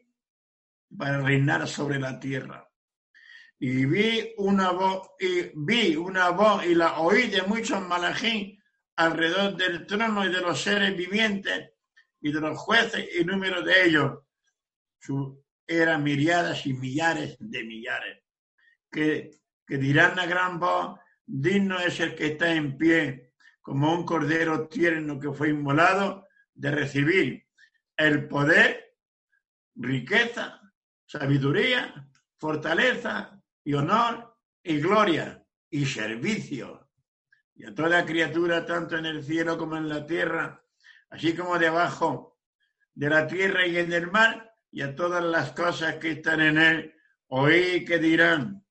para 0.96 1.20
reinar 1.20 1.68
sobre 1.68 1.98
la 1.98 2.18
tierra. 2.18 2.68
Y 3.58 3.84
vi 3.84 4.32
una 4.38 4.70
voz, 4.72 5.10
y 5.18 5.50
vi 5.54 5.96
una 5.96 6.30
voz 6.30 6.64
y 6.64 6.74
la 6.74 6.98
oí 6.98 7.28
de 7.28 7.42
muchos 7.42 7.80
malajín 7.82 8.62
alrededor 8.96 9.56
del 9.56 9.86
trono 9.86 10.24
y 10.24 10.32
de 10.32 10.40
los 10.40 10.60
seres 10.60 10.96
vivientes 10.96 11.72
y 12.20 12.32
de 12.32 12.40
los 12.40 12.58
jueces 12.58 13.06
y 13.18 13.24
número 13.24 13.62
de 13.62 13.86
ellos. 13.86 14.18
Su, 14.98 15.44
eran 15.66 16.02
miriadas 16.02 16.66
y 16.66 16.72
millares 16.72 17.36
de 17.38 17.64
millares, 17.64 18.23
que, 18.94 19.40
dirán 19.66 20.18
a 20.20 20.26
gran 20.26 20.60
voz, 20.60 21.00
digno 21.26 21.80
es 21.80 21.98
el 21.98 22.14
que 22.14 22.28
está 22.28 22.52
en 22.52 22.78
pie, 22.78 23.32
como 23.60 23.92
un 23.92 24.04
cordero 24.04 24.68
tierno 24.68 25.18
que 25.18 25.32
fue 25.32 25.48
inmolado, 25.48 26.28
de 26.54 26.70
recibir 26.70 27.46
el 27.96 28.28
poder, 28.28 28.94
riqueza, 29.74 30.60
sabiduría, 31.06 32.08
fortaleza 32.38 33.42
y 33.64 33.74
honor 33.74 34.36
y 34.62 34.78
gloria 34.78 35.44
y 35.70 35.86
servicio. 35.86 36.88
Y 37.56 37.66
a 37.66 37.74
toda 37.74 38.04
criatura, 38.04 38.64
tanto 38.64 38.96
en 38.96 39.06
el 39.06 39.24
cielo 39.24 39.58
como 39.58 39.76
en 39.76 39.88
la 39.88 40.06
tierra, 40.06 40.62
así 41.10 41.34
como 41.34 41.58
debajo 41.58 42.38
de 42.94 43.10
la 43.10 43.26
tierra 43.26 43.66
y 43.66 43.78
en 43.78 43.92
el 43.92 44.10
mar, 44.10 44.54
y 44.70 44.82
a 44.82 44.94
todas 44.94 45.24
las 45.24 45.52
cosas 45.52 45.96
que 45.96 46.12
están 46.12 46.40
en 46.40 46.58
él, 46.58 46.94
oí 47.28 47.84
que 47.84 47.98
dirán, 47.98 48.63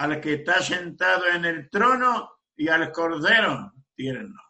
al 0.00 0.18
que 0.18 0.32
está 0.32 0.62
sentado 0.62 1.26
en 1.26 1.44
el 1.44 1.68
trono 1.68 2.38
y 2.56 2.68
al 2.68 2.90
cordero 2.90 3.74
tierno, 3.94 4.40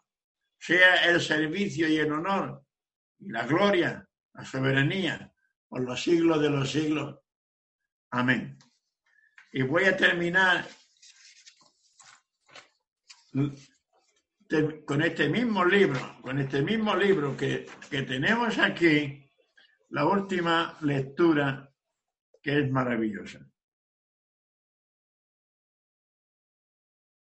sea 0.57 1.09
el 1.09 1.19
servicio 1.19 1.89
y 1.89 1.97
el 1.97 2.09
honor 2.13 2.63
y 3.19 3.29
la 3.29 3.45
gloria, 3.45 4.07
la 4.33 4.45
soberanía, 4.45 5.29
por 5.67 5.81
los 5.81 6.01
siglos 6.01 6.41
de 6.41 6.49
los 6.49 6.71
siglos. 6.71 7.19
Amén. 8.11 8.57
Y 9.51 9.63
voy 9.63 9.83
a 9.83 9.97
terminar 9.97 10.65
con 14.85 15.01
este 15.01 15.27
mismo 15.27 15.65
libro, 15.65 16.17
con 16.21 16.39
este 16.39 16.61
mismo 16.61 16.95
libro 16.95 17.35
que, 17.35 17.65
que 17.89 18.03
tenemos 18.03 18.57
aquí, 18.57 19.29
la 19.89 20.05
última 20.05 20.77
lectura 20.79 21.69
que 22.41 22.59
es 22.59 22.71
maravillosa. 22.71 23.50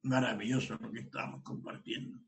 Maravilloso 0.04 0.78
lo 0.80 0.91
que 0.91 1.00
estamos 1.00 1.43
compartiendo. 1.43 2.20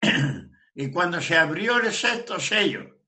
Y 0.74 0.90
cuando 0.90 1.20
se 1.20 1.36
abrió 1.36 1.78
el 1.78 1.92
sexto 1.92 2.40
sello, 2.40 2.98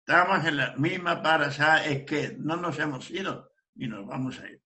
estamos 0.00 0.44
en 0.44 0.56
la 0.56 0.74
misma 0.76 1.22
para, 1.22 1.46
es 1.84 2.04
que 2.04 2.34
no 2.36 2.56
nos 2.56 2.76
hemos 2.80 3.08
ido 3.12 3.52
y 3.76 3.86
nos 3.86 4.04
vamos 4.06 4.40
a 4.40 4.50
ir. 4.50 4.60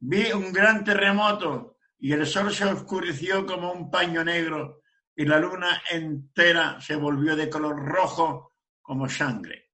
Vi 0.00 0.32
un 0.32 0.52
gran 0.52 0.82
terremoto 0.82 1.78
y 1.98 2.12
el 2.12 2.26
sol 2.26 2.52
se 2.52 2.64
oscureció 2.64 3.46
como 3.46 3.72
un 3.72 3.90
paño 3.90 4.24
negro 4.24 4.82
y 5.14 5.24
la 5.24 5.38
luna 5.38 5.82
entera 5.88 6.80
se 6.80 6.96
volvió 6.96 7.36
de 7.36 7.48
color 7.48 7.76
rojo 7.76 8.56
como 8.82 9.08
sangre. 9.08 9.70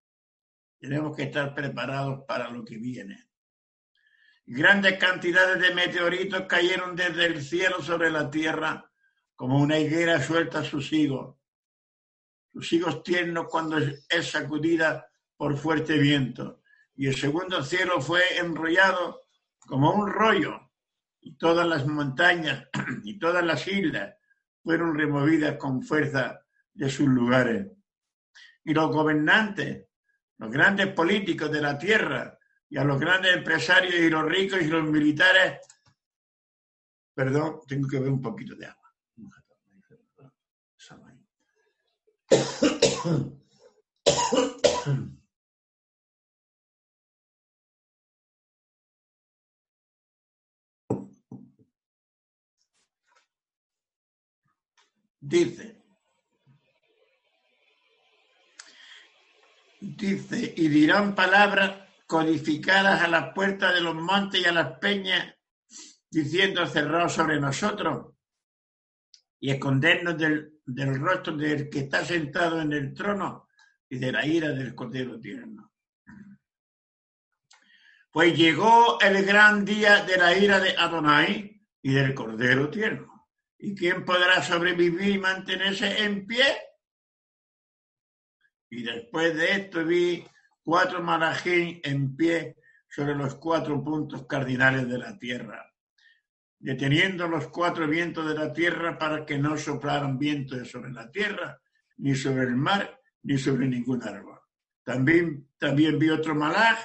Tenemos 0.79 1.17
que 1.17 1.25
estar 1.25 1.55
preparados 1.55 2.25
para 2.29 2.51
lo 2.51 2.65
que 2.65 2.77
viene. 2.77 3.30
Grandes 4.53 4.99
cantidades 4.99 5.63
de 5.63 5.73
meteoritos 5.77 6.43
cayeron 6.49 6.97
desde 6.97 7.27
el 7.27 7.41
cielo 7.41 7.81
sobre 7.81 8.11
la 8.11 8.29
tierra 8.29 8.85
como 9.37 9.61
una 9.61 9.79
higuera 9.79 10.21
suelta 10.21 10.65
sus 10.65 10.93
higos. 10.93 11.37
Sus 12.53 12.73
higos 12.73 13.05
tiernos 13.05 13.47
cuando 13.49 13.79
es 13.79 14.27
sacudida 14.29 15.09
por 15.37 15.57
fuerte 15.57 15.99
viento. 15.99 16.63
Y 16.97 17.07
el 17.07 17.15
segundo 17.15 17.63
cielo 17.63 18.01
fue 18.01 18.23
enrollado 18.39 19.23
como 19.61 19.93
un 19.93 20.11
rollo. 20.11 20.73
Y 21.21 21.37
todas 21.37 21.65
las 21.65 21.87
montañas 21.87 22.67
y 23.05 23.21
todas 23.21 23.45
las 23.45 23.69
islas 23.69 24.17
fueron 24.65 24.99
removidas 24.99 25.59
con 25.59 25.81
fuerza 25.81 26.45
de 26.75 26.91
sus 26.91 27.07
lugares. 27.07 27.69
Y 28.65 28.75
los 28.75 28.91
gobernantes 28.91 29.87
los 30.39 30.51
grandes 30.51 30.89
políticos 30.89 31.53
de 31.53 31.61
la 31.61 31.79
tierra 31.79 32.40
y 32.71 32.79
a 32.79 32.85
los 32.85 33.01
grandes 33.01 33.37
empresarios 33.37 33.95
y 33.95 34.09
los 34.09 34.25
ricos 34.25 34.63
y 34.63 34.67
los 34.67 34.85
militares. 34.85 35.59
Perdón, 37.13 37.61
tengo 37.67 37.89
que 37.89 37.99
ver 37.99 38.09
un 38.09 38.23
poquito 38.23 38.55
de 38.55 38.67
agua. 38.67 38.77
Dice, 55.23 55.77
dice, 59.81 60.55
y 60.57 60.69
dirán 60.69 61.15
palabras 61.15 61.90
codificadas 62.11 63.03
a 63.03 63.07
las 63.07 63.33
puertas 63.33 63.73
de 63.73 63.81
los 63.81 63.95
montes 63.95 64.41
y 64.41 64.45
a 64.45 64.51
las 64.51 64.81
peñas, 64.81 65.33
diciendo 66.11 66.67
cerrados 66.67 67.13
sobre 67.13 67.39
nosotros 67.39 68.17
y 69.39 69.53
escondernos 69.53 70.19
del 70.19 71.01
rostro 71.01 71.37
del 71.37 71.71
que 71.71 71.79
está 71.79 72.05
sentado 72.05 72.61
en 72.61 72.73
el 72.73 72.93
trono 72.95 73.47
y 73.89 74.01
de 74.01 74.11
la 74.11 74.27
ira 74.27 74.49
del 74.49 74.75
Cordero 74.75 75.21
Tierno. 75.21 75.73
Pues 78.11 78.37
llegó 78.37 79.01
el 79.01 79.25
gran 79.25 79.65
día 79.65 80.03
de 80.05 80.17
la 80.17 80.37
ira 80.37 80.59
de 80.59 80.77
Adonai 80.77 81.65
y 81.81 81.93
del 81.93 82.13
Cordero 82.13 82.69
Tierno. 82.71 83.31
¿Y 83.57 83.77
quién 83.77 84.05
podrá 84.05 84.43
sobrevivir 84.43 85.15
y 85.15 85.19
mantenerse 85.19 86.03
en 86.03 86.27
pie? 86.27 86.45
Y 88.69 88.83
después 88.83 89.37
de 89.37 89.53
esto 89.53 89.85
vi 89.85 90.27
cuatro 90.63 91.03
marajín 91.03 91.81
en 91.83 92.17
pie 92.17 92.57
sobre 92.89 93.15
los 93.15 93.37
cuatro 93.37 93.83
puntos 93.83 94.27
cardinales 94.27 94.89
de 94.89 94.99
la 94.99 95.19
tierra, 95.19 95.73
deteniendo 96.59 97.29
los 97.29 97.49
cuatro 97.49 97.87
vientos 97.87 98.29
de 98.29 98.35
la 98.35 98.53
tierra 98.53 98.99
para 98.99 99.25
que 99.25 99.39
no 99.39 99.57
soplaran 99.57 100.19
vientos 100.19 100.69
sobre 100.69 100.91
la 100.91 101.11
tierra, 101.11 101.61
ni 101.99 102.15
sobre 102.15 102.45
el 102.45 102.57
mar, 102.57 103.01
ni 103.23 103.39
sobre 103.39 103.69
ningún 103.69 104.03
árbol. 104.03 104.41
También, 104.83 105.49
también 105.59 105.99
vi 105.99 106.11
otro 106.11 106.35
malaj 106.35 106.79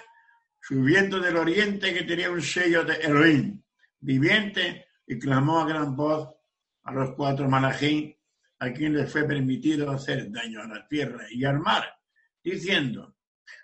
subiendo 0.61 1.19
del 1.19 1.37
oriente 1.37 1.93
que 1.93 2.03
tenía 2.03 2.31
un 2.31 2.41
sello 2.41 2.83
de 2.83 2.95
Elohim, 2.95 3.61
viviente, 3.99 4.87
y 5.07 5.19
clamó 5.19 5.59
a 5.59 5.67
gran 5.67 5.95
voz 5.95 6.29
a 6.83 6.91
los 6.91 7.11
cuatro 7.15 7.47
malajín 7.47 8.15
a 8.59 8.71
quien 8.71 8.95
les 8.95 9.11
fue 9.11 9.25
permitido 9.25 9.91
hacer 9.91 10.31
daño 10.31 10.61
a 10.61 10.67
la 10.67 10.87
tierra 10.87 11.25
y 11.29 11.43
al 11.45 11.59
mar, 11.59 11.83
diciendo, 12.43 13.14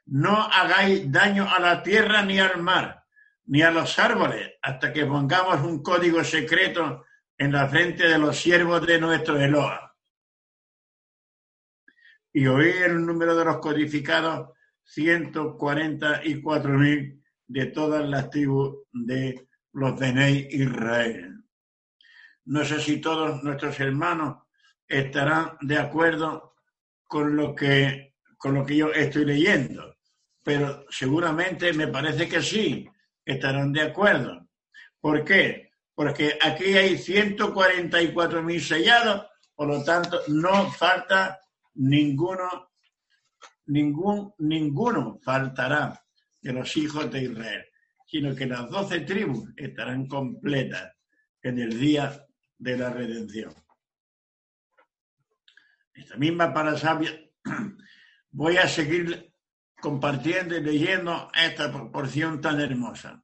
no 0.06 0.36
hagáis 0.36 1.12
daño 1.12 1.50
a 1.50 1.60
la 1.60 1.84
tierra 1.84 2.24
ni 2.24 2.40
al 2.40 2.62
mar, 2.62 3.04
ni 3.46 3.62
a 3.62 3.72
los 3.72 4.00
árboles, 4.00 4.54
hasta 4.62 4.94
que 4.94 5.06
pongamos 5.06 5.62
un 5.62 5.84
código 5.84 6.24
secreto 6.24 7.06
en 7.38 7.52
la 7.52 7.68
frente 7.68 8.08
de 8.08 8.18
los 8.18 8.38
siervos 8.38 8.86
de 8.86 9.00
nuestro 9.00 9.38
Eloa. 9.40 9.96
Y 12.34 12.48
oí 12.48 12.70
el 12.70 13.06
número 13.06 13.36
de 13.36 13.44
los 13.46 13.58
codificados, 13.58 14.58
144.000 14.96 17.22
de 17.48 17.66
todas 17.68 18.08
las 18.08 18.30
tribus 18.30 18.78
de 18.92 19.50
los 19.74 20.00
Benei 20.00 20.48
Israel. 20.52 21.44
No 22.46 22.64
sé 22.66 22.80
si 22.80 23.02
todos 23.02 23.44
nuestros 23.44 23.80
hermanos 23.80 24.44
estarán 24.88 25.58
de 25.62 25.78
acuerdo 25.78 26.56
con 27.06 27.36
lo 27.36 27.54
que, 27.56 28.11
con 28.42 28.56
lo 28.56 28.66
que 28.66 28.76
yo 28.76 28.92
estoy 28.92 29.24
leyendo, 29.24 29.98
pero 30.44 30.88
seguramente 30.90 31.74
me 31.74 31.88
parece 31.88 32.28
que 32.28 32.42
sí, 32.42 32.90
estarán 33.24 33.72
de 33.72 33.84
acuerdo. 33.84 34.48
¿Por 35.00 35.24
qué? 35.24 35.70
Porque 35.94 36.40
aquí 36.42 36.76
hay 36.76 36.96
144.000 36.96 38.60
sellados, 38.60 39.28
por 39.54 39.68
lo 39.68 39.84
tanto 39.84 40.22
no 40.30 40.72
falta 40.72 41.40
ninguno, 41.76 42.72
ningún, 43.68 44.34
ninguno 44.40 45.20
faltará 45.22 46.04
de 46.42 46.54
los 46.54 46.76
hijos 46.78 47.12
de 47.12 47.22
Israel, 47.22 47.64
sino 48.08 48.34
que 48.34 48.48
las 48.48 48.68
doce 48.72 49.02
tribus 49.02 49.50
estarán 49.56 50.08
completas 50.08 50.96
en 51.44 51.60
el 51.60 51.80
día 51.80 52.26
de 52.58 52.76
la 52.76 52.90
redención. 52.90 53.54
Esta 55.94 56.18
misma 56.18 56.52
para 56.52 56.76
sabia 56.76 57.12
voy 58.32 58.58
a 58.58 58.68
seguir 58.68 59.34
compartiendo 59.80 60.56
y 60.56 60.62
leyendo 60.62 61.30
esta 61.34 61.72
proporción 61.72 62.40
tan 62.40 62.62
hermosa. 62.62 63.24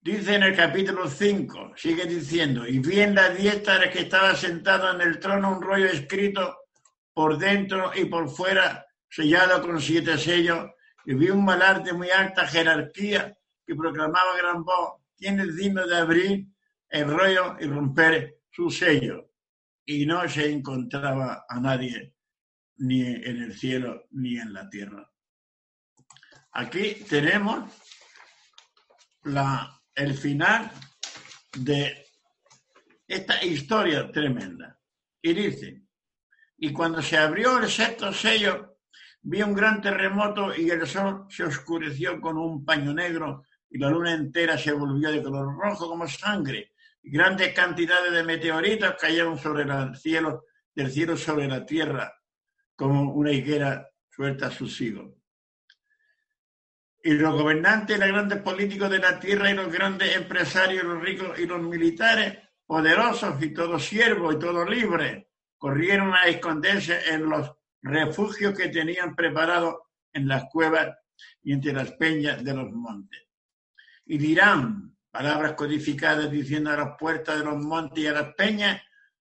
Dice 0.00 0.34
en 0.34 0.42
el 0.42 0.56
capítulo 0.56 1.08
5, 1.08 1.74
sigue 1.76 2.06
diciendo, 2.06 2.66
y 2.66 2.80
vi 2.80 3.00
en 3.00 3.14
la 3.14 3.30
diestra 3.30 3.88
que 3.88 4.00
estaba 4.00 4.34
sentado 4.34 4.92
en 4.92 5.00
el 5.00 5.20
trono 5.20 5.56
un 5.56 5.62
rollo 5.62 5.86
escrito 5.86 6.58
por 7.14 7.38
dentro 7.38 7.92
y 7.94 8.06
por 8.06 8.28
fuera, 8.28 8.84
sellado 9.08 9.62
con 9.62 9.80
siete 9.80 10.18
sellos, 10.18 10.70
y 11.04 11.14
vi 11.14 11.30
un 11.30 11.44
malar 11.44 11.84
de 11.84 11.92
muy 11.92 12.10
alta 12.10 12.48
jerarquía 12.48 13.36
que 13.64 13.76
proclamaba 13.76 14.36
gran 14.36 14.64
voz, 14.64 15.02
¿quién 15.16 15.38
es 15.38 15.54
digno 15.54 15.86
de 15.86 15.96
abrir 15.96 16.46
el 16.88 17.08
rollo 17.08 17.56
y 17.60 17.66
romper 17.66 18.38
su 18.50 18.70
sello? 18.70 19.30
Y 19.84 20.04
no 20.04 20.28
se 20.28 20.50
encontraba 20.50 21.44
a 21.48 21.60
nadie, 21.60 22.14
ni 22.82 23.02
en 23.02 23.42
el 23.42 23.54
cielo, 23.56 24.06
ni 24.10 24.38
en 24.38 24.52
la 24.52 24.68
tierra. 24.68 25.08
Aquí 26.52 27.04
tenemos 27.08 27.70
la 29.24 29.80
el 29.94 30.14
final 30.14 30.70
de 31.56 32.06
esta 33.06 33.44
historia 33.44 34.10
tremenda. 34.10 34.78
Y 35.20 35.32
dice, 35.32 35.82
y 36.56 36.72
cuando 36.72 37.00
se 37.02 37.18
abrió 37.18 37.58
el 37.58 37.70
sexto 37.70 38.12
sello, 38.12 38.78
vi 39.22 39.42
un 39.42 39.54
gran 39.54 39.80
terremoto 39.80 40.52
y 40.56 40.70
el 40.70 40.86
sol 40.86 41.26
se 41.28 41.44
oscureció 41.44 42.20
con 42.20 42.36
un 42.36 42.64
paño 42.64 42.92
negro 42.92 43.44
y 43.70 43.78
la 43.78 43.90
luna 43.90 44.12
entera 44.12 44.58
se 44.58 44.72
volvió 44.72 45.12
de 45.12 45.22
color 45.22 45.56
rojo 45.56 45.88
como 45.88 46.08
sangre. 46.08 46.72
Y 47.02 47.12
grandes 47.12 47.54
cantidades 47.54 48.12
de 48.12 48.24
meteoritos 48.24 48.96
cayeron 49.00 49.38
sobre 49.38 49.62
el 49.62 49.96
cielo, 49.96 50.46
del 50.74 50.90
cielo 50.90 51.16
sobre 51.16 51.46
la 51.46 51.64
tierra, 51.64 52.12
como 52.76 53.12
una 53.12 53.32
higuera 53.32 53.88
suelta 54.10 54.46
a 54.46 54.50
sus 54.50 54.80
higos 54.80 55.12
y 57.02 57.12
los 57.14 57.34
gobernantes 57.34 57.98
los 57.98 58.08
grandes 58.08 58.40
políticos 58.42 58.90
de 58.90 58.98
la 58.98 59.18
tierra 59.18 59.50
y 59.50 59.54
los 59.54 59.72
grandes 59.72 60.14
empresarios, 60.16 60.84
los 60.84 61.02
ricos 61.02 61.38
y 61.38 61.46
los 61.46 61.60
militares, 61.60 62.38
poderosos 62.64 63.42
y 63.42 63.52
todos 63.52 63.84
siervos 63.84 64.34
y 64.34 64.38
todos 64.38 64.68
libres, 64.70 65.26
corrieron 65.58 66.14
a 66.14 66.24
esconderse 66.24 67.12
en 67.12 67.28
los 67.28 67.50
refugios 67.82 68.56
que 68.56 68.68
tenían 68.68 69.16
preparados 69.16 69.76
en 70.12 70.28
las 70.28 70.44
cuevas 70.50 70.96
y 71.42 71.52
entre 71.52 71.72
las 71.72 71.92
peñas 71.92 72.44
de 72.44 72.54
los 72.54 72.70
montes. 72.70 73.20
Y 74.06 74.18
dirán 74.18 74.96
palabras 75.10 75.54
codificadas 75.54 76.30
diciendo 76.30 76.70
a 76.70 76.76
las 76.76 76.96
puertas 76.98 77.38
de 77.38 77.44
los 77.44 77.56
montes 77.56 78.04
y 78.04 78.06
a 78.06 78.12
las 78.12 78.34
peñas, 78.34 78.80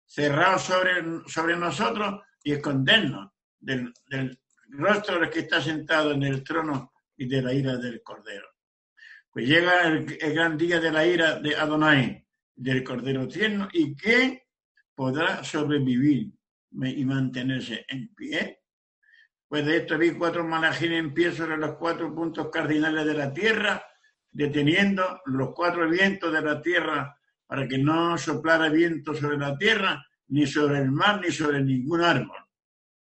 cerrados 0.04 0.62
sobre, 0.62 1.02
sobre 1.26 1.56
nosotros 1.56 2.22
y 2.42 2.52
escondernos 2.52 3.32
del, 3.66 3.92
del 4.08 4.38
rostro 4.68 5.18
del 5.18 5.28
que 5.28 5.40
está 5.40 5.60
sentado 5.60 6.12
en 6.12 6.22
el 6.22 6.44
trono 6.44 6.92
y 7.16 7.26
de 7.26 7.42
la 7.42 7.52
ira 7.52 7.76
del 7.76 8.02
Cordero. 8.02 8.48
Pues 9.30 9.48
llega 9.48 9.82
el, 9.88 10.06
gran 10.06 10.56
día 10.56 10.80
de 10.80 10.92
la 10.92 11.04
ira 11.06 11.40
de 11.40 11.56
Adonai, 11.56 12.24
del 12.54 12.84
Cordero 12.84 13.26
tierno, 13.26 13.68
y 13.72 13.94
¿quién 13.96 14.40
podrá 14.94 15.42
sobrevivir 15.44 16.32
y 16.70 17.04
mantenerse 17.04 17.84
en 17.88 18.14
pie? 18.14 18.62
Pues 19.48 19.66
de 19.66 19.78
esto 19.78 19.98
vi 19.98 20.12
cuatro 20.12 20.44
malajines 20.44 21.00
en 21.00 21.12
pie 21.12 21.32
sobre 21.32 21.56
los 21.56 21.76
cuatro 21.76 22.14
puntos 22.14 22.48
cardinales 22.50 23.04
de 23.04 23.14
la 23.14 23.32
tierra, 23.32 23.84
deteniendo 24.30 25.20
los 25.26 25.54
cuatro 25.54 25.88
vientos 25.88 26.32
de 26.32 26.40
la 26.40 26.62
tierra 26.62 27.18
para 27.46 27.66
que 27.66 27.78
no 27.78 28.16
soplara 28.18 28.68
viento 28.68 29.14
sobre 29.14 29.38
la 29.38 29.56
tierra, 29.56 30.04
ni 30.28 30.46
sobre 30.46 30.78
el 30.78 30.90
mar, 30.90 31.20
ni 31.20 31.30
sobre 31.30 31.62
ningún 31.62 32.02
árbol. 32.02 32.45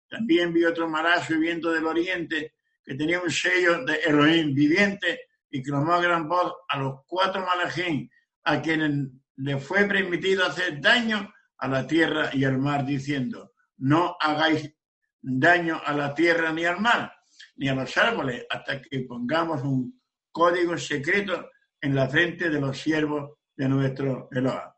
También 0.08 0.52
vi 0.52 0.64
otro 0.64 0.88
marazo 0.88 1.38
viento 1.38 1.70
del 1.70 1.86
oriente 1.86 2.54
que 2.84 2.94
tenía 2.94 3.20
un 3.20 3.30
sello 3.30 3.84
de 3.84 3.96
Elohim 3.96 4.54
viviente 4.54 5.22
y 5.50 5.62
clamó 5.62 5.94
a 5.94 6.00
gran 6.00 6.28
voz 6.28 6.52
a 6.68 6.78
los 6.78 7.00
cuatro 7.06 7.44
malajín 7.44 8.10
a 8.44 8.62
quienes 8.62 9.08
le 9.36 9.58
fue 9.58 9.84
permitido 9.84 10.46
hacer 10.46 10.80
daño 10.80 11.32
a 11.58 11.68
la 11.68 11.86
tierra 11.86 12.30
y 12.32 12.44
al 12.44 12.58
mar, 12.58 12.84
diciendo, 12.84 13.54
no 13.78 14.16
hagáis 14.20 14.72
daño 15.20 15.80
a 15.84 15.92
la 15.92 16.14
tierra 16.14 16.52
ni 16.52 16.64
al 16.64 16.80
mar, 16.80 17.12
ni 17.56 17.68
a 17.68 17.74
los 17.74 17.96
árboles, 17.96 18.46
hasta 18.48 18.80
que 18.80 19.00
pongamos 19.00 19.62
un 19.62 20.00
código 20.30 20.76
secreto 20.78 21.50
en 21.80 21.94
la 21.94 22.08
frente 22.08 22.50
de 22.50 22.60
los 22.60 22.78
siervos 22.78 23.38
de 23.56 23.68
nuestro 23.68 24.28
Eloa. 24.30 24.76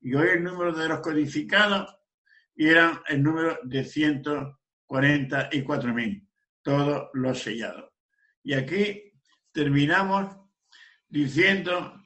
Y 0.00 0.14
hoy 0.14 0.28
el 0.28 0.44
número 0.44 0.72
de 0.72 0.88
los 0.88 1.00
codificados 1.00 1.96
era 2.54 3.02
el 3.06 3.22
número 3.22 3.58
de 3.62 3.84
144.000 4.88 6.28
todo 6.62 7.10
lo 7.14 7.34
sellado. 7.34 7.94
Y 8.42 8.54
aquí 8.54 9.12
terminamos 9.52 10.36
diciendo 11.08 12.04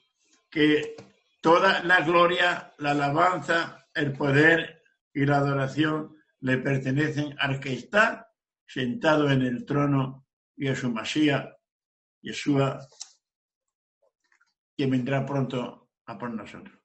que 0.51 0.97
toda 1.41 1.83
la 1.83 2.01
gloria, 2.01 2.75
la 2.79 2.93
alabanza, 2.93 3.89
el 3.95 4.13
poder 4.13 4.83
y 5.13 5.27
la 5.27 5.39
adoración 5.39 6.17
le 6.41 6.59
pertenecen 6.59 7.35
al 7.39 7.61
que 7.61 7.73
está 7.73 8.29
sentado 8.67 9.31
en 9.31 9.43
el 9.43 9.65
trono 9.65 10.27
y 10.57 10.69
a 10.69 10.77
su 10.77 10.91
Masía, 10.91 11.57
Yeshua, 12.21 12.87
que 14.77 14.87
vendrá 14.87 15.27
pronto 15.27 15.91
a 16.07 16.19
por 16.19 16.31
nosotros. 16.31 16.79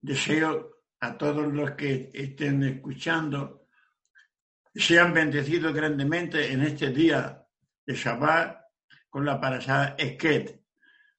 Deseo 0.00 0.77
a 1.00 1.16
todos 1.16 1.52
los 1.52 1.72
que 1.72 2.10
estén 2.12 2.62
escuchando 2.62 3.68
sean 4.74 5.12
bendecidos 5.12 5.74
grandemente 5.74 6.52
en 6.52 6.62
este 6.62 6.90
día 6.90 7.44
de 7.84 7.94
Shabbat 7.94 8.58
con 9.08 9.24
la 9.24 9.40
parasha 9.40 9.94
Esket, 9.98 10.60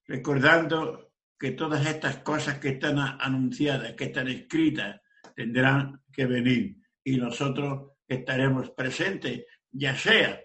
recordando 0.06 1.14
que 1.38 1.52
todas 1.52 1.86
estas 1.86 2.18
cosas 2.18 2.60
que 2.60 2.70
están 2.70 3.00
anunciadas, 3.00 3.94
que 3.94 4.06
están 4.06 4.28
escritas, 4.28 5.02
tendrán 5.36 6.04
que 6.12 6.26
venir 6.26 6.78
y 7.04 7.18
nosotros 7.18 7.94
estaremos 8.08 8.72
presentes, 8.72 9.46
ya 9.72 9.96
sea 9.96 10.42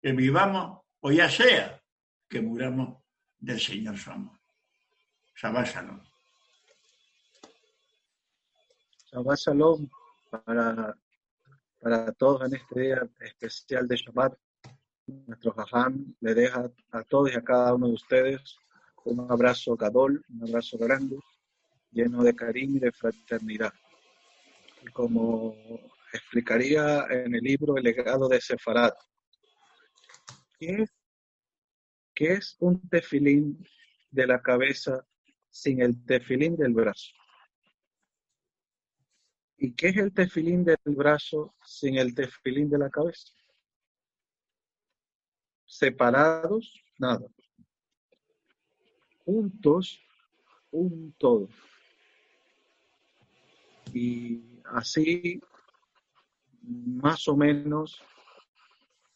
que 0.00 0.12
vivamos 0.12 0.82
o 1.00 1.10
ya 1.10 1.28
sea 1.28 1.82
que 2.28 2.40
muramos 2.40 3.02
del 3.38 3.60
Señor 3.60 3.98
somos. 3.98 4.38
Shabbat 5.36 5.66
Shalom. 5.66 6.13
Shabbat 9.14 9.38
Shalom 9.38 9.88
para 10.28 10.92
para 11.80 12.10
todos 12.14 12.48
en 12.48 12.56
este 12.56 12.80
día 12.80 13.08
especial 13.20 13.86
de 13.86 13.94
Shabbat. 13.94 14.34
Nuestro 15.06 15.52
Jajam 15.52 16.16
le 16.20 16.34
deja 16.34 16.68
a 16.90 17.02
todos 17.04 17.30
y 17.32 17.36
a 17.36 17.44
cada 17.44 17.74
uno 17.74 17.86
de 17.86 17.92
ustedes 17.92 18.56
un 19.04 19.30
abrazo 19.30 19.76
gadol, 19.76 20.24
un 20.30 20.48
abrazo 20.48 20.78
grande, 20.78 21.16
lleno 21.92 22.24
de 22.24 22.34
cariño 22.34 22.78
y 22.78 22.80
de 22.80 22.90
fraternidad. 22.90 23.72
Como 24.92 25.54
explicaría 26.12 27.06
en 27.08 27.36
el 27.36 27.42
libro 27.42 27.76
El 27.76 27.84
legado 27.84 28.28
de 28.28 28.40
Sefarad, 28.40 28.94
¿qué 30.58 30.82
es, 30.82 30.90
qué 32.12 32.32
es 32.32 32.56
un 32.58 32.80
tefilín 32.88 33.64
de 34.10 34.26
la 34.26 34.42
cabeza 34.42 35.06
sin 35.50 35.82
el 35.82 36.04
tefilín 36.04 36.56
del 36.56 36.74
brazo? 36.74 37.12
¿Y 39.56 39.72
qué 39.72 39.88
es 39.88 39.96
el 39.96 40.12
tefilín 40.12 40.64
del 40.64 40.78
brazo 40.84 41.54
sin 41.64 41.96
el 41.96 42.14
tefilín 42.14 42.68
de 42.68 42.78
la 42.78 42.90
cabeza? 42.90 43.32
Separados, 45.64 46.82
nada. 46.98 47.26
Juntos, 49.24 50.00
un 50.70 51.14
todo. 51.18 51.48
Y 53.92 54.42
así, 54.64 55.40
más 56.62 57.28
o 57.28 57.36
menos, 57.36 58.02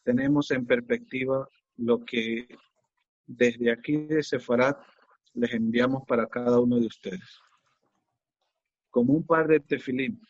tenemos 0.03 0.51
en 0.51 0.65
perspectiva 0.65 1.47
lo 1.77 2.03
que 2.03 2.47
desde 3.27 3.71
aquí 3.71 3.97
de 3.97 4.23
Sefarat 4.23 4.81
les 5.33 5.53
enviamos 5.53 6.03
para 6.07 6.27
cada 6.27 6.59
uno 6.59 6.79
de 6.79 6.87
ustedes 6.87 7.41
como 8.89 9.13
un 9.13 9.25
par 9.25 9.47
de 9.47 9.59
tefilín. 9.59 10.21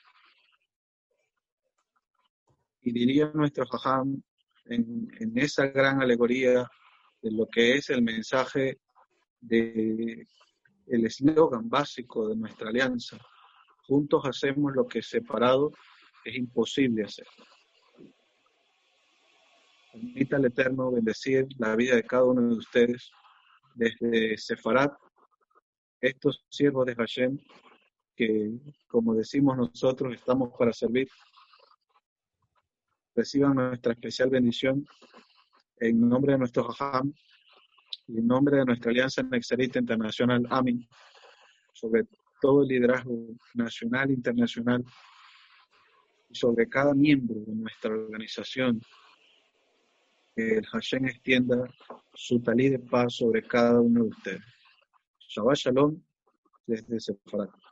Y 2.81 2.91
diría 2.91 3.31
nuestro 3.33 3.65
jajam 3.65 4.21
en, 4.65 5.37
esa 5.37 5.67
gran 5.67 6.01
alegoría 6.01 6.69
de 7.21 7.31
lo 7.31 7.47
que 7.47 7.75
es 7.75 7.89
el 7.89 8.01
mensaje 8.01 8.79
de 9.41 10.27
el 10.87 11.05
eslogan 11.05 11.69
básico 11.69 12.27
de 12.27 12.35
nuestra 12.35 12.69
alianza, 12.69 13.17
juntos 13.85 14.23
hacemos 14.25 14.73
lo 14.73 14.87
que 14.87 15.03
separado 15.03 15.71
es 16.25 16.35
imposible 16.35 17.03
hacer. 17.03 17.27
Permita 19.91 20.37
al 20.37 20.45
Eterno 20.45 20.91
bendecir 20.91 21.47
la 21.57 21.75
vida 21.75 21.95
de 21.95 22.03
cada 22.03 22.25
uno 22.25 22.41
de 22.41 22.55
ustedes 22.55 23.11
desde 23.75 24.37
Sefarat, 24.37 24.93
estos 26.01 26.43
siervos 26.49 26.85
de 26.85 26.95
Hashem, 26.95 27.39
que 28.19 28.51
como 28.89 29.13
decimos 29.13 29.55
nosotros, 29.55 30.13
estamos 30.13 30.51
para 30.57 30.73
servir. 30.73 31.07
Reciban 33.15 33.55
nuestra 33.55 33.93
especial 33.93 34.29
bendición 34.29 34.85
en 35.77 36.09
nombre 36.09 36.33
de 36.33 36.39
nuestro 36.39 36.65
Jajam 36.65 37.13
y 38.07 38.17
en 38.17 38.27
nombre 38.27 38.57
de 38.57 38.65
nuestra 38.65 38.91
Alianza 38.91 39.23
Nexarita 39.23 39.79
Internacional, 39.79 40.45
AMIN, 40.49 40.85
sobre 41.71 42.07
todo 42.41 42.63
el 42.63 42.67
liderazgo 42.67 43.37
nacional 43.53 44.09
e 44.09 44.15
internacional 44.15 44.83
y 46.27 46.35
sobre 46.35 46.67
cada 46.67 46.93
miembro 46.93 47.39
de 47.47 47.55
nuestra 47.55 47.91
organización 47.91 48.81
que 50.35 50.57
el 50.57 50.65
Hashem 50.65 51.05
extienda 51.05 51.73
su 52.13 52.41
talí 52.41 52.67
de 52.67 52.79
paz 52.79 53.15
sobre 53.15 53.43
cada 53.43 53.79
uno 53.79 54.03
de 54.03 54.09
ustedes. 54.09 54.45
Shabbat 55.29 55.55
Shalom 55.55 56.01
desde 56.67 56.99
Sefarat. 56.99 57.68